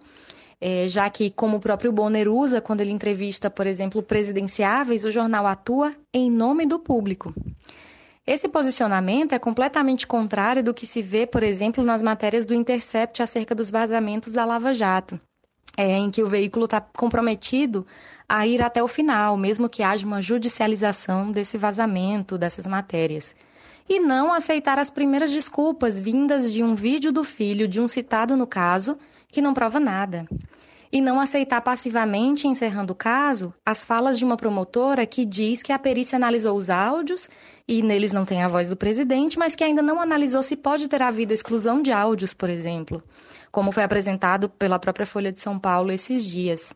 É, 0.61 0.87
já 0.87 1.11
que, 1.11 1.31
como 1.31 1.57
o 1.57 1.61
próprio 1.61 1.91
Bonner 1.91 2.29
usa 2.29 2.61
quando 2.61 2.83
ele 2.83 2.93
entrevista, 2.93 3.51
por 3.51 3.67
exemplo, 3.67 4.03
presidenciáveis, 4.03 5.05
o 5.05 5.11
jornal 5.11 5.47
atua 5.47 5.93
em 6.13 6.31
nome 6.31 6.67
do 6.67 6.79
público. 6.79 7.35
Esse 8.25 8.49
posicionamento 8.49 9.33
é 9.33 9.39
completamente 9.39 10.07
contrário 10.07 10.63
do 10.63 10.73
que 10.73 10.87
se 10.87 11.03
vê, 11.03 11.27
por 11.27 11.43
exemplo, 11.43 11.83
nas 11.83 12.01
matérias 12.03 12.45
do 12.45 12.55
Intercept 12.55 13.21
acerca 13.21 13.53
dos 13.53 13.69
vazamentos 13.69 14.33
da 14.33 14.45
Lava 14.45 14.73
Jato, 14.73 15.21
é, 15.77 15.97
em 15.99 16.09
que 16.09 16.23
o 16.23 16.29
veículo 16.29 16.67
está 16.67 16.81
comprometido 16.81 17.85
a 18.29 18.47
ir 18.47 18.63
até 18.63 18.81
o 18.81 18.87
final, 18.87 19.37
mesmo 19.37 19.69
que 19.69 19.83
haja 19.83 20.07
uma 20.07 20.23
judicialização 20.23 21.33
desse 21.33 21.59
vazamento, 21.59 22.39
dessas 22.39 22.67
matérias. 22.67 23.35
e 23.89 23.99
não 23.99 24.33
aceitar 24.33 24.79
as 24.79 24.91
primeiras 24.91 25.33
desculpas 25.33 26.01
vindas 26.01 26.53
de 26.53 26.63
um 26.63 26.75
vídeo 26.77 27.13
do 27.13 27.25
filho 27.25 27.67
de 27.67 27.81
um 27.81 27.89
citado 27.89 28.37
no 28.37 28.47
caso, 28.47 28.97
que 29.29 29.43
não 29.43 29.53
prova 29.53 29.81
nada. 29.81 30.25
E 30.93 31.01
não 31.01 31.19
aceitar 31.19 31.63
passivamente, 31.63 32.47
encerrando 32.47 32.93
o 32.93 32.97
caso, 32.97 33.55
as 33.65 33.83
falas 33.83 34.19
de 34.19 34.27
uma 34.27 34.37
promotora 34.37 35.07
que 35.07 35.25
diz 35.25 35.63
que 35.63 35.73
a 35.73 35.79
perícia 35.79 36.17
analisou 36.17 36.55
os 36.55 36.69
áudios 36.69 37.31
e 37.67 37.81
neles 37.81 38.13
não 38.13 38.27
tem 38.27 38.43
a 38.43 38.49
voz 38.49 38.69
do 38.69 38.77
presidente, 38.77 39.39
mas 39.39 39.55
que 39.55 39.65
ainda 39.65 39.81
não 39.81 39.99
analisou 39.99 40.43
se 40.43 40.55
pode 40.55 40.89
ter 40.89 41.01
havido 41.01 41.33
exclusão 41.33 41.81
de 41.81 41.91
áudios, 41.91 42.35
por 42.35 42.51
exemplo, 42.51 43.03
como 43.51 43.73
foi 43.73 43.85
apresentado 43.85 44.51
pela 44.51 44.79
própria 44.79 45.07
Folha 45.07 45.33
de 45.33 45.41
São 45.41 45.59
Paulo 45.59 45.91
esses 45.91 46.27
dias. 46.27 46.75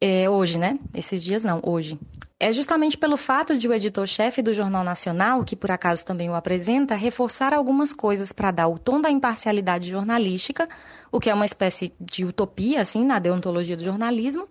É, 0.00 0.28
hoje, 0.28 0.58
né? 0.58 0.78
Esses 0.94 1.22
dias 1.22 1.42
não, 1.42 1.60
hoje. 1.64 1.98
É 2.38 2.52
justamente 2.52 2.96
pelo 2.96 3.16
fato 3.16 3.58
de 3.58 3.66
o 3.66 3.72
editor-chefe 3.72 4.40
do 4.40 4.52
Jornal 4.52 4.84
Nacional, 4.84 5.42
que 5.42 5.56
por 5.56 5.72
acaso 5.72 6.04
também 6.04 6.30
o 6.30 6.34
apresenta, 6.34 6.94
reforçar 6.94 7.52
algumas 7.52 7.92
coisas 7.92 8.30
para 8.30 8.52
dar 8.52 8.68
o 8.68 8.78
tom 8.78 9.00
da 9.00 9.10
imparcialidade 9.10 9.90
jornalística, 9.90 10.68
o 11.10 11.20
que 11.20 11.30
é 11.30 11.34
uma 11.34 11.46
espécie 11.46 11.92
de 12.00 12.24
utopia, 12.24 12.80
assim, 12.80 13.04
na 13.04 13.18
deontologia 13.18 13.76
do 13.76 13.84
jornalismo, 13.84 14.46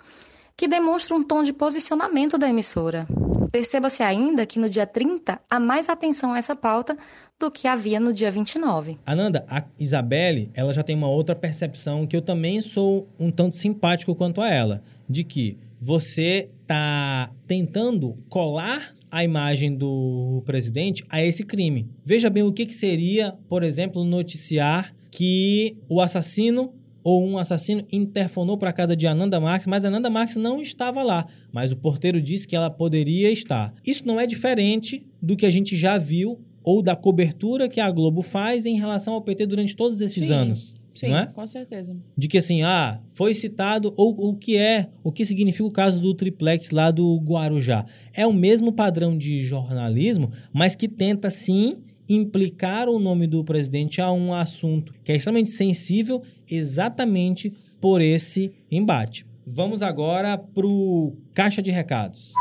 que 0.56 0.68
demonstra 0.68 1.16
um 1.16 1.24
tom 1.24 1.44
de 1.44 1.54
posicionamento 1.54 2.38
da 2.38 2.50
emissora. 2.50 3.08
Perceba-se 3.52 4.02
ainda 4.02 4.46
que 4.46 4.60
no 4.60 4.68
dia 4.68 4.88
30 4.88 5.40
há 5.48 5.60
mais 5.60 5.88
atenção 5.88 6.34
a 6.34 6.38
essa 6.40 6.56
pauta 6.56 6.98
do 7.40 7.52
que 7.52 7.68
havia 7.68 8.00
no 8.00 8.12
dia 8.12 8.32
29. 8.32 8.98
Ananda, 9.06 9.46
a 9.48 9.64
Isabelle, 9.80 10.50
ela 10.56 10.74
já 10.74 10.82
tem 10.82 10.96
uma 10.96 11.08
outra 11.08 11.36
percepção 11.36 12.08
que 12.08 12.18
eu 12.18 12.22
também 12.24 12.60
sou 12.60 13.08
um 13.20 13.30
tanto 13.30 13.56
simpático 13.56 14.16
quanto 14.16 14.42
a 14.42 14.50
ela, 14.50 14.82
de 15.08 15.24
que 15.24 15.60
você 15.80 16.50
está 16.64 17.30
tentando 17.46 18.18
colar 18.28 18.96
a 19.12 19.24
imagem 19.24 19.76
do 19.76 20.42
presidente 20.46 21.06
a 21.08 21.22
esse 21.24 21.44
crime. 21.44 21.88
Veja 22.04 22.30
bem 22.30 22.44
o 22.44 22.52
que, 22.52 22.66
que 22.66 22.74
seria, 22.74 23.36
por 23.48 23.64
exemplo, 23.64 24.04
noticiar 24.04 24.94
que 25.12 25.78
o 25.90 26.02
assassino 26.02 26.74
ou 27.04 27.26
um 27.26 27.38
assassino 27.38 27.86
interfonou 27.90 28.58
para 28.58 28.70
a 28.70 28.74
casa 28.74 28.94
de 28.94 29.08
Ananda 29.08 29.40
Marques, 29.40 29.66
mas 29.66 29.86
Ananda 29.86 30.10
Marques 30.10 30.36
não 30.36 30.62
estava 30.62 31.04
lá, 31.04 31.26
mas 31.54 31.72
o 31.72 31.78
porteiro 31.78 32.22
disse 32.22 32.46
que 32.46 32.54
ela 32.54 32.70
poderia 32.70 33.32
estar. 33.32 33.74
Isso 33.86 34.06
não 34.06 34.20
é 34.20 34.28
diferente 34.28 35.06
do 35.22 35.38
que 35.38 35.46
a 35.46 35.52
gente 35.52 35.78
já 35.78 35.98
viu 35.98 36.42
ou 36.62 36.82
da 36.82 36.98
cobertura 36.98 37.70
que 37.70 37.80
a 37.80 37.90
Globo 37.90 38.22
faz 38.22 38.66
em 38.66 38.78
relação 38.78 39.14
ao 39.14 39.22
PT 39.22 39.46
durante 39.46 39.74
todos 39.74 40.02
esses 40.02 40.26
Sim. 40.26 40.34
anos. 40.34 40.76
Sim, 40.94 41.10
não 41.10 41.18
é? 41.20 41.28
com 41.28 41.48
certeza. 41.48 41.96
De 42.18 42.28
que 42.28 42.40
assim, 42.40 42.64
ah, 42.64 43.00
foi 43.12 43.34
citado, 43.34 43.94
ou 43.96 44.30
o 44.30 44.36
que 44.36 44.58
é, 44.58 44.90
o 45.04 45.12
que 45.12 45.24
significa 45.24 45.64
o 45.64 45.72
caso 45.72 46.02
do 46.02 46.14
triplex 46.14 46.72
lá 46.72 46.90
do 46.90 47.18
Guarujá. 47.20 47.86
É 48.14 48.26
o 48.26 48.34
mesmo 48.34 48.74
padrão 48.74 49.16
de 49.16 49.44
jornalismo, 49.44 50.32
mas 50.52 50.76
que 50.76 50.88
tenta 50.88 51.30
sim 51.30 51.78
implicar 52.10 52.88
o 52.88 53.00
nome 53.00 53.28
do 53.28 53.44
presidente 53.44 54.02
a 54.02 54.12
um 54.12 54.34
assunto 54.34 54.94
que 55.04 55.12
é 55.12 55.16
extremamente 55.16 55.52
sensível 55.52 56.24
exatamente 56.50 57.54
por 57.80 58.02
esse 58.02 58.52
embate. 58.72 59.26
Vamos 59.46 59.82
agora 59.82 60.38
pro 60.38 61.16
caixa 61.34 61.62
de 61.62 61.72
recados. 61.72 62.34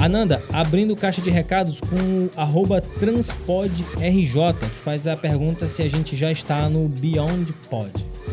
Ananda, 0.00 0.42
abrindo 0.50 0.96
caixa 0.96 1.20
de 1.20 1.30
recados 1.30 1.78
com 1.80 2.24
o 2.26 2.80
transpodrj, 2.98 3.84
que 3.94 4.80
faz 4.82 5.06
a 5.06 5.14
pergunta 5.16 5.68
se 5.68 5.82
a 5.82 5.88
gente 5.88 6.16
já 6.16 6.32
está 6.32 6.68
no 6.70 6.88
Beyond 6.88 7.52
Pod. 7.68 7.90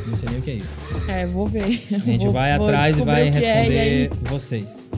Não 0.07 0.15
sei 0.15 0.29
nem 0.29 0.39
o 0.39 0.41
que 0.41 0.51
é 0.51 0.53
isso. 0.55 0.69
É, 1.09 1.25
vou 1.25 1.47
ver. 1.47 1.83
A 1.91 1.97
gente 1.97 2.23
Vou- 2.25 2.31
vai 2.31 2.57
vou 2.57 2.67
atrás 2.67 2.97
e 2.97 3.01
vai 3.01 3.27
é, 3.27 3.29
responder 3.29 3.73
e 3.75 3.79
aí- 3.79 4.09
vocês. 4.23 4.89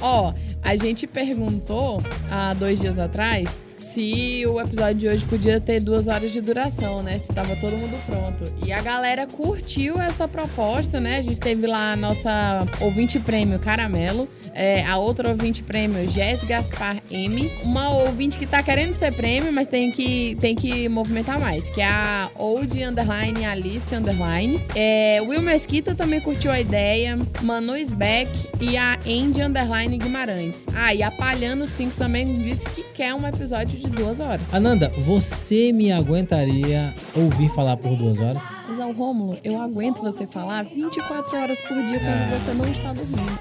Ó, 0.00 0.34
a 0.62 0.76
gente 0.76 1.06
perguntou 1.06 2.02
há 2.30 2.52
dois 2.52 2.78
dias 2.78 2.98
atrás 2.98 3.62
se 3.78 4.44
o 4.46 4.60
episódio 4.60 4.94
de 4.96 5.08
hoje 5.08 5.24
podia 5.24 5.58
ter 5.58 5.80
duas 5.80 6.06
horas 6.06 6.30
de 6.30 6.40
duração, 6.42 7.02
né? 7.02 7.18
Se 7.18 7.32
tava 7.32 7.56
todo 7.56 7.72
mundo 7.78 7.96
pronto. 8.04 8.44
E 8.64 8.70
a 8.70 8.82
galera 8.82 9.26
curtiu 9.26 9.98
essa 9.98 10.28
proposta, 10.28 11.00
né? 11.00 11.16
A 11.16 11.22
gente 11.22 11.40
teve 11.40 11.66
lá 11.66 11.94
a 11.94 11.96
nossa 11.96 12.66
ouvinte 12.82 13.18
prêmio 13.18 13.58
Caramelo, 13.58 14.28
é, 14.56 14.84
a 14.84 14.96
outra 14.96 15.28
ouvinte 15.28 15.62
prêmio 15.62 16.08
Jess 16.10 16.42
Gaspar 16.44 16.96
M, 17.10 17.50
uma 17.62 17.90
ouvinte 17.90 18.38
que 18.38 18.46
tá 18.46 18.62
querendo 18.62 18.94
ser 18.94 19.12
prêmio, 19.12 19.52
mas 19.52 19.66
tem 19.68 19.92
que, 19.92 20.36
tem 20.40 20.54
que 20.56 20.88
movimentar 20.88 21.38
mais, 21.38 21.68
que 21.70 21.80
é 21.80 21.86
a 21.86 22.30
Old 22.34 22.82
Underline 22.82 23.44
Alice 23.44 23.94
Underline. 23.94 24.60
É, 24.74 25.20
Will 25.20 25.42
Mesquita 25.42 25.94
também 25.94 26.20
curtiu 26.20 26.50
a 26.50 26.58
ideia, 26.60 27.18
Manu 27.42 27.74
Beck 27.94 28.30
e 28.60 28.76
a 28.76 28.98
Andy 29.06 29.42
Underline 29.42 29.98
Guimarães. 29.98 30.64
Ah, 30.74 30.94
e 30.94 31.02
a 31.02 31.10
Palhano 31.10 31.68
5 31.68 31.96
também 31.96 32.34
disse 32.42 32.64
que 32.70 32.82
quer 32.94 33.14
um 33.14 33.26
episódio 33.26 33.78
de 33.78 33.88
duas 33.88 34.18
horas. 34.20 34.54
Ananda, 34.54 34.88
você 35.04 35.72
me 35.72 35.92
aguentaria 35.92 36.94
ouvir 37.14 37.50
falar 37.50 37.76
por 37.76 37.94
duas 37.96 38.18
horas? 38.18 38.42
Mas, 38.68 38.80
ao 38.80 38.92
Rômulo, 38.92 39.38
eu 39.44 39.60
aguento 39.60 40.00
você 40.00 40.26
falar 40.26 40.64
24 40.64 41.36
horas 41.36 41.60
por 41.60 41.76
dia 41.84 41.98
quando 42.00 42.06
Ah. 42.08 42.38
você 42.38 42.54
não 42.54 42.72
está 42.72 42.92
dormindo. 42.94 43.38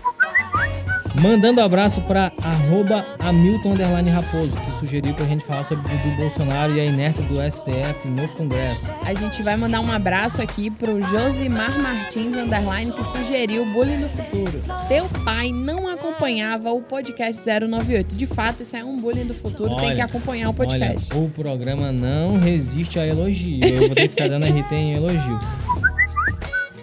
Mandando 1.26 1.60
abraço 1.60 2.02
para 2.02 2.32
arroba 2.40 3.04
Hamilton 3.18 3.76
Raposo, 4.14 4.56
que 4.62 4.72
sugeriu 4.74 5.12
pra 5.16 5.26
gente 5.26 5.44
falar 5.44 5.64
sobre 5.64 5.84
o 5.84 5.98
Dudu 5.98 6.18
Bolsonaro 6.18 6.76
e 6.76 6.80
a 6.80 6.86
inércia 6.86 7.24
do 7.24 7.34
STF 7.42 8.08
no 8.08 8.28
Congresso. 8.28 8.84
A 9.02 9.12
gente 9.16 9.42
vai 9.42 9.58
mandar 9.58 9.82
um 9.82 9.92
abraço 9.92 10.40
aqui 10.40 10.70
pro 10.70 11.02
Josimar 11.02 11.82
Martins 11.82 12.38
Underline, 12.38 12.92
que 12.92 13.04
sugeriu 13.06 13.66
Bullying 13.74 13.98
no 13.98 14.10
Futuro. 14.10 14.62
Teu 14.88 15.06
pai 15.26 15.52
não 15.52 15.90
acompanhava 15.90 16.72
o 16.72 16.84
podcast 16.84 17.42
098. 17.44 18.16
De 18.16 18.28
fato, 18.28 18.62
isso 18.62 18.76
é 18.76 18.86
um 18.86 19.00
bullying 19.00 19.26
do 19.26 19.34
futuro, 19.34 19.76
tem 19.78 19.86
Olha, 19.86 19.96
que 19.96 20.02
acompanhar 20.02 20.50
o 20.50 20.54
podcast. 20.54 21.10
Olha, 21.12 21.24
o 21.24 21.30
programa 21.32 21.92
não 21.92 22.38
resiste 22.38 23.00
a 23.00 23.08
elogio. 23.08 23.66
Eu 23.66 23.88
vou 23.88 23.96
ter 23.96 24.04
que 24.04 24.10
ficar 24.10 24.30
dando 24.30 24.46
RT 24.46 24.72
em 24.74 24.94
elogio. 24.94 25.40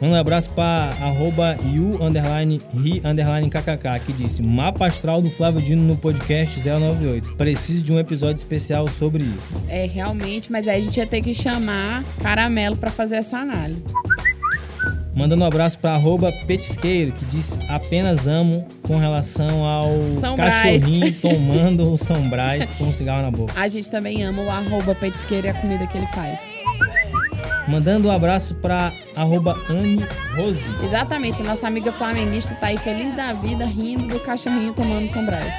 Manda 0.03 0.17
um 0.17 0.19
abraço 0.19 0.51
para 0.51 0.93
arroba 1.01 1.57
yu 1.65 2.03
underline 2.03 2.61
ri 2.75 3.01
underline 3.05 3.49
kkk, 3.49 4.01
que 4.05 4.13
disse 4.13 4.43
Mapa 4.43 4.87
astral 4.87 5.23
do 5.23 5.31
Flávio 5.31 5.61
Dino 5.61 5.81
no 5.81 5.97
podcast 5.97 6.59
098. 6.59 7.37
Preciso 7.37 7.85
de 7.85 7.93
um 7.93 8.01
episódio 8.01 8.35
especial 8.35 8.89
sobre 8.89 9.23
isso. 9.23 9.63
É, 9.69 9.87
realmente, 9.87 10.51
mas 10.51 10.67
aí 10.67 10.81
a 10.81 10.85
gente 10.85 10.97
ia 10.97 11.07
ter 11.07 11.21
que 11.21 11.33
chamar 11.33 12.03
Caramelo 12.21 12.77
pra 12.77 12.91
fazer 12.91 13.15
essa 13.15 13.37
análise. 13.39 13.85
Mandando 15.15 15.45
um 15.45 15.47
abraço 15.47 15.79
para 15.79 15.93
arroba 15.93 16.33
petisqueiro, 16.49 17.13
que 17.13 17.25
diz 17.27 17.57
apenas 17.71 18.27
amo 18.27 18.67
com 18.83 18.99
relação 18.99 19.65
ao 19.65 19.89
São 20.21 20.35
cachorrinho 20.35 21.13
tomando 21.23 21.93
o 21.93 21.97
São 21.97 22.29
Brás 22.29 22.73
com 22.73 22.87
um 22.87 22.93
cigarro 22.93 23.23
na 23.23 23.31
boca. 23.31 23.53
A 23.55 23.69
gente 23.69 23.89
também 23.89 24.25
ama 24.25 24.43
o 24.43 24.51
arroba 24.51 24.97
petisqueiro 24.97 25.47
e 25.47 25.51
a 25.51 25.55
comida 25.55 25.87
que 25.87 25.97
ele 25.97 26.09
faz. 26.09 26.52
Mandando 27.69 28.09
um 28.09 28.11
abraço 28.13 28.55
para 28.57 28.91
arroba 29.17 29.57
Anne 29.71 30.05
Rose. 30.37 30.61
Exatamente, 30.85 31.41
a 31.43 31.45
nossa 31.45 31.67
amiga 31.67 31.93
flamenguista 31.93 32.55
tá 32.57 32.67
aí 32.69 32.77
feliz 32.79 33.15
da 33.15 33.33
vida, 33.33 33.65
rindo 33.65 34.09
do 34.09 34.21
cachorrinho 34.21 34.73
tomando 34.75 35.09
São 35.09 35.25
Brás. 35.25 35.53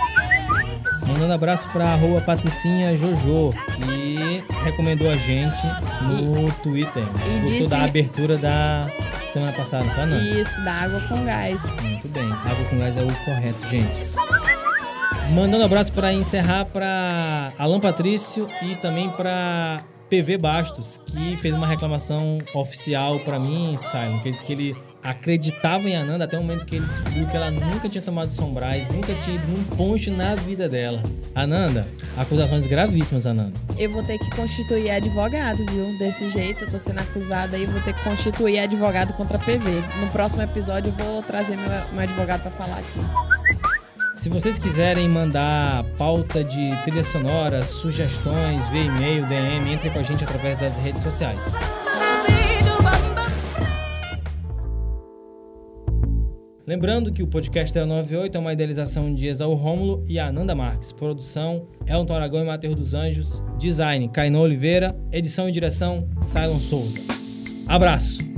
Mandando 1.08 1.34
abraço 1.34 1.68
pra 1.70 1.94
arroba 1.94 2.22
Patricinha 2.22 2.96
Jojo, 2.98 3.54
que 3.76 4.44
recomendou 4.64 5.10
a 5.10 5.16
gente 5.18 5.62
no 6.02 6.52
Twitter. 6.62 7.04
e 7.04 7.40
Gostou 7.42 7.58
disse- 7.58 7.68
da 7.70 7.84
abertura 7.84 8.38
da 8.38 8.88
semana 9.32 9.52
passada, 9.54 9.86
tá 9.96 10.06
não? 10.06 10.18
Isso, 10.22 10.62
da 10.64 10.74
água 10.74 11.00
com 11.08 11.24
gás. 11.26 11.60
Muito 11.82 12.08
bem, 12.10 12.32
água 12.32 12.66
com 12.70 12.78
gás 12.78 12.96
é 12.98 13.02
o 13.02 13.08
correto, 13.26 13.68
gente. 13.70 14.14
Mandando 15.32 15.64
abraço 15.64 15.92
pra 15.94 16.12
encerrar 16.14 16.66
pra 16.66 17.52
Alan 17.58 17.80
Patrício 17.80 18.48
e 18.62 18.76
também 18.76 19.10
pra 19.10 19.78
PV 20.14 20.38
Bastos, 20.38 21.02
que 21.08 21.36
fez 21.38 21.56
uma 21.56 21.66
reclamação 21.66 22.38
oficial 22.54 23.20
pra 23.22 23.40
mim, 23.40 23.76
Simon, 23.80 24.20
que 24.20 24.28
ele 24.28 24.32
disse 24.32 24.46
que 24.46 24.54
ele 24.54 24.78
acreditava 25.02 25.90
em 25.90 25.96
Ananda 25.96 26.26
até 26.26 26.38
o 26.38 26.44
momento 26.44 26.68
que 26.68 26.76
ele 26.76 26.86
descobriu 26.86 27.26
que 27.26 27.36
ela 27.36 27.50
nunca 27.50 27.90
tinha 27.90 28.02
tomado 28.04 28.32
sombrais, 28.32 28.88
nunca 28.90 29.16
tinha 29.16 29.38
ido 29.38 29.48
num 29.48 29.64
ponche 29.76 30.12
na 30.12 30.36
vida 30.36 30.70
dela. 30.70 31.02
Ananda, 31.34 31.88
acusações 32.16 32.68
gravíssimas, 32.68 33.26
Ananda. 33.26 33.54
Eu 33.76 33.90
vou 33.92 34.04
ter 34.04 34.20
que 34.20 34.30
constituir 34.36 34.92
advogado, 34.92 35.58
viu? 35.72 35.98
Desse 35.98 36.30
jeito, 36.30 36.66
eu 36.66 36.70
tô 36.70 36.78
sendo 36.78 37.00
acusada 37.00 37.58
eu 37.58 37.68
vou 37.72 37.82
ter 37.82 37.96
que 37.96 38.04
constituir 38.04 38.60
advogado 38.60 39.14
contra 39.14 39.38
a 39.38 39.40
PV. 39.40 39.82
No 40.00 40.12
próximo 40.12 40.44
episódio 40.44 40.94
eu 40.96 41.06
vou 41.06 41.24
trazer 41.24 41.58
meu, 41.58 41.70
meu 41.92 42.02
advogado 42.02 42.44
pra 42.44 42.52
falar 42.52 42.78
aqui. 42.78 43.33
Se 44.24 44.30
vocês 44.30 44.58
quiserem 44.58 45.10
mandar 45.10 45.84
pauta 45.98 46.46
de 46.46 46.72
trilha 46.84 47.04
sonora, 47.04 47.62
sugestões, 47.62 48.70
via 48.70 48.84
e-mail, 48.84 49.26
DM, 49.26 49.74
entre 49.74 49.90
com 49.90 50.00
a 50.00 50.02
gente 50.02 50.24
através 50.24 50.58
das 50.58 50.78
redes 50.78 51.02
sociais. 51.02 51.44
Lembrando 56.66 57.12
que 57.12 57.22
o 57.22 57.28
podcast 57.28 57.78
098 57.78 58.38
é 58.38 58.40
uma 58.40 58.54
idealização 58.54 59.14
de 59.14 59.28
Exaú 59.28 59.56
Rômulo 59.56 60.06
e 60.08 60.18
Ananda 60.18 60.56
Marques. 60.56 60.94
Produção, 60.94 61.68
Elton 61.86 62.16
Aragão 62.16 62.44
e 62.44 62.46
Matheus 62.46 62.76
dos 62.76 62.94
Anjos. 62.94 63.44
Design, 63.60 64.08
Cainô 64.08 64.40
Oliveira. 64.40 64.98
Edição 65.12 65.50
e 65.50 65.52
direção, 65.52 66.08
Silon 66.28 66.62
Souza. 66.62 66.98
Abraço! 67.68 68.33